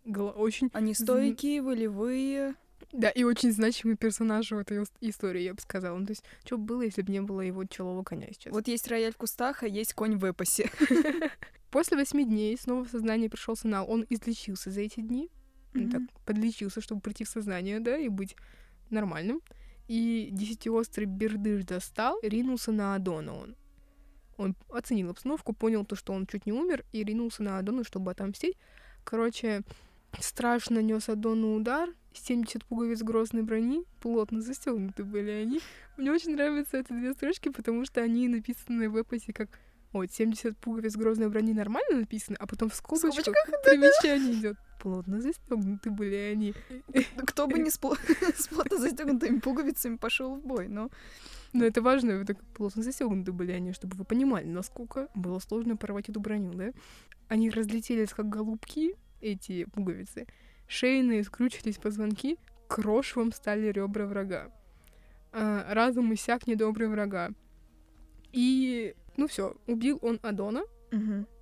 очень... 0.06 0.70
Они 0.74 0.94
стойкие, 0.94 1.62
волевые. 1.62 2.56
Да, 2.92 3.10
и 3.10 3.24
очень 3.24 3.52
значимый 3.52 3.96
персонаж 3.96 4.52
в 4.52 4.58
этой 4.58 4.80
ис- 4.80 4.92
истории, 5.02 5.42
я 5.42 5.54
бы 5.54 5.62
сказала. 5.62 5.98
Ну, 5.98 6.06
то 6.06 6.12
есть, 6.12 6.24
что 6.46 6.58
бы 6.58 6.66
было, 6.66 6.82
если 6.84 7.02
бы 7.02 7.12
не 7.12 7.22
было 7.22 7.42
его 7.42 7.64
челового 7.66 8.04
коня 8.04 8.28
сейчас? 8.32 8.54
Вот 8.54 8.68
есть 8.68 8.88
рояль 8.88 9.14
в 9.14 9.18
кустах, 9.18 9.64
а 9.64 9.68
есть 9.68 9.94
конь 9.94 10.18
в 10.18 10.26
эпосе. 10.26 10.70
После 11.72 11.98
восьми 11.98 12.26
дней 12.26 12.58
снова 12.58 12.84
в 12.84 12.90
сознание 12.90 13.30
пришел 13.30 13.56
Санал. 13.56 13.90
Он 13.90 14.06
излечился 14.10 14.70
за 14.70 14.82
эти 14.82 15.00
дни. 15.00 15.30
Он 15.74 15.90
так 15.90 16.02
подлечился, 16.26 16.82
чтобы 16.82 17.02
прийти 17.02 17.24
в 17.24 17.30
сознание, 17.30 17.80
да, 17.80 17.98
и 17.98 18.10
быть 18.10 18.36
нормальным. 18.92 19.42
И 19.88 20.30
десятиострый 20.32 21.08
бердыш 21.08 21.64
достал, 21.64 22.20
ринулся 22.22 22.72
на 22.72 22.94
Адона 22.94 23.34
он. 23.34 23.56
Он 24.38 24.56
оценил 24.70 25.10
обстановку, 25.10 25.54
понял 25.54 25.86
то, 25.86 25.96
что 25.96 26.14
он 26.14 26.26
чуть 26.26 26.46
не 26.46 26.54
умер, 26.54 26.86
и 26.92 27.04
ринулся 27.04 27.44
на 27.44 27.58
Адона, 27.58 27.84
чтобы 27.84 28.12
отомстить. 28.12 28.58
Короче, 29.04 29.62
страшно 30.20 30.80
нес 30.80 31.10
Адону 31.10 31.56
удар, 31.56 31.90
70 32.14 32.64
пуговиц 32.66 33.02
грозной 33.02 33.44
брони, 33.44 33.84
плотно 34.02 34.42
застегнуты 34.42 35.04
были 35.04 35.32
они. 35.32 35.60
Мне 35.98 36.12
очень 36.12 36.36
нравятся 36.36 36.78
эти 36.78 36.94
две 36.94 37.14
строчки, 37.14 37.50
потому 37.50 37.86
что 37.86 38.02
они 38.02 38.28
написаны 38.28 38.90
в 38.90 38.98
эпосе 38.98 39.34
как 39.34 39.50
вот 39.92 40.12
70 40.12 40.58
пуговиц 40.58 40.96
грозной 40.96 41.30
брони 41.30 41.54
нормально 41.54 42.00
написано, 42.00 42.38
а 42.40 42.48
потом 42.48 42.70
в 42.70 42.76
скобочках, 42.76 43.14
скобочках, 43.14 43.64
примечание 43.64 44.34
идет. 44.34 44.58
Плотно 44.82 45.22
застегнуты 45.22 45.92
были 45.92 46.16
они. 46.16 46.54
Кто 47.28 47.48
бы 47.48 47.60
не 47.60 47.70
с 47.70 47.78
плотно 48.48 48.78
застегнутыми 48.78 49.40
пуговицами 49.40 49.98
пошел 49.98 50.36
в 50.36 50.46
бой, 50.46 50.68
но... 50.68 50.90
Но 51.58 51.66
это 51.66 51.82
важно, 51.82 52.18
вот 52.18 52.28
так 52.28 52.44
плотно 52.54 52.82
застегнуты 52.82 53.32
были 53.32 53.52
они, 53.52 53.74
чтобы 53.74 53.96
вы 53.96 54.06
понимали, 54.06 54.46
насколько 54.46 55.08
было 55.14 55.40
сложно 55.40 55.78
порвать 55.78 56.10
эту 56.10 56.20
броню, 56.20 56.54
да? 56.54 56.72
Они 57.28 57.50
разлетелись 57.50 58.10
как 58.10 58.28
голубки, 58.28 58.96
эти 59.22 59.66
пуговицы. 59.66 60.28
Шейные 60.68 61.24
скручились 61.24 61.78
позвонки, 61.78 62.38
крошевом 62.68 63.32
стали 63.32 63.68
ребра 63.72 64.06
врага. 64.06 64.52
А, 65.32 65.74
разум 65.74 66.14
иссяк 66.14 66.48
недобрый 66.48 66.88
врага. 66.88 67.30
И, 68.32 68.96
ну 69.16 69.28
все, 69.28 69.56
убил 69.68 70.00
он 70.02 70.20
Адона, 70.24 70.64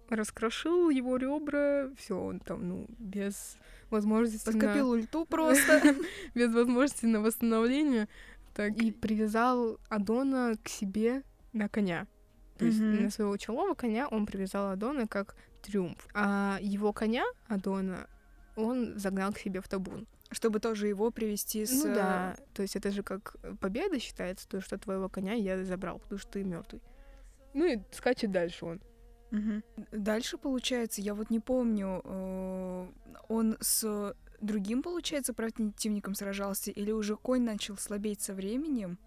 раскрошил 0.09 0.89
его 0.89 1.17
ребра, 1.17 1.89
все, 1.97 2.19
он 2.19 2.39
там, 2.39 2.67
ну, 2.67 2.85
без 2.99 3.57
возможности 3.89 4.49
на... 4.49 4.53
Подкопил 4.53 4.89
ульту 4.89 5.25
просто. 5.29 5.95
без 6.35 6.53
возможности 6.53 7.05
на 7.05 7.21
восстановление, 7.21 8.07
так 8.53 8.73
и 8.77 8.91
привязал 8.91 9.79
Адона 9.89 10.55
к 10.63 10.67
себе 10.69 11.23
на 11.53 11.69
коня. 11.69 12.07
То 12.57 12.65
есть 12.65 12.79
Мгм. 12.79 13.03
на 13.03 13.09
своего 13.09 13.37
челового 13.37 13.73
коня 13.73 14.07
он 14.07 14.25
привязал 14.25 14.69
Адона 14.71 15.07
как 15.07 15.35
триумф. 15.61 16.07
А 16.13 16.57
его 16.61 16.93
коня 16.93 17.23
Адона 17.47 18.07
он 18.55 18.97
загнал 18.99 19.33
к 19.33 19.39
себе 19.39 19.61
в 19.61 19.67
табун. 19.67 20.07
Чтобы 20.31 20.59
тоже 20.59 20.87
его 20.87 21.11
привести 21.11 21.65
с... 21.65 21.83
Ну 21.83 21.93
да, 21.93 22.37
то 22.53 22.61
есть 22.61 22.75
это 22.75 22.91
же 22.91 23.03
как 23.03 23.35
победа 23.59 23.99
считается, 23.99 24.47
то, 24.47 24.61
что 24.61 24.77
твоего 24.77 25.09
коня 25.09 25.33
я 25.33 25.63
забрал, 25.65 25.99
потому 25.99 26.19
что 26.19 26.31
ты 26.31 26.43
мертвый. 26.43 26.81
Ну 27.53 27.65
и 27.65 27.79
скачет 27.91 28.31
дальше 28.31 28.65
он. 28.65 28.81
Угу. 29.31 29.85
Дальше, 29.91 30.37
получается, 30.37 31.01
я 31.01 31.13
вот 31.15 31.29
не 31.29 31.39
помню, 31.39 32.01
э, 32.03 32.87
он 33.27 33.57
с 33.59 34.15
другим, 34.41 34.81
получается, 34.83 35.33
противником 35.33 36.15
сражался, 36.15 36.71
или 36.71 36.91
уже 36.91 37.15
конь 37.15 37.43
начал 37.43 37.77
слабеть 37.77 38.21
со 38.21 38.33
временем? 38.33 38.97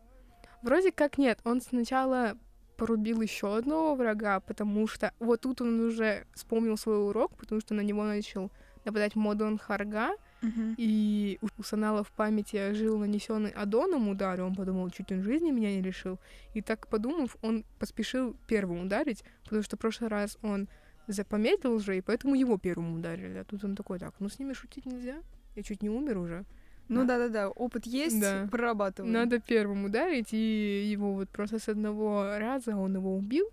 Вроде 0.62 0.93
как 0.93 1.18
нет. 1.18 1.41
Он 1.45 1.61
сначала 1.61 2.39
порубил 2.76 3.20
еще 3.20 3.57
одного 3.57 3.95
врага, 3.95 4.41
потому 4.41 4.87
что 4.89 5.12
вот 5.20 5.43
тут 5.43 5.61
он 5.61 5.80
уже 5.80 6.26
вспомнил 6.35 6.76
свой 6.76 7.07
урок, 7.07 7.37
потому 7.37 7.61
что 7.61 7.74
на 7.74 7.82
него 7.82 8.05
начал 8.05 8.51
нападать 8.85 9.14
Модон 9.14 9.59
Харга, 9.59 10.11
Мгм. 10.43 10.74
и 10.76 11.39
у 11.59 11.62
Санала 11.62 12.05
в 12.05 12.11
памяти 12.12 12.72
жил 12.74 12.99
нанесенный 12.99 13.51
Адоном 13.51 14.09
удар, 14.11 14.39
и 14.39 14.43
он 14.43 14.55
подумал, 14.55 14.91
чуть 14.91 15.11
он 15.12 15.22
жизни 15.22 15.51
меня 15.51 15.74
не 15.74 15.80
лишил. 15.80 16.18
И 16.53 16.61
так 16.61 16.87
подумав, 16.89 17.37
он 17.43 17.64
поспешил 17.78 18.37
первым 18.47 18.85
ударить, 18.85 19.24
потому 19.45 19.62
что 19.62 19.76
в 19.76 19.78
прошлый 19.80 20.11
раз 20.11 20.37
он 20.43 20.68
запомедлил 21.07 21.75
уже, 21.75 21.97
и 21.99 22.01
поэтому 22.01 22.35
его 22.35 22.59
первым 22.59 22.95
ударили. 22.97 23.39
А 23.39 23.45
тут 23.45 23.65
он 23.65 23.77
такой, 23.77 23.99
так, 23.99 24.15
ну 24.21 24.29
с 24.29 24.39
ними 24.39 24.53
шутить 24.53 24.87
нельзя, 24.87 25.23
я 25.57 25.63
чуть 25.63 25.83
не 25.83 25.91
умер 25.91 26.19
уже. 26.19 26.45
Ну 26.89 27.01
Да. 27.01 27.19
да-да-да, 27.19 27.49
опыт 27.51 27.87
есть, 27.87 28.21
Да. 28.21 28.47
прорабатываем. 28.51 29.13
Надо 29.13 29.39
первым 29.41 29.85
ударить, 29.85 30.33
и 30.33 30.85
его 30.93 31.15
вот 31.15 31.29
просто 31.31 31.59
с 31.59 31.69
одного 31.69 32.37
раза 32.39 32.77
он 32.77 32.95
его 32.97 33.17
убил, 33.17 33.49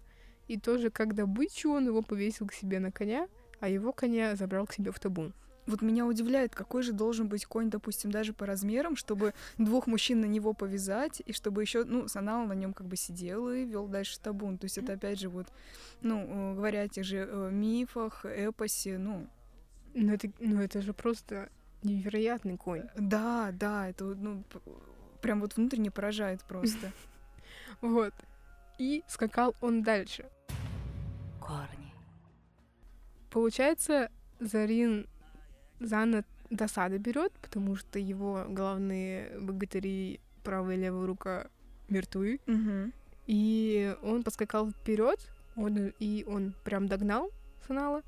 и 0.48 0.60
тоже 0.60 0.90
как 0.90 1.16
добычу 1.16 1.70
он 1.72 1.86
его 1.88 2.02
повесил 2.02 2.48
к 2.48 2.54
себе 2.54 2.80
на 2.80 2.92
коня, 2.92 3.28
а 3.60 3.70
его 3.70 3.94
коня 3.94 4.36
забрал 4.36 4.66
к 4.68 4.74
себе 4.74 4.92
в 4.92 5.00
табун. 5.00 5.34
Вот 5.68 5.82
меня 5.82 6.06
удивляет, 6.06 6.56
какой 6.56 6.82
же 6.84 6.92
должен 6.92 7.28
быть 7.28 7.46
конь, 7.46 7.70
допустим, 7.70 8.12
даже 8.12 8.34
по 8.34 8.46
размерам, 8.46 8.96
чтобы 8.96 9.34
двух 9.58 9.88
мужчин 9.88 10.22
на 10.22 10.26
него 10.26 10.54
повязать, 10.54 11.22
и 11.26 11.34
чтобы 11.34 11.62
еще, 11.62 11.84
ну, 11.84 12.08
Санал 12.08 12.46
на 12.46 12.54
нем 12.54 12.74
как 12.74 12.88
бы 12.88 12.96
сидел 12.96 13.50
и 13.50 13.64
вел 13.66 13.88
дальше 13.88 14.20
табун. 14.20 14.58
То 14.58 14.66
есть 14.66 14.78
это 14.78 14.94
опять 14.94 15.20
же 15.20 15.30
вот, 15.30 15.48
ну, 16.02 16.20
э, 16.20 16.56
говоря 16.56 16.82
о 16.82 16.88
тех 16.88 17.06
же 17.06 17.28
э, 17.30 17.50
мифах, 17.52 18.26
эпосе, 18.26 18.98
ну, 18.98 19.28
Ну 19.94 20.14
это, 20.14 20.30
ну 20.40 20.62
это 20.62 20.82
же 20.82 20.94
просто 20.94 21.50
невероятный 21.84 22.58
конь. 22.58 22.84
да, 22.96 23.52
да, 23.54 23.90
это 23.90 24.06
ну, 24.06 24.44
прям 25.22 25.42
вот 25.42 25.56
внутренне 25.58 25.92
поражает 25.92 26.42
просто. 26.44 26.92
Вот. 27.82 28.14
И 28.78 29.04
скакал 29.08 29.56
он 29.62 29.82
дальше. 29.82 30.26
корни, 31.40 31.94
Получается, 33.32 34.12
Зарин 34.40 35.08
Зана 35.82 36.24
досада 36.50 36.98
берет, 36.98 37.34
потому 37.42 37.76
что 37.76 38.00
его 38.00 38.46
главные 38.48 39.38
богатыри, 39.40 40.20
правая 40.44 40.76
и 40.76 40.80
левая 40.80 41.08
рука, 41.08 41.48
мертвы. 41.90 42.40
Мгм. 42.46 42.94
И 43.28 43.96
он 44.02 44.24
поскакал 44.24 44.70
вперед, 44.70 45.20
он, 45.56 45.94
и 46.00 46.24
он 46.28 46.54
прям 46.64 46.88
догнал 46.88 47.32
Санала, 47.68 48.04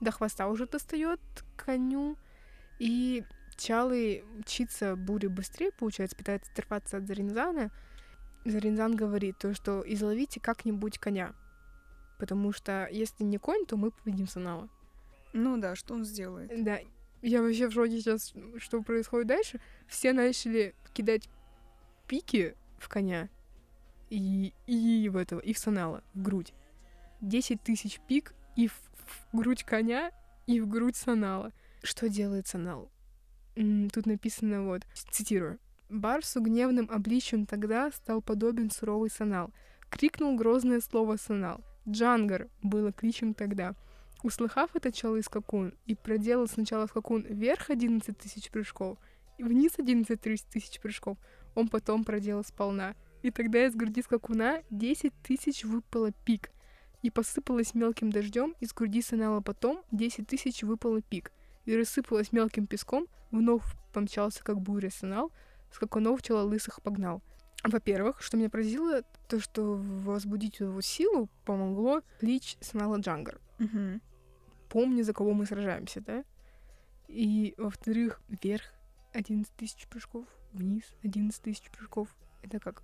до 0.00 0.10
хвоста 0.10 0.48
уже 0.48 0.66
достает 0.66 1.20
коню, 1.56 2.16
и 2.78 3.24
Чалый 3.56 4.24
мчится 4.36 4.94
буря 4.94 5.28
быстрее, 5.28 5.72
получается, 5.72 6.16
пытается 6.16 6.50
оторваться 6.52 6.98
от 6.98 7.08
Заринзана. 7.08 7.72
Заринзан 8.44 8.94
говорит 8.94 9.36
то, 9.38 9.52
что 9.52 9.82
изловите 9.84 10.38
как-нибудь 10.38 10.98
коня, 10.98 11.34
потому 12.18 12.52
что 12.52 12.88
если 12.90 13.24
не 13.24 13.38
конь, 13.38 13.66
то 13.66 13.76
мы 13.76 13.90
победим 13.90 14.28
Санала. 14.28 14.68
Ну 15.32 15.56
да, 15.58 15.74
что 15.74 15.94
он 15.94 16.04
сделает? 16.04 16.64
Да, 16.64 16.78
я 17.22 17.42
вообще 17.42 17.68
в 17.68 17.72
шоке 17.72 18.00
сейчас, 18.00 18.34
что 18.58 18.82
происходит 18.82 19.28
дальше. 19.28 19.60
Все 19.86 20.12
начали 20.12 20.74
кидать 20.92 21.28
пики 22.06 22.54
в 22.78 22.88
коня 22.88 23.28
и, 24.10 24.52
и 24.66 25.08
в 25.08 25.16
этого, 25.16 25.40
и 25.40 25.52
в 25.52 25.58
Санала, 25.58 26.02
в 26.14 26.22
грудь. 26.22 26.52
10 27.20 27.62
тысяч 27.62 28.00
пик 28.06 28.34
и 28.56 28.68
в, 28.68 28.72
в 28.72 29.36
грудь 29.36 29.64
коня, 29.64 30.12
и 30.46 30.60
в 30.60 30.68
грудь 30.68 30.96
Санала. 30.96 31.52
Что 31.82 32.08
делает 32.08 32.46
Санал? 32.46 32.90
Тут 33.54 34.06
написано 34.06 34.64
вот, 34.64 34.82
цитирую. 35.10 35.58
«Барсу 35.88 36.40
гневным 36.42 36.88
обличием 36.90 37.46
тогда 37.46 37.90
стал 37.90 38.20
подобен 38.20 38.70
суровый 38.70 39.10
Санал. 39.10 39.50
Крикнул 39.90 40.36
грозное 40.36 40.80
слово 40.80 41.16
Санал. 41.16 41.62
Джангар 41.88 42.48
было 42.62 42.92
кличем 42.92 43.32
тогда. 43.32 43.74
Услыхав 44.22 44.74
это, 44.74 44.90
чалый 44.90 45.22
скакун 45.22 45.74
и 45.86 45.94
проделал 45.94 46.48
сначала 46.48 46.86
скакун 46.86 47.22
вверх 47.22 47.70
11 47.70 48.16
тысяч 48.18 48.50
прыжков 48.50 48.98
и 49.38 49.44
вниз 49.44 49.72
11 49.78 50.20
тысяч 50.20 50.80
прыжков, 50.80 51.16
он 51.54 51.68
потом 51.68 52.04
проделал 52.04 52.44
сполна. 52.44 52.94
И 53.22 53.30
тогда 53.30 53.66
из 53.66 53.74
груди 53.74 54.02
скакуна 54.02 54.62
10 54.70 55.12
тысяч 55.22 55.64
выпало 55.64 56.12
пик, 56.24 56.50
и 57.02 57.10
посыпалось 57.10 57.74
мелким 57.74 58.10
дождем, 58.10 58.54
из 58.60 58.72
груди 58.72 59.02
Санала 59.02 59.40
потом 59.40 59.82
10 59.92 60.26
тысяч 60.26 60.62
выпало 60.62 61.00
пик, 61.00 61.32
и 61.64 61.76
рассыпалось 61.76 62.32
мелким 62.32 62.66
песком, 62.66 63.06
вновь 63.30 63.64
помчался, 63.92 64.42
как 64.44 64.60
буря 64.60 64.90
Санал, 64.90 65.32
скакунов 65.72 66.22
чело 66.22 66.44
лысых 66.44 66.82
погнал. 66.82 67.22
Во-первых, 67.64 68.22
что 68.22 68.36
меня 68.36 68.48
поразило, 68.50 69.02
то, 69.28 69.40
что 69.40 69.74
возбудить 69.76 70.60
его 70.60 70.80
силу 70.80 71.28
помогло 71.44 72.02
клич 72.20 72.56
Санала 72.60 72.96
Джангар 72.98 73.40
Мгм. 73.58 74.00
помни, 74.68 75.02
за 75.02 75.12
кого 75.12 75.32
мы 75.34 75.44
сражаемся, 75.44 76.00
да? 76.00 76.24
И, 77.08 77.54
во-вторых, 77.56 78.20
вверх 78.28 78.64
11 79.12 79.52
тысяч 79.56 79.86
прыжков, 79.88 80.24
вниз 80.52 80.84
11 81.02 81.42
тысяч 81.42 81.70
прыжков. 81.70 82.08
Это 82.42 82.60
как? 82.60 82.82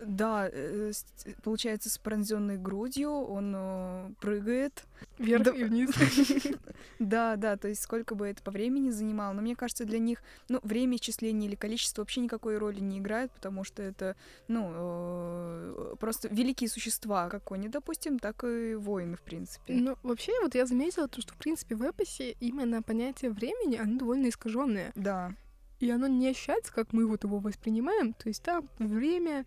Да, 0.00 0.48
э, 0.50 0.92
с- 0.92 1.04
получается, 1.42 1.88
с 1.88 1.98
пронзенной 1.98 2.58
грудью 2.58 3.10
он 3.10 3.52
э, 3.56 4.10
прыгает. 4.20 4.84
Вверх 5.18 5.44
Да. 5.44 5.50
и 5.52 5.64
вниз. 5.64 5.90
Да, 6.98 7.36
да, 7.36 7.56
то 7.56 7.68
есть 7.68 7.82
сколько 7.82 8.14
бы 8.14 8.26
это 8.28 8.42
по 8.42 8.50
времени 8.50 8.90
занимало. 8.90 9.32
Но 9.32 9.42
мне 9.42 9.56
кажется, 9.56 9.84
для 9.84 9.98
них, 9.98 10.22
ну, 10.48 10.60
время 10.62 10.96
исчисления 10.96 11.48
или 11.48 11.54
количество 11.56 12.02
вообще 12.02 12.20
никакой 12.20 12.56
роли 12.58 12.80
не 12.80 12.98
играет, 12.98 13.30
потому 13.32 13.64
что 13.64 13.82
это, 13.82 14.16
ну, 14.48 14.70
э, 14.74 15.94
просто 15.98 16.28
великие 16.28 16.68
существа, 16.70 17.28
как 17.28 17.50
они, 17.52 17.68
допустим, 17.68 18.18
так 18.18 18.44
и 18.44 18.74
воины, 18.74 19.16
в 19.16 19.22
принципе. 19.22 19.74
Ну, 19.74 19.96
вообще, 20.02 20.32
вот 20.42 20.54
я 20.54 20.66
заметила, 20.66 21.08
то, 21.08 21.20
что, 21.20 21.34
в 21.34 21.36
принципе, 21.36 21.74
в 21.74 21.82
эпосе 21.82 22.32
именно 22.40 22.82
понятие 22.82 23.30
времени, 23.30 23.76
оно 23.76 23.98
довольно 23.98 24.28
искаженное. 24.28 24.92
Да. 24.94 25.34
И 25.80 25.90
оно 25.90 26.06
не 26.06 26.28
ощущается, 26.28 26.72
как 26.72 26.92
мы 26.92 27.06
вот 27.06 27.24
его 27.24 27.38
воспринимаем. 27.40 28.14
То 28.14 28.28
есть 28.28 28.42
там 28.42 28.68
время, 28.78 29.44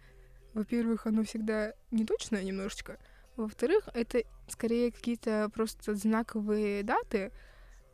во-первых, 0.58 1.06
оно 1.08 1.24
всегда 1.24 1.74
неточное 1.92 2.44
немножечко. 2.44 2.98
Во-вторых, 3.36 3.88
это 3.94 4.24
скорее 4.48 4.92
какие-то 4.92 5.50
просто 5.54 5.94
знаковые 5.94 6.82
даты. 6.84 7.32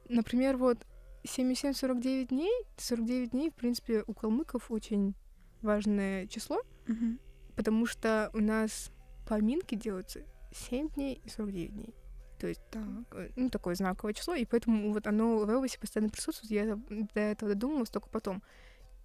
Например, 0.08 0.56
вот 0.58 0.78
77-49 1.26 2.28
дней. 2.30 2.52
49 2.78 3.32
дней, 3.32 3.50
в 3.50 3.56
принципе, 3.56 4.04
у 4.08 4.14
калмыков 4.14 4.72
очень 4.72 5.14
важное 5.62 6.28
число, 6.28 6.62
Мгм. 6.88 7.20
потому 7.56 7.86
что 7.86 8.30
у 8.34 8.40
нас 8.40 8.92
поминки 9.28 9.76
делаются 9.76 10.22
7 10.54 10.90
дней 10.90 11.22
и 11.24 11.30
49 11.30 11.74
дней. 11.74 11.96
То 12.40 12.48
есть 12.48 12.62
Так. 12.72 12.84
э, 13.14 13.30
ну, 13.36 13.50
такое 13.50 13.76
знаковое 13.76 14.14
число, 14.14 14.36
и 14.36 14.46
поэтому 14.46 14.92
вот 14.92 15.08
оно 15.08 15.40
в 15.40 15.50
Элвисе 15.50 15.80
постоянно 15.80 16.10
присутствует. 16.10 16.52
Я 16.52 16.76
до 17.14 17.20
этого 17.22 17.54
додумалась 17.54 17.90
только 17.90 18.10
потом. 18.10 18.44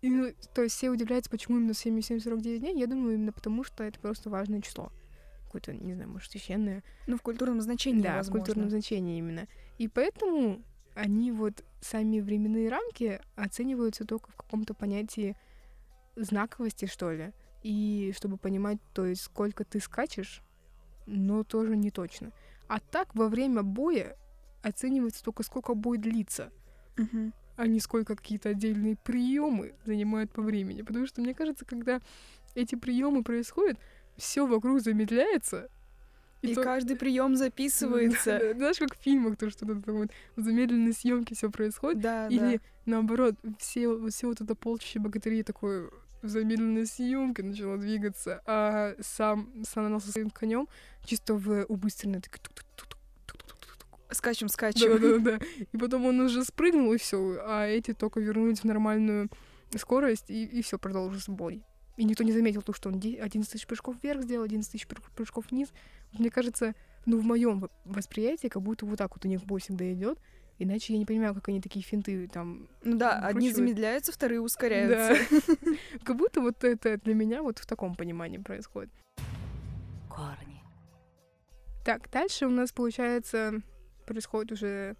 И, 0.00 0.10
ну, 0.10 0.32
то 0.54 0.62
есть 0.62 0.76
все 0.76 0.90
удивляются, 0.90 1.30
почему 1.30 1.58
именно 1.58 1.72
77-49 1.72 2.58
дней. 2.58 2.78
Я 2.78 2.86
думаю, 2.86 3.14
именно 3.14 3.32
потому, 3.32 3.64
что 3.64 3.82
это 3.84 3.98
просто 3.98 4.30
важное 4.30 4.60
число. 4.60 4.92
Какое-то, 5.44 5.72
не 5.72 5.94
знаю, 5.94 6.10
может, 6.10 6.30
священное. 6.30 6.84
Ну, 7.06 7.16
в 7.16 7.22
культурном 7.22 7.60
значении, 7.60 8.02
да, 8.02 8.14
в 8.14 8.16
возможно. 8.16 8.44
культурном 8.44 8.70
значении 8.70 9.18
именно. 9.18 9.48
И 9.78 9.88
поэтому 9.88 10.62
они 10.94 11.32
вот 11.32 11.64
сами 11.80 12.20
временные 12.20 12.68
рамки 12.68 13.20
оцениваются 13.34 14.04
только 14.04 14.30
в 14.30 14.36
каком-то 14.36 14.74
понятии 14.74 15.36
знаковости, 16.16 16.86
что 16.86 17.10
ли. 17.12 17.32
И 17.62 18.12
чтобы 18.16 18.36
понимать, 18.36 18.78
то 18.92 19.04
есть 19.04 19.22
сколько 19.22 19.64
ты 19.64 19.80
скачешь, 19.80 20.42
но 21.06 21.42
тоже 21.44 21.76
не 21.76 21.90
точно. 21.90 22.32
А 22.68 22.78
так 22.80 23.14
во 23.14 23.28
время 23.28 23.62
боя 23.62 24.16
оценивается 24.62 25.24
только 25.24 25.42
сколько 25.42 25.74
бой 25.74 25.98
длится, 25.98 26.52
Мгм. 26.96 27.32
А 27.58 27.66
не 27.66 27.80
сколько 27.80 28.14
какие-то 28.14 28.50
отдельные 28.50 28.96
приемы 28.96 29.74
занимают 29.84 30.30
по 30.30 30.40
времени. 30.42 30.82
Потому 30.82 31.06
что 31.06 31.20
мне 31.20 31.34
кажется, 31.34 31.64
когда 31.64 32.00
эти 32.54 32.76
приемы 32.76 33.24
происходят, 33.24 33.76
все 34.16 34.46
вокруг 34.46 34.80
замедляется. 34.80 35.68
И, 36.40 36.54
то- 36.54 36.62
каждый 36.62 36.96
прием 36.96 37.34
записывается. 37.36 38.54
Знаешь, 38.54 38.78
как 38.78 38.94
в 38.94 39.02
фильмах, 39.02 39.36
то, 39.36 39.50
что 39.50 39.66
тут 39.66 39.84
вот 39.88 40.10
в 40.36 40.40
замедленной 40.40 40.92
съемке 40.92 41.34
все 41.34 41.50
происходит. 41.50 42.00
Да, 42.00 42.28
Или 42.28 42.56
да. 42.58 42.62
наоборот, 42.86 43.34
все, 43.58 44.08
все 44.08 44.28
вот 44.28 44.40
это 44.40 44.54
полчища 44.54 45.00
богатырей 45.00 45.42
такое 45.42 45.90
в 46.22 46.28
замедленной 46.28 46.86
съемке 46.86 47.42
начало 47.42 47.76
двигаться, 47.76 48.40
а 48.46 48.94
сам 49.00 49.52
Сананал 49.64 50.00
со 50.00 50.12
своим 50.12 50.30
конем 50.30 50.68
чисто 51.04 51.34
в 51.34 51.64
убыстренной 51.68 52.20
так. 52.20 52.38
Скачем, 54.10 54.48
скачем. 54.48 55.00
Да-да-да. 55.00 55.44
И 55.72 55.76
потом 55.76 56.06
он 56.06 56.20
уже 56.20 56.44
спрыгнул, 56.44 56.92
и 56.92 56.98
все, 56.98 57.38
а 57.42 57.66
эти 57.66 57.92
только 57.94 58.20
вернулись 58.20 58.60
в 58.60 58.64
нормальную 58.64 59.30
скорость, 59.76 60.30
и, 60.30 60.44
и 60.44 60.62
все, 60.62 60.78
продолжился 60.78 61.30
бой. 61.30 61.62
И 61.96 62.04
никто 62.04 62.22
не 62.22 62.32
заметил 62.32 62.62
то, 62.62 62.72
что 62.72 62.88
он 62.90 62.94
11 62.96 63.50
тысяч 63.50 63.66
прыжков 63.66 63.96
вверх 64.02 64.22
сделал, 64.22 64.44
11 64.44 64.70
тысяч 64.70 64.86
прыжков 64.86 65.50
вниз. 65.50 65.68
Мне 66.12 66.30
кажется, 66.30 66.74
ну, 67.06 67.18
в 67.18 67.24
моем 67.24 67.68
восприятии, 67.84 68.46
как 68.46 68.62
будто 68.62 68.86
вот 68.86 68.98
так 68.98 69.14
вот 69.16 69.24
у 69.24 69.28
них 69.28 69.44
бой 69.44 69.60
всегда 69.60 69.92
идет. 69.92 70.18
Иначе 70.60 70.92
я 70.92 70.98
не 70.98 71.06
понимаю, 71.06 71.34
как 71.34 71.48
они 71.48 71.60
такие 71.60 71.84
финты 71.84 72.28
там. 72.28 72.68
Ну 72.82 72.96
да, 72.96 73.10
вкручивают. 73.10 73.36
одни 73.36 73.52
замедляются, 73.52 74.12
вторые 74.12 74.40
ускоряются. 74.40 75.24
Да. 75.30 75.72
Как 76.04 76.16
будто 76.16 76.40
вот 76.40 76.64
это 76.64 76.98
для 76.98 77.14
меня 77.14 77.42
вот 77.42 77.60
в 77.60 77.66
таком 77.66 77.94
понимании 77.94 78.38
происходит. 78.38 78.90
Корни. 80.08 80.60
Так, 81.84 82.10
дальше 82.10 82.46
у 82.46 82.50
нас 82.50 82.72
получается 82.72 83.62
происходит 84.08 84.52
уже 84.52 84.96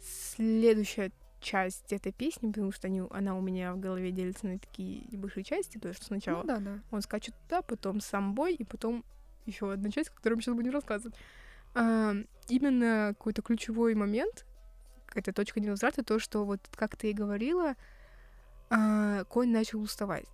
следующая 0.00 1.12
часть 1.40 1.92
этой 1.92 2.12
песни, 2.12 2.48
потому 2.48 2.72
что 2.72 2.88
они, 2.88 3.02
она 3.10 3.36
у 3.36 3.40
меня 3.40 3.72
в 3.72 3.80
голове 3.80 4.10
делится 4.10 4.46
на 4.46 4.58
такие 4.58 5.04
небольшие 5.10 5.44
части, 5.44 5.78
то 5.78 5.88
есть 5.88 6.02
сначала 6.02 6.42
ну, 6.42 6.46
да, 6.46 6.58
да. 6.58 6.80
он 6.90 7.02
скачет 7.02 7.34
туда, 7.44 7.62
потом 7.62 8.00
сам 8.00 8.34
бой, 8.34 8.54
и 8.54 8.64
потом 8.64 9.04
еще 9.46 9.72
одна 9.72 9.90
часть, 9.90 10.10
которую 10.10 10.38
мы 10.38 10.42
сейчас 10.42 10.54
будем 10.54 10.72
рассказывать. 10.72 11.16
А, 11.74 12.14
именно 12.48 13.14
какой-то 13.16 13.42
ключевой 13.42 13.94
момент, 13.94 14.46
какая-то 15.06 15.32
точка 15.32 15.60
невозврата, 15.60 16.02
то, 16.02 16.18
что 16.18 16.44
вот, 16.44 16.60
как 16.74 16.96
ты 16.96 17.10
и 17.10 17.14
говорила, 17.14 17.74
а, 18.70 19.24
конь 19.24 19.50
начал 19.50 19.80
уставать. 19.80 20.26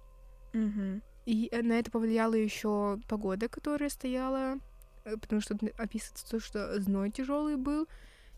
Угу. 0.52 1.00
И 1.26 1.50
на 1.62 1.78
это 1.78 1.90
повлияла 1.90 2.34
еще 2.34 2.98
погода, 3.08 3.48
которая 3.48 3.88
стояла, 3.88 4.56
э, 4.56 4.58
потому 5.04 5.40
что 5.40 5.56
описывается 5.76 6.28
то, 6.28 6.40
что 6.40 6.80
зной 6.80 7.10
тяжелый 7.10 7.56
был, 7.56 7.86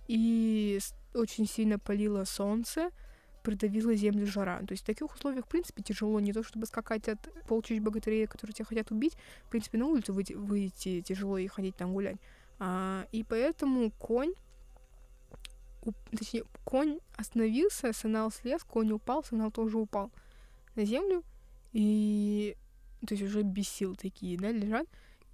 и 0.09 0.79
очень 1.15 1.47
сильно 1.47 1.79
палило 1.79 2.25
солнце, 2.25 2.91
придавила 3.43 3.95
землю 3.95 4.27
жара. 4.27 4.59
То 4.61 4.73
есть 4.73 4.83
в 4.83 4.87
таких 4.87 5.15
условиях, 5.15 5.47
в 5.47 5.49
принципе, 5.49 5.83
тяжело 5.83 6.19
не 6.21 6.33
то, 6.33 6.43
чтобы 6.43 6.67
скакать 6.67 7.09
от 7.09 7.21
полчищ 7.47 7.81
богатырей, 7.81 8.27
которые 8.27 8.55
тебя 8.55 8.65
хотят 8.65 8.91
убить. 8.91 9.17
В 9.45 9.51
принципе, 9.51 9.79
на 9.79 9.87
улицу 9.87 10.13
выйти, 10.13 10.33
выйти 10.33 11.01
тяжело 11.01 11.39
и 11.39 11.47
ходить 11.47 11.77
там 11.77 11.93
гулять. 11.93 12.17
А, 12.59 13.07
и 13.13 13.23
поэтому 13.23 13.91
конь, 13.93 14.35
точнее, 16.11 16.45
конь 16.65 16.99
остановился, 17.17 17.93
Санал 17.93 18.33
слез, 18.33 18.65
конь 18.65 18.91
упал, 18.93 19.23
Санал 19.23 19.53
тоже 19.53 19.79
упал 19.79 20.11
на 20.75 20.85
землю. 20.85 21.23
И 21.73 22.57
то 23.07 23.15
есть 23.15 23.23
уже 23.23 23.43
без 23.43 23.69
сил 23.69 23.95
такие, 23.95 24.39
да, 24.39 24.51
лежат. 24.51 24.87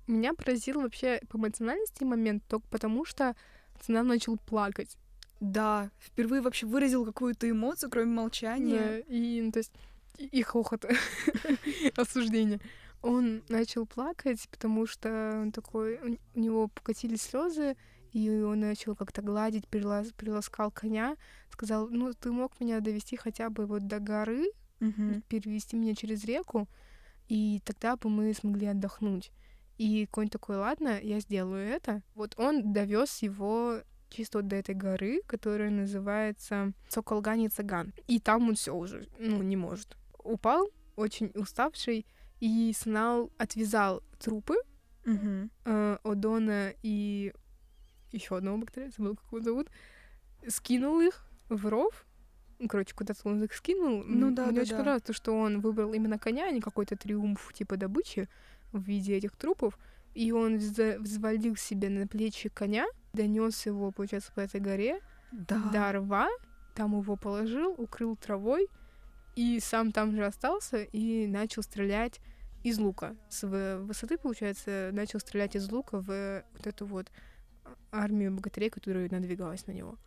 Меня 0.07 0.34
поразил 0.34 0.80
вообще 0.80 1.20
по 1.28 1.36
эмоциональности 1.36 2.05
момент 2.05 2.42
только 2.48 2.66
потому, 2.68 3.05
что 3.05 3.36
Санал 3.80 4.05
начал 4.05 4.36
плакать. 4.36 4.96
Да, 5.40 5.90
впервые 5.98 6.40
вообще 6.40 6.66
выразил 6.66 7.05
какую-то 7.05 7.50
эмоцию, 7.50 7.90
кроме 7.90 8.12
молчания. 8.12 9.05
Да, 9.09 9.14
и, 9.14 9.40
ну, 9.42 9.50
то 9.50 9.59
есть, 9.59 9.72
и, 10.18 10.26
и 10.26 10.42
хохота, 10.42 10.88
осуждение. 11.96 12.61
Он 13.03 13.42
начал 13.48 13.84
плакать, 13.84 14.48
потому 14.50 14.86
что 14.86 15.40
он 15.42 15.50
такой, 15.50 15.98
у 16.34 16.38
него 16.38 16.68
покатились 16.68 17.22
слезы, 17.22 17.76
и 18.12 18.30
он 18.30 18.61
начал 18.61 18.94
как-то 18.94 19.22
гладить, 19.22 19.66
прилас, 19.66 20.12
приласкал 20.16 20.70
коня, 20.70 21.16
сказал, 21.50 21.88
ну, 21.88 22.12
ты 22.12 22.30
мог 22.30 22.61
меня 22.61 22.78
довести 22.78 23.16
хотя 23.16 23.50
бы 23.50 23.66
вот 23.66 23.88
до 23.88 23.98
горы, 23.98 24.53
угу. 24.80 25.22
перевести 25.28 25.76
меня 25.76 25.94
через 25.94 26.24
реку, 26.24 26.68
и 27.28 27.61
тогда 27.64 27.96
бы 27.96 28.11
мы 28.11 28.32
смогли 28.34 28.66
отдохнуть. 28.66 29.32
И 29.83 30.07
конь 30.07 30.28
такой, 30.28 30.59
ладно, 30.59 31.01
я 31.03 31.18
сделаю 31.18 31.66
это. 31.66 32.03
Вот 32.14 32.35
он 32.39 32.72
довез 32.72 33.20
его 33.20 33.80
чисто 34.11 34.39
вот 34.39 34.47
до 34.47 34.55
этой 34.55 34.76
горы, 34.76 35.22
которая 35.26 35.70
называется 35.70 36.72
Соколгани 36.89 37.49
Цаган. 37.49 37.93
И 38.07 38.20
там 38.20 38.49
он 38.49 38.55
все 38.55 38.76
уже, 38.76 39.09
ну, 39.18 39.43
не 39.43 39.57
может. 39.57 39.97
Упал, 40.22 40.70
очень 40.95 41.33
уставший, 41.35 42.07
и 42.39 42.72
Снал 42.76 43.33
отвязал 43.39 44.05
трупы 44.20 44.55
угу. 45.05 45.49
э, 45.64 45.99
Одона 46.05 46.72
и 46.85 47.33
еще 48.12 48.37
одного 48.37 48.59
бактерия, 48.59 48.93
забыл, 48.97 49.16
как 49.16 49.33
его 49.33 49.41
зовут, 49.41 49.68
скинул 50.47 51.01
их 51.01 51.26
в 51.49 51.66
ров, 51.66 52.07
ну, 52.61 52.68
короче, 52.68 52.95
куда-то 52.95 53.28
он 53.28 53.43
их 53.43 53.53
скинул. 53.53 54.05
Ну 54.05 54.30
да, 54.30 54.47
Мне 54.47 54.55
да, 54.55 54.61
очень 54.61 54.70
да. 54.70 54.76
понравилось 54.76 55.03
то, 55.03 55.12
что 55.12 55.37
он 55.37 55.61
выбрал 55.61 55.93
именно 55.93 56.20
коня, 56.20 56.47
а 56.47 56.53
не 56.53 56.61
какой-то 56.61 56.95
триумф 56.95 57.53
типа 57.53 57.76
добычи 57.76 58.28
в 58.72 58.82
виде 58.82 59.16
этих 59.16 59.36
трупов. 59.36 59.78
И 60.14 60.32
он 60.32 60.58
взвалил 60.58 61.56
себе 61.56 61.88
на 61.88 62.06
плечи 62.06 62.48
коня, 62.48 62.86
донес 63.12 63.64
его, 63.66 63.90
получается, 63.92 64.32
по 64.34 64.40
этой 64.40 64.60
горе 64.60 65.00
да. 65.32 65.58
до 65.72 65.92
рва, 65.92 66.28
там 66.74 66.98
его 66.98 67.16
положил, 67.16 67.74
укрыл 67.78 68.16
травой, 68.16 68.68
и 69.36 69.58
сам 69.60 69.92
там 69.92 70.14
же 70.14 70.24
остался 70.26 70.82
и 70.82 71.26
начал 71.26 71.62
стрелять 71.62 72.20
из 72.62 72.78
лука. 72.78 73.16
С 73.28 73.46
высоты, 73.46 74.18
получается, 74.18 74.90
начал 74.92 75.20
стрелять 75.20 75.56
из 75.56 75.70
лука 75.70 76.00
в 76.00 76.44
вот 76.52 76.66
эту 76.66 76.86
вот 76.86 77.10
армию 77.90 78.32
богатырей, 78.32 78.70
которая 78.70 79.08
надвигалась 79.10 79.66
на 79.66 79.72
него. 79.72 79.98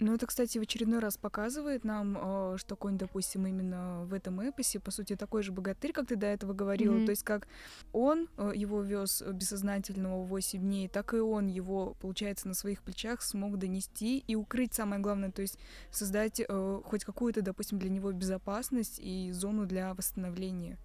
Ну, 0.00 0.14
это, 0.14 0.26
кстати, 0.26 0.58
в 0.58 0.62
очередной 0.62 0.98
раз 0.98 1.16
показывает 1.16 1.84
нам, 1.84 2.18
э, 2.20 2.56
что 2.58 2.74
конь, 2.74 2.98
допустим, 2.98 3.46
именно 3.46 4.04
в 4.04 4.12
этом 4.12 4.40
эпосе, 4.40 4.80
по 4.80 4.90
сути, 4.90 5.14
такой 5.14 5.42
же 5.42 5.52
богатырь, 5.52 5.92
как 5.92 6.08
ты 6.08 6.16
до 6.16 6.26
этого 6.26 6.52
говорила. 6.52 6.96
Mm-hmm. 6.96 7.06
То 7.06 7.10
есть, 7.10 7.22
как 7.22 7.46
он 7.92 8.28
э, 8.36 8.52
его 8.56 8.82
вез 8.82 9.22
бессознательного 9.22 10.24
8 10.24 10.60
дней, 10.60 10.88
так 10.88 11.14
и 11.14 11.18
он 11.18 11.46
его, 11.46 11.94
получается, 12.00 12.48
на 12.48 12.54
своих 12.54 12.82
плечах 12.82 13.22
смог 13.22 13.56
донести 13.56 14.18
и 14.18 14.34
укрыть, 14.34 14.74
самое 14.74 15.00
главное, 15.00 15.30
то 15.30 15.42
есть 15.42 15.58
создать 15.92 16.40
э, 16.40 16.80
хоть 16.84 17.04
какую-то, 17.04 17.42
допустим, 17.42 17.78
для 17.78 17.90
него 17.90 18.10
безопасность 18.10 18.98
и 18.98 19.30
зону 19.30 19.64
для 19.64 19.94
восстановления. 19.94 20.76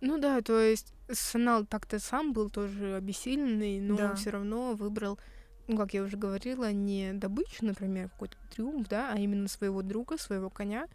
Ну 0.00 0.18
да, 0.18 0.42
то 0.42 0.60
есть 0.60 0.92
Санал 1.10 1.64
так-то 1.64 1.98
сам 1.98 2.32
был 2.32 2.50
тоже 2.50 2.96
обессиленный, 2.96 3.80
но 3.80 3.96
да. 3.96 4.14
все 4.14 4.30
равно 4.30 4.74
выбрал 4.74 5.18
ну, 5.66 5.76
как 5.76 5.94
я 5.94 6.02
уже 6.02 6.16
говорила, 6.16 6.72
не 6.72 7.12
добычу, 7.12 7.64
например, 7.64 8.08
какой-то 8.10 8.36
триумф, 8.50 8.88
да, 8.88 9.12
а 9.12 9.18
именно 9.18 9.48
своего 9.48 9.82
друга, 9.82 10.18
своего 10.18 10.50
коня. 10.50 10.86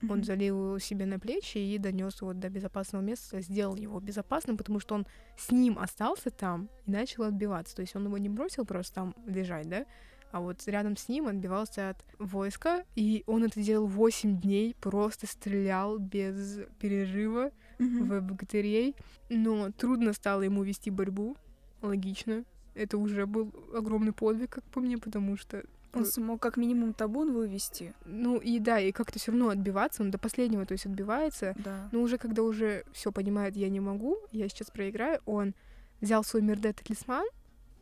Mm-hmm. 0.00 0.12
Он 0.12 0.24
залил 0.24 0.64
его 0.66 0.78
себе 0.78 1.06
на 1.06 1.18
плечи 1.18 1.58
и 1.58 1.78
донес 1.78 2.20
его 2.20 2.32
до 2.32 2.48
безопасного 2.48 3.02
места, 3.02 3.40
сделал 3.40 3.76
его 3.76 4.00
безопасным, 4.00 4.56
потому 4.56 4.80
что 4.80 4.96
он 4.96 5.06
с 5.38 5.50
ним 5.50 5.78
остался 5.78 6.30
там 6.30 6.68
и 6.86 6.90
начал 6.90 7.24
отбиваться. 7.24 7.76
То 7.76 7.82
есть 7.82 7.94
он 7.96 8.06
его 8.06 8.18
не 8.18 8.28
бросил 8.28 8.64
просто 8.64 8.94
там 8.94 9.14
лежать, 9.26 9.68
да, 9.68 9.86
а 10.32 10.40
вот 10.40 10.66
рядом 10.66 10.96
с 10.96 11.08
ним 11.08 11.28
отбивался 11.28 11.90
от 11.90 12.04
войска, 12.18 12.84
и 12.96 13.22
он 13.26 13.44
это 13.44 13.60
делал 13.60 13.86
8 13.86 14.40
дней, 14.40 14.74
просто 14.80 15.26
стрелял 15.26 15.98
без 15.98 16.60
перерыва 16.80 17.50
mm-hmm. 17.78 18.20
в 18.20 18.22
богатырей. 18.22 18.96
Но 19.28 19.70
трудно 19.70 20.14
стало 20.14 20.42
ему 20.42 20.62
вести 20.62 20.90
борьбу, 20.90 21.36
логично, 21.82 22.44
это 22.74 22.98
уже 22.98 23.26
был 23.26 23.52
огромный 23.74 24.12
подвиг, 24.12 24.50
как 24.50 24.64
по 24.64 24.80
мне, 24.80 24.98
потому 24.98 25.36
что 25.36 25.64
он 25.94 26.06
смог 26.06 26.40
как 26.40 26.56
минимум 26.56 26.94
табун 26.94 27.32
вывести. 27.32 27.92
Ну 28.06 28.38
и 28.38 28.58
да, 28.58 28.80
и 28.80 28.92
как-то 28.92 29.18
все 29.18 29.30
равно 29.30 29.50
отбиваться, 29.50 30.02
он 30.02 30.10
до 30.10 30.18
последнего, 30.18 30.64
то 30.64 30.72
есть 30.72 30.86
отбивается. 30.86 31.54
Да. 31.58 31.88
Но 31.92 32.00
уже 32.00 32.16
когда 32.16 32.42
уже 32.42 32.84
все 32.92 33.12
понимает, 33.12 33.56
я 33.56 33.68
не 33.68 33.80
могу, 33.80 34.16
я 34.30 34.48
сейчас 34.48 34.70
проиграю, 34.70 35.20
он 35.26 35.54
взял 36.00 36.24
свой 36.24 36.42
Мирдет 36.42 36.76
талисман, 36.76 37.26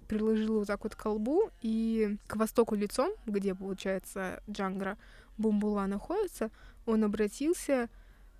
приложил 0.08 0.56
его 0.56 0.64
так 0.64 0.82
вот 0.82 0.96
к 0.96 1.02
колбу, 1.02 1.50
и 1.62 2.16
к 2.26 2.36
востоку 2.36 2.74
лицом, 2.74 3.12
где, 3.26 3.54
получается, 3.54 4.42
Джангра 4.50 4.98
Бумбула 5.38 5.86
находится, 5.86 6.50
он 6.86 7.04
обратился, 7.04 7.88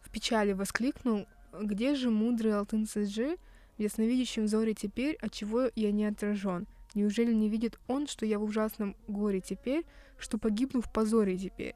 в 0.03 0.11
печали 0.11 0.53
воскликнул, 0.53 1.27
где 1.59 1.95
же 1.95 2.11
мудрый 2.11 2.55
Алтын 2.55 2.87
Саджи, 2.87 3.37
в 3.81 3.83
ясновидящем 3.83 4.45
взоре 4.45 4.75
теперь, 4.75 5.17
от 5.23 5.33
чего 5.33 5.71
я 5.75 5.91
не 5.91 6.05
отражен. 6.05 6.69
Неужели 6.95 7.33
не 7.33 7.49
видит 7.49 7.81
он, 7.89 8.07
что 8.07 8.27
я 8.27 8.39
в 8.39 8.43
ужасном 8.43 8.95
горе 9.09 9.41
теперь, 9.41 9.87
что 10.19 10.37
погибну 10.37 10.83
в 10.83 10.93
позоре 10.93 11.39
теперь? 11.39 11.75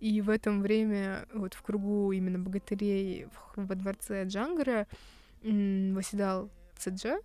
И 0.00 0.20
в 0.20 0.30
этом 0.30 0.60
время 0.60 1.28
вот 1.32 1.54
в 1.54 1.62
кругу 1.62 2.10
именно 2.10 2.40
богатырей 2.40 3.28
во 3.54 3.74
дворце 3.76 4.24
Джангара 4.24 4.88
восседал 5.42 6.50
Цеджа 6.76 7.18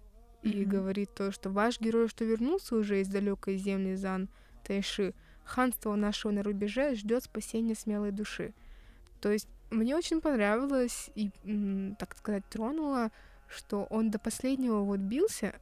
и 0.43 0.49
mm-hmm. 0.49 0.65
говорит 0.65 1.15
то, 1.15 1.31
что 1.31 1.49
ваш 1.49 1.79
герой, 1.81 2.07
что 2.07 2.23
вернулся 2.23 2.75
уже 2.75 3.01
из 3.01 3.07
далекой 3.07 3.57
земли 3.57 3.95
Зан 3.95 4.29
Тайши, 4.63 5.15
ханство 5.43 5.95
нашего 5.95 6.31
на 6.31 6.43
рубеже 6.43 6.93
ждет 6.93 7.23
спасения 7.23 7.73
смелой 7.73 8.11
души. 8.11 8.53
То 9.21 9.31
есть 9.31 9.47
мне 9.71 9.95
очень 9.95 10.21
понравилось 10.21 11.09
и, 11.15 11.31
так 11.97 12.15
сказать, 12.15 12.43
тронуло 12.47 13.09
что 13.53 13.85
он 13.89 14.11
до 14.11 14.19
последнего 14.19 14.81
вот 14.81 14.99
бился, 14.99 15.55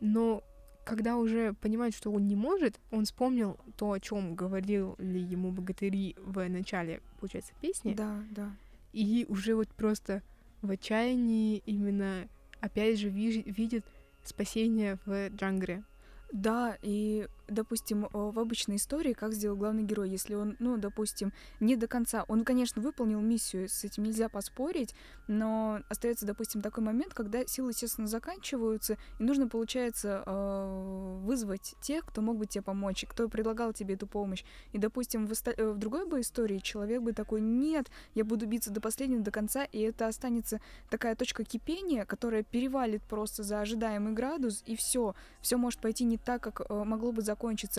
но 0.00 0.42
когда 0.84 1.16
уже 1.16 1.52
понимает, 1.52 1.94
что 1.94 2.10
он 2.10 2.26
не 2.26 2.36
может, 2.36 2.80
он 2.90 3.04
вспомнил 3.04 3.58
то, 3.76 3.92
о 3.92 4.00
чем 4.00 4.34
говорил 4.34 4.96
ли 4.98 5.20
ему 5.20 5.52
богатыри 5.52 6.16
в 6.18 6.48
начале, 6.48 7.02
получается, 7.20 7.52
песни. 7.60 7.94
Да, 7.94 8.22
да. 8.30 8.50
И 8.92 9.26
уже 9.28 9.54
вот 9.54 9.68
просто 9.68 10.22
в 10.62 10.70
отчаянии 10.70 11.62
именно 11.66 12.26
опять 12.60 12.98
же 12.98 13.10
ви- 13.10 13.42
видит 13.42 13.84
спасение 14.24 14.98
в 15.04 15.28
Джангре. 15.28 15.84
Да, 16.32 16.78
и 16.82 17.28
допустим, 17.48 18.04
э, 18.04 18.08
в 18.12 18.38
обычной 18.38 18.76
истории, 18.76 19.12
как 19.12 19.32
сделал 19.32 19.56
главный 19.56 19.82
герой, 19.82 20.10
если 20.10 20.34
он, 20.34 20.56
ну, 20.58 20.76
допустим, 20.76 21.32
не 21.60 21.76
до 21.76 21.86
конца, 21.86 22.24
он, 22.28 22.44
конечно, 22.44 22.80
выполнил 22.82 23.20
миссию, 23.20 23.68
с 23.68 23.84
этим 23.84 24.04
нельзя 24.04 24.28
поспорить, 24.28 24.94
но 25.26 25.80
остается, 25.88 26.26
допустим, 26.26 26.62
такой 26.62 26.84
момент, 26.84 27.14
когда 27.14 27.46
силы, 27.46 27.70
естественно, 27.70 28.06
заканчиваются, 28.06 28.96
и 29.18 29.22
нужно, 29.22 29.48
получается, 29.48 30.22
э, 30.24 31.18
вызвать 31.22 31.74
тех, 31.80 32.04
кто 32.06 32.20
мог 32.22 32.36
бы 32.36 32.46
тебе 32.46 32.62
помочь, 32.62 33.04
кто 33.08 33.28
предлагал 33.28 33.72
тебе 33.72 33.94
эту 33.94 34.06
помощь. 34.06 34.44
И, 34.72 34.78
допустим, 34.78 35.26
в, 35.26 35.32
оста- 35.32 35.72
в 35.72 35.78
другой 35.78 36.06
бы 36.06 36.20
истории 36.20 36.58
человек 36.58 37.02
бы 37.02 37.12
такой, 37.12 37.40
нет, 37.40 37.90
я 38.14 38.24
буду 38.24 38.46
биться 38.46 38.70
до 38.70 38.80
последнего, 38.80 39.22
до 39.22 39.30
конца, 39.30 39.64
и 39.64 39.80
это 39.80 40.06
останется 40.06 40.60
такая 40.90 41.14
точка 41.14 41.44
кипения, 41.44 42.04
которая 42.04 42.42
перевалит 42.42 43.02
просто 43.02 43.42
за 43.42 43.60
ожидаемый 43.60 44.12
градус, 44.12 44.62
и 44.66 44.76
все, 44.76 45.14
все 45.40 45.56
может 45.56 45.80
пойти 45.80 46.04
не 46.04 46.18
так, 46.18 46.42
как 46.42 46.60
э, 46.68 46.84
могло 46.84 47.12
бы 47.12 47.22
закончиться, 47.22 47.37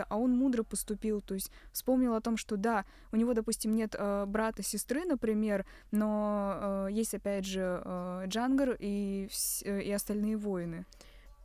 а 0.10 0.18
он 0.18 0.36
мудро 0.36 0.64
поступил, 0.64 1.22
то 1.22 1.34
есть 1.34 1.52
вспомнил 1.72 2.14
о 2.14 2.22
том, 2.22 2.38
что 2.38 2.58
да, 2.58 2.86
у 3.12 3.16
него, 3.16 3.34
допустим, 3.34 3.76
нет 3.76 3.96
э, 3.98 4.26
брата, 4.26 4.64
сестры, 4.64 5.06
например, 5.06 5.66
но 5.92 6.88
э, 6.88 6.92
есть, 6.92 7.14
опять 7.14 7.46
же, 7.46 7.82
э, 7.84 8.24
Джангар 8.28 8.76
и, 8.80 9.30
э, 9.64 9.82
и 9.82 9.92
остальные 9.92 10.38
воины. 10.38 10.86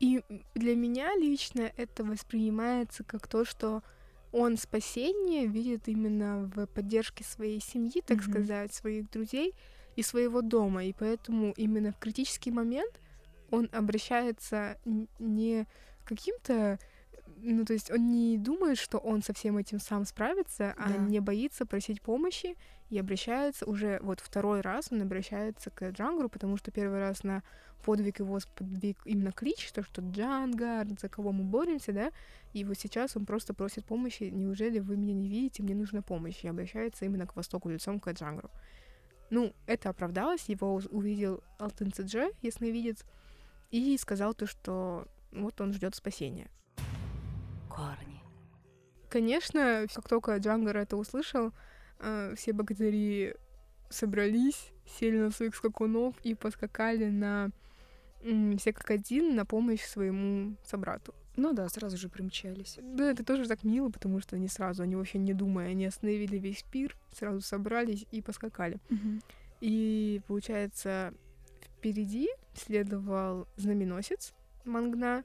И 0.01 0.23
для 0.55 0.75
меня 0.75 1.15
лично 1.17 1.71
это 1.77 2.05
воспринимается 2.05 3.05
как 3.05 3.27
то, 3.29 3.45
что 3.45 3.83
он 4.33 4.57
спасение 4.57 5.47
видит 5.47 5.87
именно 5.87 6.51
в 6.55 6.67
поддержке 6.67 7.23
своей 7.23 7.61
семьи, 7.61 8.03
так 8.05 8.19
Мгм. 8.19 8.31
сказать, 8.31 8.75
своих 8.75 9.11
друзей 9.11 9.55
и 9.97 10.03
своего 10.03 10.43
дома. 10.43 10.85
И 10.85 10.93
поэтому 10.93 11.53
именно 11.57 11.93
в 11.93 11.99
критический 11.99 12.51
момент 12.51 13.01
он 13.51 13.69
обращается 13.73 14.77
не 15.19 15.67
каким-то... 16.05 16.79
Ну, 17.47 17.65
то 17.65 17.75
есть 17.75 17.91
он 17.91 18.11
не 18.11 18.39
думает, 18.39 18.79
что 18.79 18.99
он 18.99 19.23
со 19.23 19.35
всем 19.35 19.59
этим 19.59 19.79
сам 19.79 20.07
справится, 20.07 20.75
а 20.79 20.89
Да. 20.89 20.97
не 20.97 21.21
боится 21.21 21.67
просить 21.67 22.01
помощи 22.01 22.57
и 22.89 22.99
обращается 22.99 23.67
уже 23.67 24.01
вот 24.03 24.21
второй 24.21 24.63
раз 24.63 24.89
он 24.91 25.03
обращается 25.03 25.71
к 25.71 25.91
Джангру, 25.91 26.29
потому 26.29 26.57
что 26.57 26.71
первый 26.71 27.01
раз 27.01 27.23
на 27.23 27.43
подвиг 27.85 28.21
его 28.21 28.41
сподвиг 28.41 28.97
именно 29.05 29.31
клич, 29.31 29.71
то, 29.73 29.83
что 29.83 30.01
Джангар, 30.01 30.87
за 30.99 31.09
кого 31.11 31.33
мы 31.33 31.45
боремся, 31.45 31.93
да, 31.93 32.13
и 32.55 32.65
вот 32.65 32.79
сейчас 32.79 33.15
он 33.15 33.27
просто 33.27 33.53
просит 33.53 33.85
помощи, 33.85 34.25
неужели 34.25 34.79
вы 34.79 34.97
меня 34.97 35.13
не 35.13 35.29
видите, 35.29 35.63
мне 35.63 35.75
нужна 35.75 36.01
помощь, 36.01 36.43
и 36.45 36.49
обращается 36.49 37.05
именно 37.05 37.27
к 37.27 37.37
востоку 37.37 37.69
лицом 37.69 38.01
к 38.01 38.11
Джангру. 38.11 38.51
Ну, 39.29 39.53
это 39.67 39.91
оправдалось, 39.91 40.49
его 40.49 40.81
увидел 40.91 41.43
Алтын 41.59 41.93
Цидже, 41.93 42.31
ясновидец, 42.41 43.05
и 43.71 43.99
сказал 43.99 44.33
то, 44.33 44.47
что 44.47 45.07
вот 45.33 45.61
он 45.61 45.73
ждет 45.75 45.95
спасения. 45.95 46.49
Корни, 47.75 48.21
Конечно, 49.09 49.87
как 49.95 50.09
только 50.09 50.37
Джангар 50.37 50.77
это 50.77 50.97
услышал, 50.97 51.53
э, 52.01 52.35
все 52.37 52.53
богатыри 52.53 53.37
собрались, 53.89 54.73
сели 54.87 55.19
на 55.19 55.31
своих 55.31 55.55
скакунов 55.55 56.17
и 56.25 56.35
поскакали 56.35 57.07
на 57.11 57.51
все 58.59 58.73
как 58.73 58.91
один 58.91 59.37
на 59.37 59.45
помощь 59.45 59.83
своему 59.83 60.57
собрату. 60.65 61.15
Ну 61.37 61.53
да, 61.53 61.69
сразу 61.69 61.97
же 61.97 62.09
примчались. 62.09 62.79
Да, 62.81 63.11
это 63.11 63.25
тоже 63.25 63.47
так 63.47 63.65
мило, 63.65 63.91
потому 63.91 64.21
что 64.21 64.37
они 64.37 64.49
сразу, 64.49 64.83
они 64.83 64.97
вообще 64.97 65.19
не 65.19 65.35
думая, 65.35 65.71
они 65.71 65.87
остановили 65.87 66.39
весь 66.39 66.63
пир, 66.63 66.97
сразу 67.13 67.41
собрались 67.41 68.07
и 68.11 68.23
поскакали. 68.23 68.79
И 69.61 70.23
получается, 70.27 71.13
впереди 71.61 72.29
следовал 72.55 73.47
знаменосец 73.57 74.33
Мангна, 74.65 75.25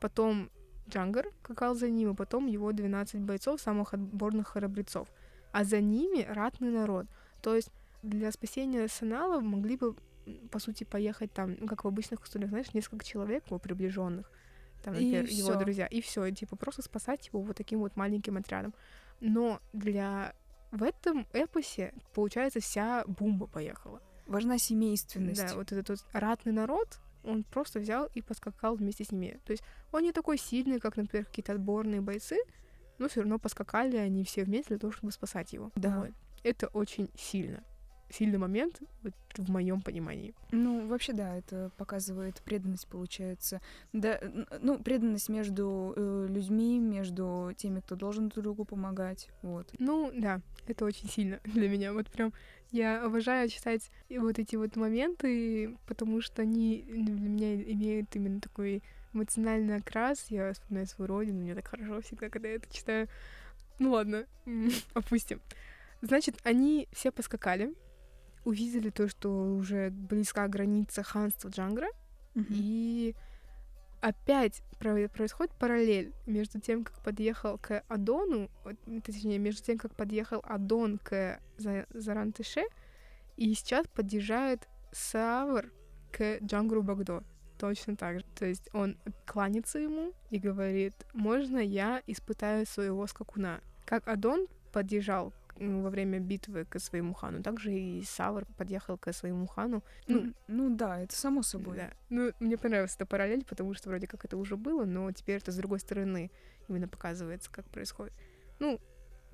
потом 0.00 0.50
Джангар 0.90 1.26
какал 1.42 1.74
за 1.74 1.88
ним, 1.88 2.10
и 2.10 2.14
потом 2.14 2.46
его 2.46 2.72
12 2.72 3.20
бойцов, 3.20 3.60
самых 3.60 3.94
отборных 3.94 4.48
храбрецов. 4.48 5.08
А 5.52 5.64
за 5.64 5.80
ними 5.80 6.26
ратный 6.28 6.70
народ. 6.70 7.06
То 7.42 7.54
есть 7.54 7.70
для 8.02 8.30
спасения 8.32 8.88
Санала 8.88 9.40
могли 9.40 9.76
бы, 9.76 9.96
по 10.50 10.58
сути, 10.58 10.84
поехать 10.84 11.32
там, 11.32 11.56
ну, 11.60 11.66
как 11.66 11.84
в 11.84 11.88
обычных 11.88 12.24
историях, 12.24 12.50
знаешь, 12.50 12.74
несколько 12.74 13.04
человек, 13.04 13.46
его 13.46 13.58
приближенных, 13.58 14.30
там, 14.82 14.94
И 14.94 14.96
например, 14.96 15.24
его 15.24 15.50
всё. 15.50 15.58
друзья, 15.58 15.86
и 15.86 16.00
все, 16.00 16.24
и 16.24 16.32
типа 16.32 16.56
просто 16.56 16.82
спасать 16.82 17.26
его 17.28 17.40
вот 17.42 17.56
таким 17.56 17.80
вот 17.80 17.96
маленьким 17.96 18.36
отрядом. 18.36 18.74
Но 19.20 19.60
для 19.72 20.34
в 20.70 20.82
этом 20.82 21.26
эпосе, 21.32 21.92
получается, 22.14 22.60
вся 22.60 23.04
бумба 23.06 23.46
поехала. 23.46 24.00
Важна 24.26 24.58
семейственность. 24.58 25.48
Да, 25.48 25.54
вот 25.56 25.72
этот 25.72 25.88
вот 25.88 26.06
ратный 26.12 26.52
народ, 26.52 27.00
он 27.24 27.44
просто 27.44 27.80
взял 27.80 28.08
и 28.14 28.22
поскакал 28.22 28.76
вместе 28.76 29.04
с 29.04 29.12
ними. 29.12 29.40
То 29.44 29.52
есть 29.52 29.62
он 29.92 30.02
не 30.02 30.12
такой 30.12 30.38
сильный, 30.38 30.80
как, 30.80 30.96
например, 30.96 31.26
какие-то 31.26 31.52
отборные 31.52 32.00
бойцы, 32.00 32.38
но 32.98 33.08
все 33.08 33.20
равно 33.20 33.38
поскакали 33.38 33.96
они 33.96 34.24
все 34.24 34.44
вместе 34.44 34.68
для 34.70 34.78
того, 34.78 34.92
чтобы 34.92 35.12
спасать 35.12 35.52
его. 35.52 35.70
Да. 35.74 36.00
Вот. 36.00 36.10
Это 36.42 36.68
очень 36.68 37.10
сильно. 37.16 37.62
Сильный 38.10 38.38
момент 38.38 38.80
вот, 39.02 39.14
в 39.36 39.50
моем 39.50 39.82
понимании. 39.82 40.34
Ну, 40.50 40.86
вообще, 40.88 41.12
да, 41.12 41.36
это 41.36 41.70
показывает 41.76 42.42
преданность, 42.42 42.88
получается. 42.88 43.60
Да, 43.92 44.20
ну, 44.60 44.78
преданность 44.80 45.28
между 45.28 45.94
э, 45.96 46.26
людьми, 46.28 46.80
между 46.80 47.52
теми, 47.56 47.78
кто 47.80 47.94
должен 47.94 48.28
друг 48.28 48.42
другу 48.42 48.64
помогать. 48.64 49.28
Вот. 49.42 49.72
Ну, 49.78 50.10
да, 50.12 50.40
это 50.66 50.84
очень 50.84 51.08
сильно 51.08 51.38
для 51.44 51.68
меня. 51.68 51.92
Вот 51.92 52.10
прям 52.10 52.32
я 52.70 53.04
обожаю 53.04 53.48
читать 53.48 53.90
вот 54.08 54.38
эти 54.38 54.56
вот 54.56 54.76
моменты, 54.76 55.76
потому 55.86 56.20
что 56.20 56.42
они 56.42 56.84
для 56.88 57.14
меня 57.14 57.54
имеют 57.62 58.14
именно 58.14 58.40
такой 58.40 58.82
эмоциональный 59.12 59.76
окрас. 59.76 60.26
Я 60.28 60.52
вспоминаю 60.52 60.86
свою 60.86 61.08
родину, 61.08 61.40
мне 61.40 61.54
так 61.54 61.66
хорошо 61.68 62.00
всегда, 62.00 62.28
когда 62.28 62.48
я 62.48 62.54
это 62.56 62.72
читаю. 62.72 63.08
Ну 63.78 63.92
ладно, 63.92 64.26
опустим. 64.94 65.40
Значит, 66.02 66.36
они 66.44 66.88
все 66.92 67.10
поскакали, 67.10 67.74
увидели 68.44 68.90
то, 68.90 69.08
что 69.08 69.54
уже 69.54 69.90
близка 69.90 70.48
граница 70.48 71.02
ханства 71.02 71.48
Джангра, 71.48 71.88
и 72.34 73.14
опять 74.00 74.62
про- 74.78 75.08
происходит 75.08 75.52
параллель 75.54 76.12
между 76.26 76.60
тем, 76.60 76.84
как 76.84 77.00
подъехал 77.02 77.58
к 77.58 77.82
Адону, 77.88 78.50
точнее, 79.04 79.38
между 79.38 79.62
тем, 79.62 79.78
как 79.78 79.94
подъехал 79.94 80.40
Адон 80.44 80.98
к 80.98 81.40
За- 81.58 81.86
Зарантыше, 81.90 82.62
и 83.36 83.54
сейчас 83.54 83.86
подъезжает 83.86 84.68
Савр 84.92 85.72
к 86.12 86.38
Джангру 86.42 86.82
Багдо. 86.82 87.22
Точно 87.58 87.94
так 87.94 88.20
же. 88.20 88.24
То 88.34 88.46
есть 88.46 88.70
он 88.72 88.96
кланяется 89.26 89.78
ему 89.78 90.14
и 90.30 90.38
говорит, 90.38 90.94
можно 91.12 91.58
я 91.58 92.02
испытаю 92.06 92.66
своего 92.66 93.06
скакуна. 93.06 93.60
Как 93.84 94.08
Адон 94.08 94.46
подъезжал 94.72 95.34
во 95.60 95.90
время 95.90 96.18
битвы 96.20 96.64
к 96.64 96.78
своему 96.80 97.12
хану, 97.14 97.42
также 97.42 97.72
и 97.72 98.02
Савр 98.02 98.46
подъехал 98.56 98.96
к 98.98 99.12
своему 99.12 99.46
хану. 99.46 99.82
Ну, 100.08 100.20
Ну, 100.20 100.34
ну 100.48 100.76
да, 100.76 101.00
это 101.00 101.14
само 101.14 101.42
собой. 101.42 101.76
да. 101.76 101.90
Ну, 102.08 102.32
мне 102.40 102.56
понравилась 102.56 102.94
эта 102.96 103.06
параллель, 103.06 103.44
потому 103.44 103.74
что 103.74 103.88
вроде 103.90 104.06
как 104.06 104.24
это 104.24 104.36
уже 104.36 104.56
было, 104.56 104.84
но 104.84 105.12
теперь 105.12 105.36
это 105.36 105.52
с 105.52 105.56
другой 105.56 105.78
стороны 105.80 106.30
именно 106.68 106.88
показывается, 106.88 107.50
как 107.52 107.66
происходит. 107.66 108.12
Ну, 108.58 108.80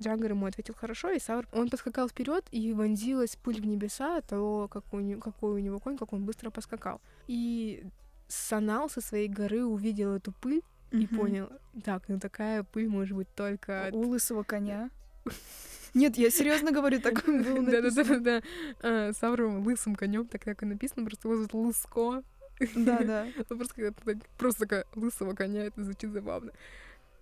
Джангар 0.01 0.31
ему 0.31 0.45
ответил 0.45 0.75
хорошо, 0.75 1.09
и 1.11 1.19
Савр, 1.19 1.47
он 1.53 1.69
подскакал 1.69 2.07
вперед 2.07 2.45
и 2.51 2.71
вонзилась 2.73 3.35
пыль 3.35 3.59
в 3.61 3.65
небеса 3.65 4.21
того, 4.21 4.67
как 4.67 4.93
у 4.93 4.99
него, 4.99 5.19
какой 5.21 5.53
у 5.53 5.57
него 5.59 5.79
конь, 5.79 5.97
как 5.97 6.13
он 6.13 6.25
быстро 6.25 6.51
поскакал. 6.51 7.01
И 7.27 7.83
Санал 8.27 8.89
со 8.89 9.01
своей 9.01 9.27
горы 9.27 9.65
увидел 9.65 10.13
эту 10.13 10.33
пыль 10.33 10.61
и 10.91 11.05
Мгм. 11.05 11.17
понял, 11.17 11.49
так, 11.83 12.07
ну 12.09 12.19
такая 12.19 12.63
пыль 12.63 12.87
может 12.87 13.17
быть 13.17 13.27
только 13.35 13.87
от... 13.87 13.93
У 13.95 14.01
лысого 14.01 14.43
коня. 14.43 14.89
Нет, 15.93 16.17
я 16.17 16.29
серьезно 16.29 16.71
говорю, 16.71 17.01
так 17.01 17.25
было 17.25 17.61
написано. 17.61 18.19
Да-да-да, 18.19 18.41
да. 18.81 19.13
Савром 19.13 19.65
лысым 19.65 19.95
конем, 19.95 20.27
так 20.27 20.43
так 20.43 20.61
и 20.61 20.65
написано, 20.65 21.05
просто 21.05 21.27
его 21.27 21.35
зовут 21.37 21.53
Лыско. 21.53 22.23
Да, 22.75 22.99
да. 23.03 23.27
Ну, 23.49 23.57
Просто, 23.57 23.73
когда 23.75 24.21
просто 24.37 24.61
такая 24.61 24.85
лысого 24.95 25.33
коня, 25.33 25.63
это 25.65 25.83
звучит 25.83 26.11
забавно. 26.11 26.51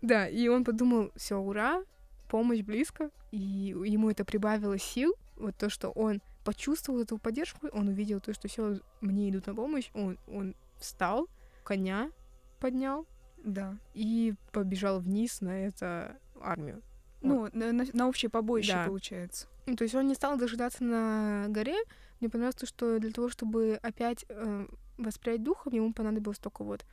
Да, 0.01 0.28
и 0.28 0.47
он 0.47 0.64
подумал, 0.64 1.12
все, 1.16 1.38
ура, 1.38 1.84
помощь 2.30 2.62
близко, 2.62 3.10
и 3.32 3.38
ему 3.38 4.10
это 4.10 4.24
прибавило 4.26 4.78
сил, 4.78 5.14
вот 5.36 5.56
то, 5.58 5.70
что 5.70 5.89
он 5.89 6.22
почувствовал 6.43 7.01
эту 7.01 7.18
поддержку, 7.18 7.68
он 7.72 7.88
увидел 7.88 8.20
то, 8.20 8.34
что 8.34 8.47
все, 8.47 8.80
мне 9.01 9.30
идут 9.30 9.47
на 9.47 9.56
помощь, 9.56 9.89
он, 9.93 10.18
он 10.28 10.56
встал, 10.80 11.28
коня 11.64 12.12
поднял 12.60 13.06
Да. 13.43 13.78
и 13.93 14.36
побежал 14.51 14.99
вниз 14.99 15.41
на 15.41 15.68
эту 15.68 16.16
армию. 16.39 16.82
Ну, 17.28 17.49
на, 17.53 17.71
на- 17.73 17.86
на 17.93 18.07
общее 18.07 18.30
побоище, 18.30 18.73
Да. 18.73 18.86
получается. 18.86 19.47
То 19.78 19.84
есть 19.84 19.95
он 19.95 20.07
не 20.07 20.13
стал 20.15 20.38
дожидаться 20.38 20.84
на 20.84 21.47
горе. 21.49 21.76
Мне 22.19 22.30
понравилось 22.30 22.55
то, 22.55 22.65
что 22.65 22.99
для 22.99 23.11
того, 23.11 23.30
чтобы 23.30 23.80
опять 23.82 24.26
э, 24.30 24.67
воспрять 24.97 25.43
духом, 25.43 25.73
ему 25.73 25.93
понадобилось 25.93 26.38
только 26.39 26.63
вот 26.63 26.86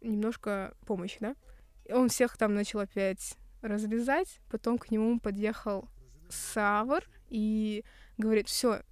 немножко 0.00 0.74
помощи, 0.86 1.16
да? 1.20 1.34
И 1.84 1.92
он 1.92 2.08
всех 2.08 2.36
там 2.36 2.54
начал 2.54 2.80
опять 2.80 3.36
разрезать, 3.62 4.40
потом 4.50 4.76
к 4.78 4.90
нему 4.90 5.18
подъехал 5.20 5.88
Савр 6.28 7.04
и 7.28 7.84
говорит, 8.18 8.48
все, 8.48 8.82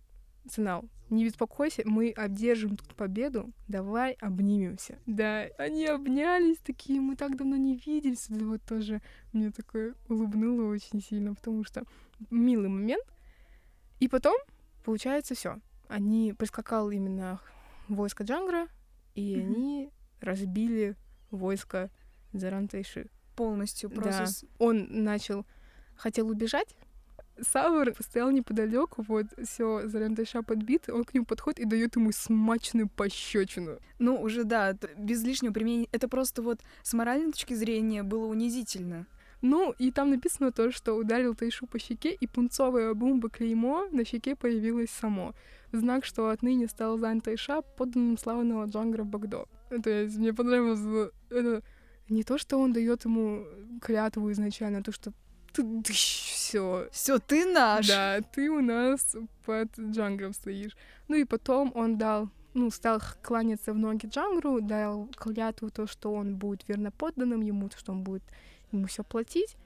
Цинал, 0.48 0.84
не 1.14 1.24
беспокойся, 1.24 1.82
мы 1.84 2.12
одержим 2.16 2.76
тут 2.76 2.94
победу, 2.94 3.52
давай 3.68 4.12
обнимемся. 4.12 4.98
Да, 5.06 5.46
они 5.58 5.86
обнялись 5.86 6.58
такие, 6.58 7.00
мы 7.00 7.16
так 7.16 7.36
давно 7.36 7.56
не 7.56 7.76
виделись, 7.76 8.28
это 8.30 8.44
вот 8.44 8.62
тоже 8.62 9.00
мне 9.32 9.50
такое 9.50 9.94
улыбнуло 10.08 10.70
очень 10.70 11.00
сильно, 11.00 11.34
потому 11.34 11.64
что 11.64 11.84
милый 12.30 12.68
момент. 12.68 13.04
И 14.00 14.08
потом, 14.08 14.36
получается, 14.84 15.34
все. 15.34 15.58
Они 15.88 16.32
прискакал 16.32 16.90
именно 16.90 17.40
войско 17.88 18.24
Джангра, 18.24 18.68
и 19.14 19.34
mm-hmm. 19.34 19.40
они 19.40 19.90
разбили 20.20 20.96
войско 21.30 21.90
Зарантайши. 22.32 23.08
Полностью 23.36 23.90
просто. 23.90 24.24
Да. 24.24 24.48
Он 24.58 24.86
начал, 25.04 25.46
хотел 25.96 26.28
убежать, 26.28 26.74
Савр 27.40 27.94
стоял 28.00 28.30
неподалеку, 28.30 29.04
вот 29.08 29.26
все, 29.42 29.86
Зарандайша 29.88 30.42
подбит, 30.42 30.88
он 30.88 31.04
к 31.04 31.14
нему 31.14 31.26
подходит 31.26 31.60
и 31.60 31.64
дает 31.64 31.96
ему 31.96 32.12
смачную 32.12 32.88
пощечину. 32.88 33.78
Ну, 33.98 34.20
уже 34.20 34.44
да, 34.44 34.76
без 34.96 35.22
лишнего 35.24 35.52
применения. 35.52 35.88
Это 35.92 36.08
просто 36.08 36.42
вот 36.42 36.60
с 36.82 36.92
моральной 36.94 37.32
точки 37.32 37.54
зрения 37.54 38.02
было 38.02 38.26
унизительно. 38.26 39.06
Ну, 39.42 39.74
и 39.78 39.90
там 39.90 40.08
написано 40.10 40.52
то, 40.52 40.70
что 40.70 40.94
ударил 40.94 41.34
Тайшу 41.34 41.66
по 41.66 41.78
щеке, 41.78 42.14
и 42.14 42.26
пунцовая 42.26 42.94
бомба 42.94 43.28
клеймо 43.28 43.88
на 43.90 44.04
щеке 44.04 44.36
появилось 44.36 44.90
само. 44.90 45.34
Знак, 45.70 46.06
что 46.06 46.30
отныне 46.30 46.66
стал 46.66 46.98
Зан 46.98 47.20
Тайша 47.20 47.60
подданным 47.60 48.16
славного 48.16 48.64
Джангра 48.64 49.04
Багдо. 49.04 49.46
То 49.82 49.90
есть 49.90 50.16
мне 50.16 50.32
понравилось 50.32 51.12
это 51.28 51.62
не 52.08 52.22
то, 52.22 52.38
что 52.38 52.58
он 52.58 52.72
дает 52.72 53.04
ему 53.04 53.44
клятву 53.82 54.30
изначально, 54.32 54.78
а 54.78 54.82
то, 54.82 54.92
что 54.92 55.12
все. 55.84 56.88
Все, 56.92 57.18
ты 57.18 57.44
наш. 57.46 57.88
Да, 57.88 58.20
ты 58.20 58.50
у 58.50 58.60
нас 58.60 59.16
под 59.44 59.68
Джангром 59.78 60.32
стоишь. 60.32 60.76
Ну 61.08 61.16
и 61.16 61.24
потом 61.24 61.72
он 61.74 61.98
дал 61.98 62.28
ну, 62.54 62.70
стал 62.70 63.02
кланяться 63.22 63.72
в 63.72 63.78
ноги 63.78 64.06
Джангру, 64.06 64.60
дал 64.60 65.08
клятву 65.16 65.70
то, 65.70 65.86
что 65.86 66.14
он 66.14 66.36
будет 66.36 66.66
верно 66.68 66.92
подданным 66.92 67.42
ему, 67.42 67.68
то, 67.68 67.76
что 67.76 67.92
он 67.92 68.02
будет 68.02 68.22
ему 68.70 68.86
все 68.86 69.02
платить. 69.02 69.56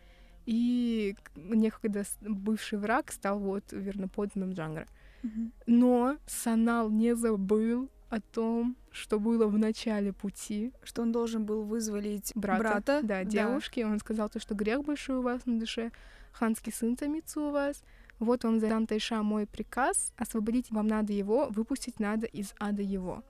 И 0.46 1.14
некогда 1.36 2.04
бывший 2.22 2.78
враг 2.78 3.12
стал 3.12 3.38
вот 3.38 3.64
верно 3.72 4.08
подданным 4.08 4.54
Джангра. 4.54 4.86
Mm-hmm. 5.22 5.52
Но 5.66 6.16
Санал 6.26 6.88
не 6.88 7.14
забыл 7.14 7.90
о 8.08 8.20
том, 8.20 8.76
что 8.90 9.18
было 9.18 9.46
в 9.46 9.58
начале 9.58 10.12
пути. 10.12 10.72
Что 10.82 11.02
он 11.02 11.12
должен 11.12 11.44
был 11.44 11.62
вызволить 11.64 12.32
брата, 12.34 12.62
брата 12.62 13.00
да, 13.02 13.24
девушки. 13.24 13.82
Да. 13.82 13.90
Он 13.90 13.98
сказал 13.98 14.28
то, 14.28 14.40
что 14.40 14.54
грех 14.54 14.84
большой 14.84 15.16
у 15.16 15.22
вас 15.22 15.44
на 15.46 15.58
душе, 15.58 15.92
ханский 16.32 16.72
сын 16.72 16.96
томится 16.96 17.40
у 17.40 17.50
вас. 17.50 17.82
Вот 18.18 18.44
он 18.44 18.58
за 18.60 18.86
Тайша 18.86 19.22
мой 19.22 19.46
приказ, 19.46 20.12
освободить 20.16 20.70
вам 20.70 20.88
надо 20.88 21.12
его, 21.12 21.48
выпустить 21.50 22.00
надо 22.00 22.26
из 22.26 22.52
ада 22.58 22.82
его. 22.82 23.22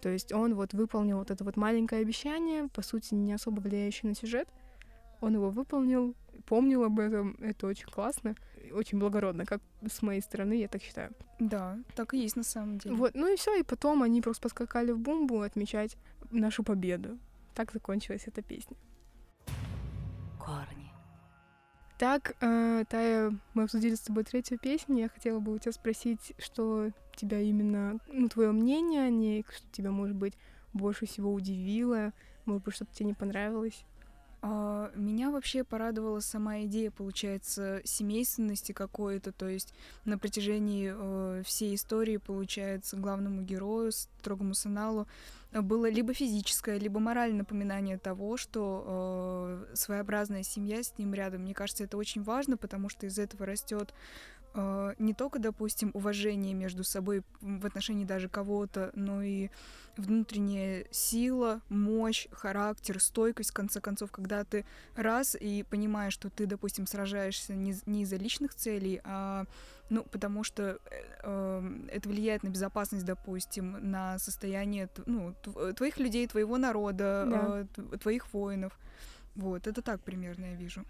То 0.00 0.08
есть 0.08 0.32
он 0.32 0.54
вот 0.54 0.72
выполнил 0.72 1.18
вот 1.18 1.30
это 1.30 1.44
вот 1.44 1.56
маленькое 1.56 2.02
обещание, 2.02 2.68
по 2.68 2.82
сути, 2.82 3.14
не 3.14 3.32
особо 3.32 3.60
влияющее 3.60 4.08
на 4.08 4.14
сюжет. 4.14 4.48
Он 5.20 5.34
его 5.34 5.50
выполнил, 5.50 6.14
помнил 6.46 6.84
об 6.84 7.00
этом, 7.00 7.36
это 7.40 7.66
очень 7.66 7.88
классно, 7.88 8.34
очень 8.72 8.98
благородно, 8.98 9.46
как 9.46 9.60
с 9.88 10.02
моей 10.02 10.20
стороны, 10.20 10.54
я 10.54 10.68
так 10.68 10.82
считаю. 10.82 11.12
Да, 11.38 11.78
так 11.94 12.14
и 12.14 12.18
есть 12.18 12.36
на 12.36 12.42
самом 12.42 12.78
деле. 12.78 12.94
Вот, 12.94 13.14
ну 13.14 13.32
и 13.32 13.36
все, 13.36 13.58
и 13.58 13.62
потом 13.62 14.02
они 14.02 14.20
просто 14.20 14.42
поскакали 14.42 14.92
в 14.92 14.98
бомбу 14.98 15.40
отмечать 15.40 15.96
нашу 16.30 16.62
победу. 16.62 17.18
Так 17.54 17.72
закончилась 17.72 18.24
эта 18.26 18.42
песня. 18.42 18.76
Корни. 20.38 20.90
Так, 21.98 22.34
э, 22.40 22.84
Тая, 22.88 23.36
мы 23.52 23.64
обсудили 23.64 23.94
с 23.94 24.00
тобой 24.00 24.24
третью 24.24 24.58
песню. 24.58 24.96
Я 24.96 25.08
хотела 25.10 25.38
бы 25.38 25.52
у 25.52 25.58
тебя 25.58 25.72
спросить, 25.72 26.32
что 26.38 26.90
тебя 27.14 27.40
именно, 27.40 27.98
ну, 28.08 28.28
твое 28.28 28.52
мнение 28.52 29.02
о 29.02 29.10
ней, 29.10 29.44
что 29.54 29.66
тебя, 29.70 29.90
может 29.90 30.16
быть, 30.16 30.34
больше 30.72 31.04
всего 31.04 31.32
удивило, 31.32 32.12
может 32.46 32.64
быть, 32.64 32.74
что-то 32.74 32.94
тебе 32.94 33.08
не 33.08 33.14
понравилось. 33.14 33.84
А, 34.42 34.90
меня 34.94 35.30
вообще 35.30 35.64
порадовала 35.64 36.20
сама 36.20 36.62
идея, 36.62 36.90
получается, 36.90 37.82
семейственности 37.84 38.72
какой-то, 38.72 39.32
то 39.32 39.48
есть 39.48 39.74
на 40.06 40.18
протяжении 40.18 40.92
э, 40.94 41.42
всей 41.44 41.74
истории, 41.74 42.16
получается, 42.16 42.96
главному 42.96 43.42
герою, 43.42 43.92
строгому 43.92 44.54
саналу, 44.54 45.06
было 45.52 45.90
либо 45.90 46.14
физическое, 46.14 46.78
либо 46.78 47.00
моральное 47.00 47.40
напоминание 47.40 47.98
того, 47.98 48.36
что 48.36 49.66
э, 49.70 49.74
своеобразная 49.74 50.42
семья 50.42 50.82
с 50.82 50.96
ним 50.96 51.12
рядом. 51.12 51.42
Мне 51.42 51.54
кажется, 51.54 51.84
это 51.84 51.96
очень 51.96 52.22
важно, 52.22 52.56
потому 52.56 52.88
что 52.88 53.06
из 53.06 53.18
этого 53.18 53.44
растет 53.44 53.92
э, 53.92 54.39
не 54.98 55.14
только, 55.14 55.38
допустим, 55.38 55.90
уважение 55.94 56.54
между 56.54 56.82
собой 56.82 57.22
в 57.40 57.66
отношении 57.66 58.04
даже 58.04 58.28
кого-то, 58.28 58.90
но 58.94 59.22
и 59.22 59.48
внутренняя 59.96 60.86
сила, 60.90 61.60
мощь, 61.68 62.26
характер, 62.32 63.00
стойкость, 63.00 63.50
в 63.50 63.54
конце 63.54 63.80
концов, 63.80 64.10
когда 64.10 64.44
ты 64.44 64.64
раз 64.96 65.36
и 65.38 65.64
понимаешь, 65.68 66.12
что 66.12 66.30
ты, 66.30 66.46
допустим, 66.46 66.86
сражаешься 66.86 67.54
не, 67.54 67.74
не 67.86 68.02
из-за 68.02 68.16
личных 68.16 68.54
целей, 68.54 69.00
а 69.04 69.46
ну, 69.90 70.04
потому 70.04 70.44
что 70.44 70.78
э, 70.90 71.02
эм, 71.24 71.88
это 71.90 72.08
влияет 72.08 72.42
на 72.44 72.48
безопасность, 72.48 73.04
допустим, 73.04 73.90
на 73.90 74.18
состояние 74.18 74.88
ну, 75.06 75.34
твоих 75.76 75.98
людей, 75.98 76.26
твоего 76.28 76.58
народа, 76.58 77.26
да. 77.76 77.84
э, 77.92 77.98
твоих 77.98 78.32
воинов. 78.32 78.78
Вот, 79.34 79.66
это 79.66 79.82
так 79.82 80.00
примерно 80.00 80.46
я 80.46 80.54
вижу. 80.54 80.84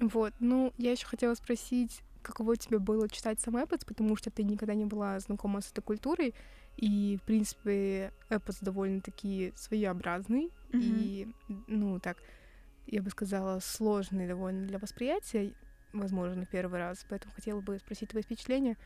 Вот, 0.00 0.32
ну, 0.40 0.72
я 0.78 0.92
еще 0.92 1.06
хотела 1.06 1.34
спросить, 1.34 2.02
каково 2.22 2.56
тебе 2.56 2.78
было 2.78 3.08
читать 3.08 3.40
сам 3.40 3.56
эпос, 3.56 3.84
потому 3.84 4.16
что 4.16 4.30
ты 4.30 4.42
никогда 4.42 4.74
не 4.74 4.84
была 4.84 5.18
знакома 5.20 5.60
с 5.60 5.70
этой 5.70 5.82
культурой, 5.82 6.34
и, 6.76 7.18
в 7.22 7.26
принципе, 7.26 8.12
эпос 8.30 8.58
довольно-таки 8.60 9.52
своеобразный, 9.56 10.50
mm-hmm. 10.70 10.80
и, 10.80 11.28
ну, 11.66 12.00
так, 12.00 12.16
я 12.86 13.02
бы 13.02 13.10
сказала, 13.10 13.60
сложный 13.60 14.26
довольно 14.26 14.66
для 14.66 14.78
восприятия, 14.78 15.52
возможно, 15.92 16.46
первый 16.46 16.78
раз, 16.78 17.04
поэтому 17.08 17.34
хотела 17.34 17.60
бы 17.60 17.78
спросить 17.78 18.10
твои 18.10 18.22
впечатления. 18.22 18.76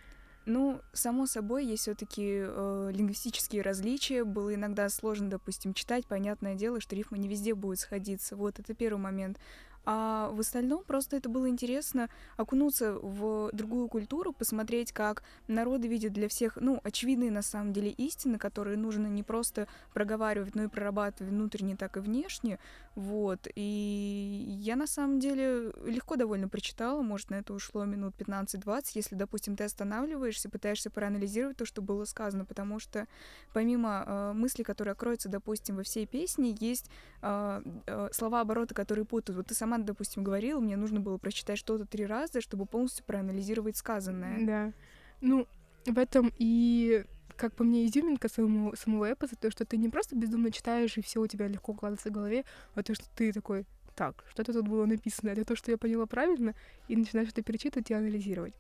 Ну, 0.46 0.80
само 0.92 1.26
собой, 1.26 1.66
есть 1.66 1.82
все-таки 1.82 2.22
э, 2.22 2.90
лингвистические 2.92 3.62
различия. 3.62 4.22
Было 4.22 4.54
иногда 4.54 4.88
сложно, 4.88 5.28
допустим, 5.28 5.74
читать. 5.74 6.06
Понятное 6.06 6.54
дело, 6.54 6.80
что 6.80 6.94
рифма 6.94 7.18
не 7.18 7.26
везде 7.26 7.52
будет 7.52 7.80
сходиться. 7.80 8.36
Вот 8.36 8.60
это 8.60 8.72
первый 8.72 9.00
момент. 9.00 9.40
А 9.88 10.30
в 10.32 10.40
остальном 10.40 10.82
просто 10.82 11.16
это 11.16 11.28
было 11.28 11.48
интересно 11.48 12.10
окунуться 12.36 12.94
в 12.94 13.50
другую 13.52 13.88
культуру, 13.88 14.32
посмотреть, 14.32 14.90
как 14.90 15.22
народы 15.46 15.86
видят 15.86 16.12
для 16.12 16.28
всех, 16.28 16.58
ну, 16.60 16.80
очевидные 16.82 17.30
на 17.30 17.42
самом 17.42 17.72
деле 17.72 17.90
истины, 17.90 18.36
которые 18.36 18.76
нужно 18.76 19.06
не 19.06 19.22
просто 19.22 19.68
проговаривать, 19.94 20.56
но 20.56 20.64
и 20.64 20.68
прорабатывать 20.68 21.30
внутренне, 21.32 21.76
так 21.76 21.96
и 21.96 22.00
внешне. 22.00 22.58
Вот. 22.96 23.46
И 23.54 24.58
я 24.60 24.74
на 24.74 24.88
самом 24.88 25.20
деле 25.20 25.72
легко 25.84 26.16
довольно 26.16 26.48
прочитала, 26.48 27.02
может, 27.02 27.30
на 27.30 27.36
это 27.36 27.54
ушло 27.54 27.84
минут 27.84 28.14
15-20, 28.18 28.92
если, 28.94 29.14
допустим, 29.14 29.54
ты 29.54 29.64
останавливаешься, 29.64 30.48
пытаешься 30.48 30.90
проанализировать 30.90 31.58
то, 31.58 31.64
что 31.64 31.80
было 31.80 32.06
сказано, 32.06 32.44
потому 32.44 32.80
что 32.80 33.06
помимо 33.52 34.02
э, 34.04 34.32
мысли, 34.32 34.64
которые 34.64 34.96
кроются, 34.96 35.28
допустим, 35.28 35.76
во 35.76 35.84
всей 35.84 36.06
песне, 36.06 36.56
есть 36.58 36.90
э, 37.22 37.62
э, 37.86 38.08
слова-обороты, 38.12 38.74
которые 38.74 39.04
путают. 39.04 39.36
Вот 39.36 39.46
ты 39.46 39.54
сама 39.54 39.75
сама, 39.76 39.86
допустим, 39.86 40.24
говорила, 40.24 40.60
мне 40.60 40.76
нужно 40.76 41.00
было 41.00 41.18
прочитать 41.18 41.58
что-то 41.58 41.86
три 41.86 42.06
раза, 42.06 42.40
чтобы 42.40 42.66
полностью 42.66 43.04
проанализировать 43.04 43.76
сказанное. 43.76 44.46
Да. 44.46 44.72
Ну, 45.20 45.46
в 45.86 45.98
этом 45.98 46.32
и 46.38 47.04
как 47.36 47.54
по 47.54 47.64
мне, 47.64 47.84
изюминка 47.84 48.30
самого, 48.30 48.74
самого 48.76 49.12
эпоса, 49.12 49.36
то, 49.36 49.50
что 49.50 49.66
ты 49.66 49.76
не 49.76 49.90
просто 49.90 50.16
бездумно 50.16 50.50
читаешь, 50.50 50.96
и 50.96 51.02
все 51.02 51.20
у 51.20 51.26
тебя 51.26 51.48
легко 51.48 51.72
укладывается 51.72 52.08
в 52.08 52.12
голове, 52.12 52.44
а 52.74 52.82
то, 52.82 52.94
что 52.94 53.04
ты 53.14 53.30
такой, 53.30 53.66
так, 53.94 54.24
что-то 54.30 54.54
тут 54.54 54.66
было 54.66 54.86
написано, 54.86 55.28
это 55.30 55.44
то, 55.44 55.54
что 55.54 55.70
я 55.70 55.76
поняла 55.76 56.06
правильно, 56.06 56.54
и 56.88 56.96
начинаешь 56.96 57.28
это 57.28 57.42
перечитывать 57.42 57.90
и 57.90 57.94
анализировать. 57.94 58.54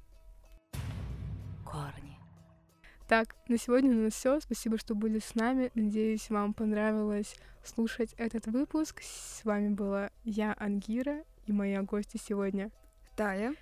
Корни. 1.64 2.05
Так, 3.08 3.36
на 3.46 3.56
сегодня 3.56 3.90
у 3.92 4.02
нас 4.02 4.14
все. 4.14 4.40
Спасибо, 4.40 4.78
что 4.78 4.96
были 4.96 5.20
с 5.20 5.36
нами. 5.36 5.70
Надеюсь, 5.74 6.28
вам 6.28 6.52
понравилось 6.52 7.36
слушать 7.62 8.12
этот 8.18 8.46
выпуск. 8.48 9.00
С 9.00 9.44
вами 9.44 9.68
была 9.68 10.10
я, 10.24 10.56
Ангира, 10.58 11.22
и 11.46 11.52
моя 11.52 11.82
гости 11.82 12.16
сегодня 12.16 12.72
Тая. 13.16 13.54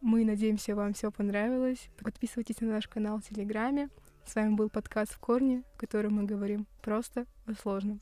Мы 0.00 0.24
надеемся, 0.24 0.74
вам 0.74 0.94
все 0.94 1.12
понравилось. 1.12 1.88
Подписывайтесь 2.02 2.60
на 2.60 2.72
наш 2.72 2.88
канал 2.88 3.18
в 3.18 3.22
Телеграме. 3.22 3.88
С 4.26 4.34
вами 4.34 4.54
был 4.54 4.68
подкаст 4.68 5.12
в 5.12 5.18
корне, 5.18 5.62
в 5.74 5.78
котором 5.78 6.14
мы 6.14 6.24
говорим 6.24 6.66
просто 6.82 7.24
о 7.46 7.54
сложном. 7.54 8.00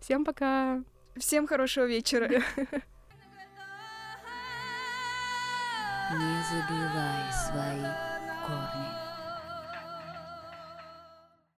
Всем 0.00 0.24
пока! 0.24 0.82
Всем 1.16 1.46
хорошего 1.46 1.84
вечера! 1.84 2.28
Не 6.10 6.42
забывай 6.50 7.32
свои 7.32 8.07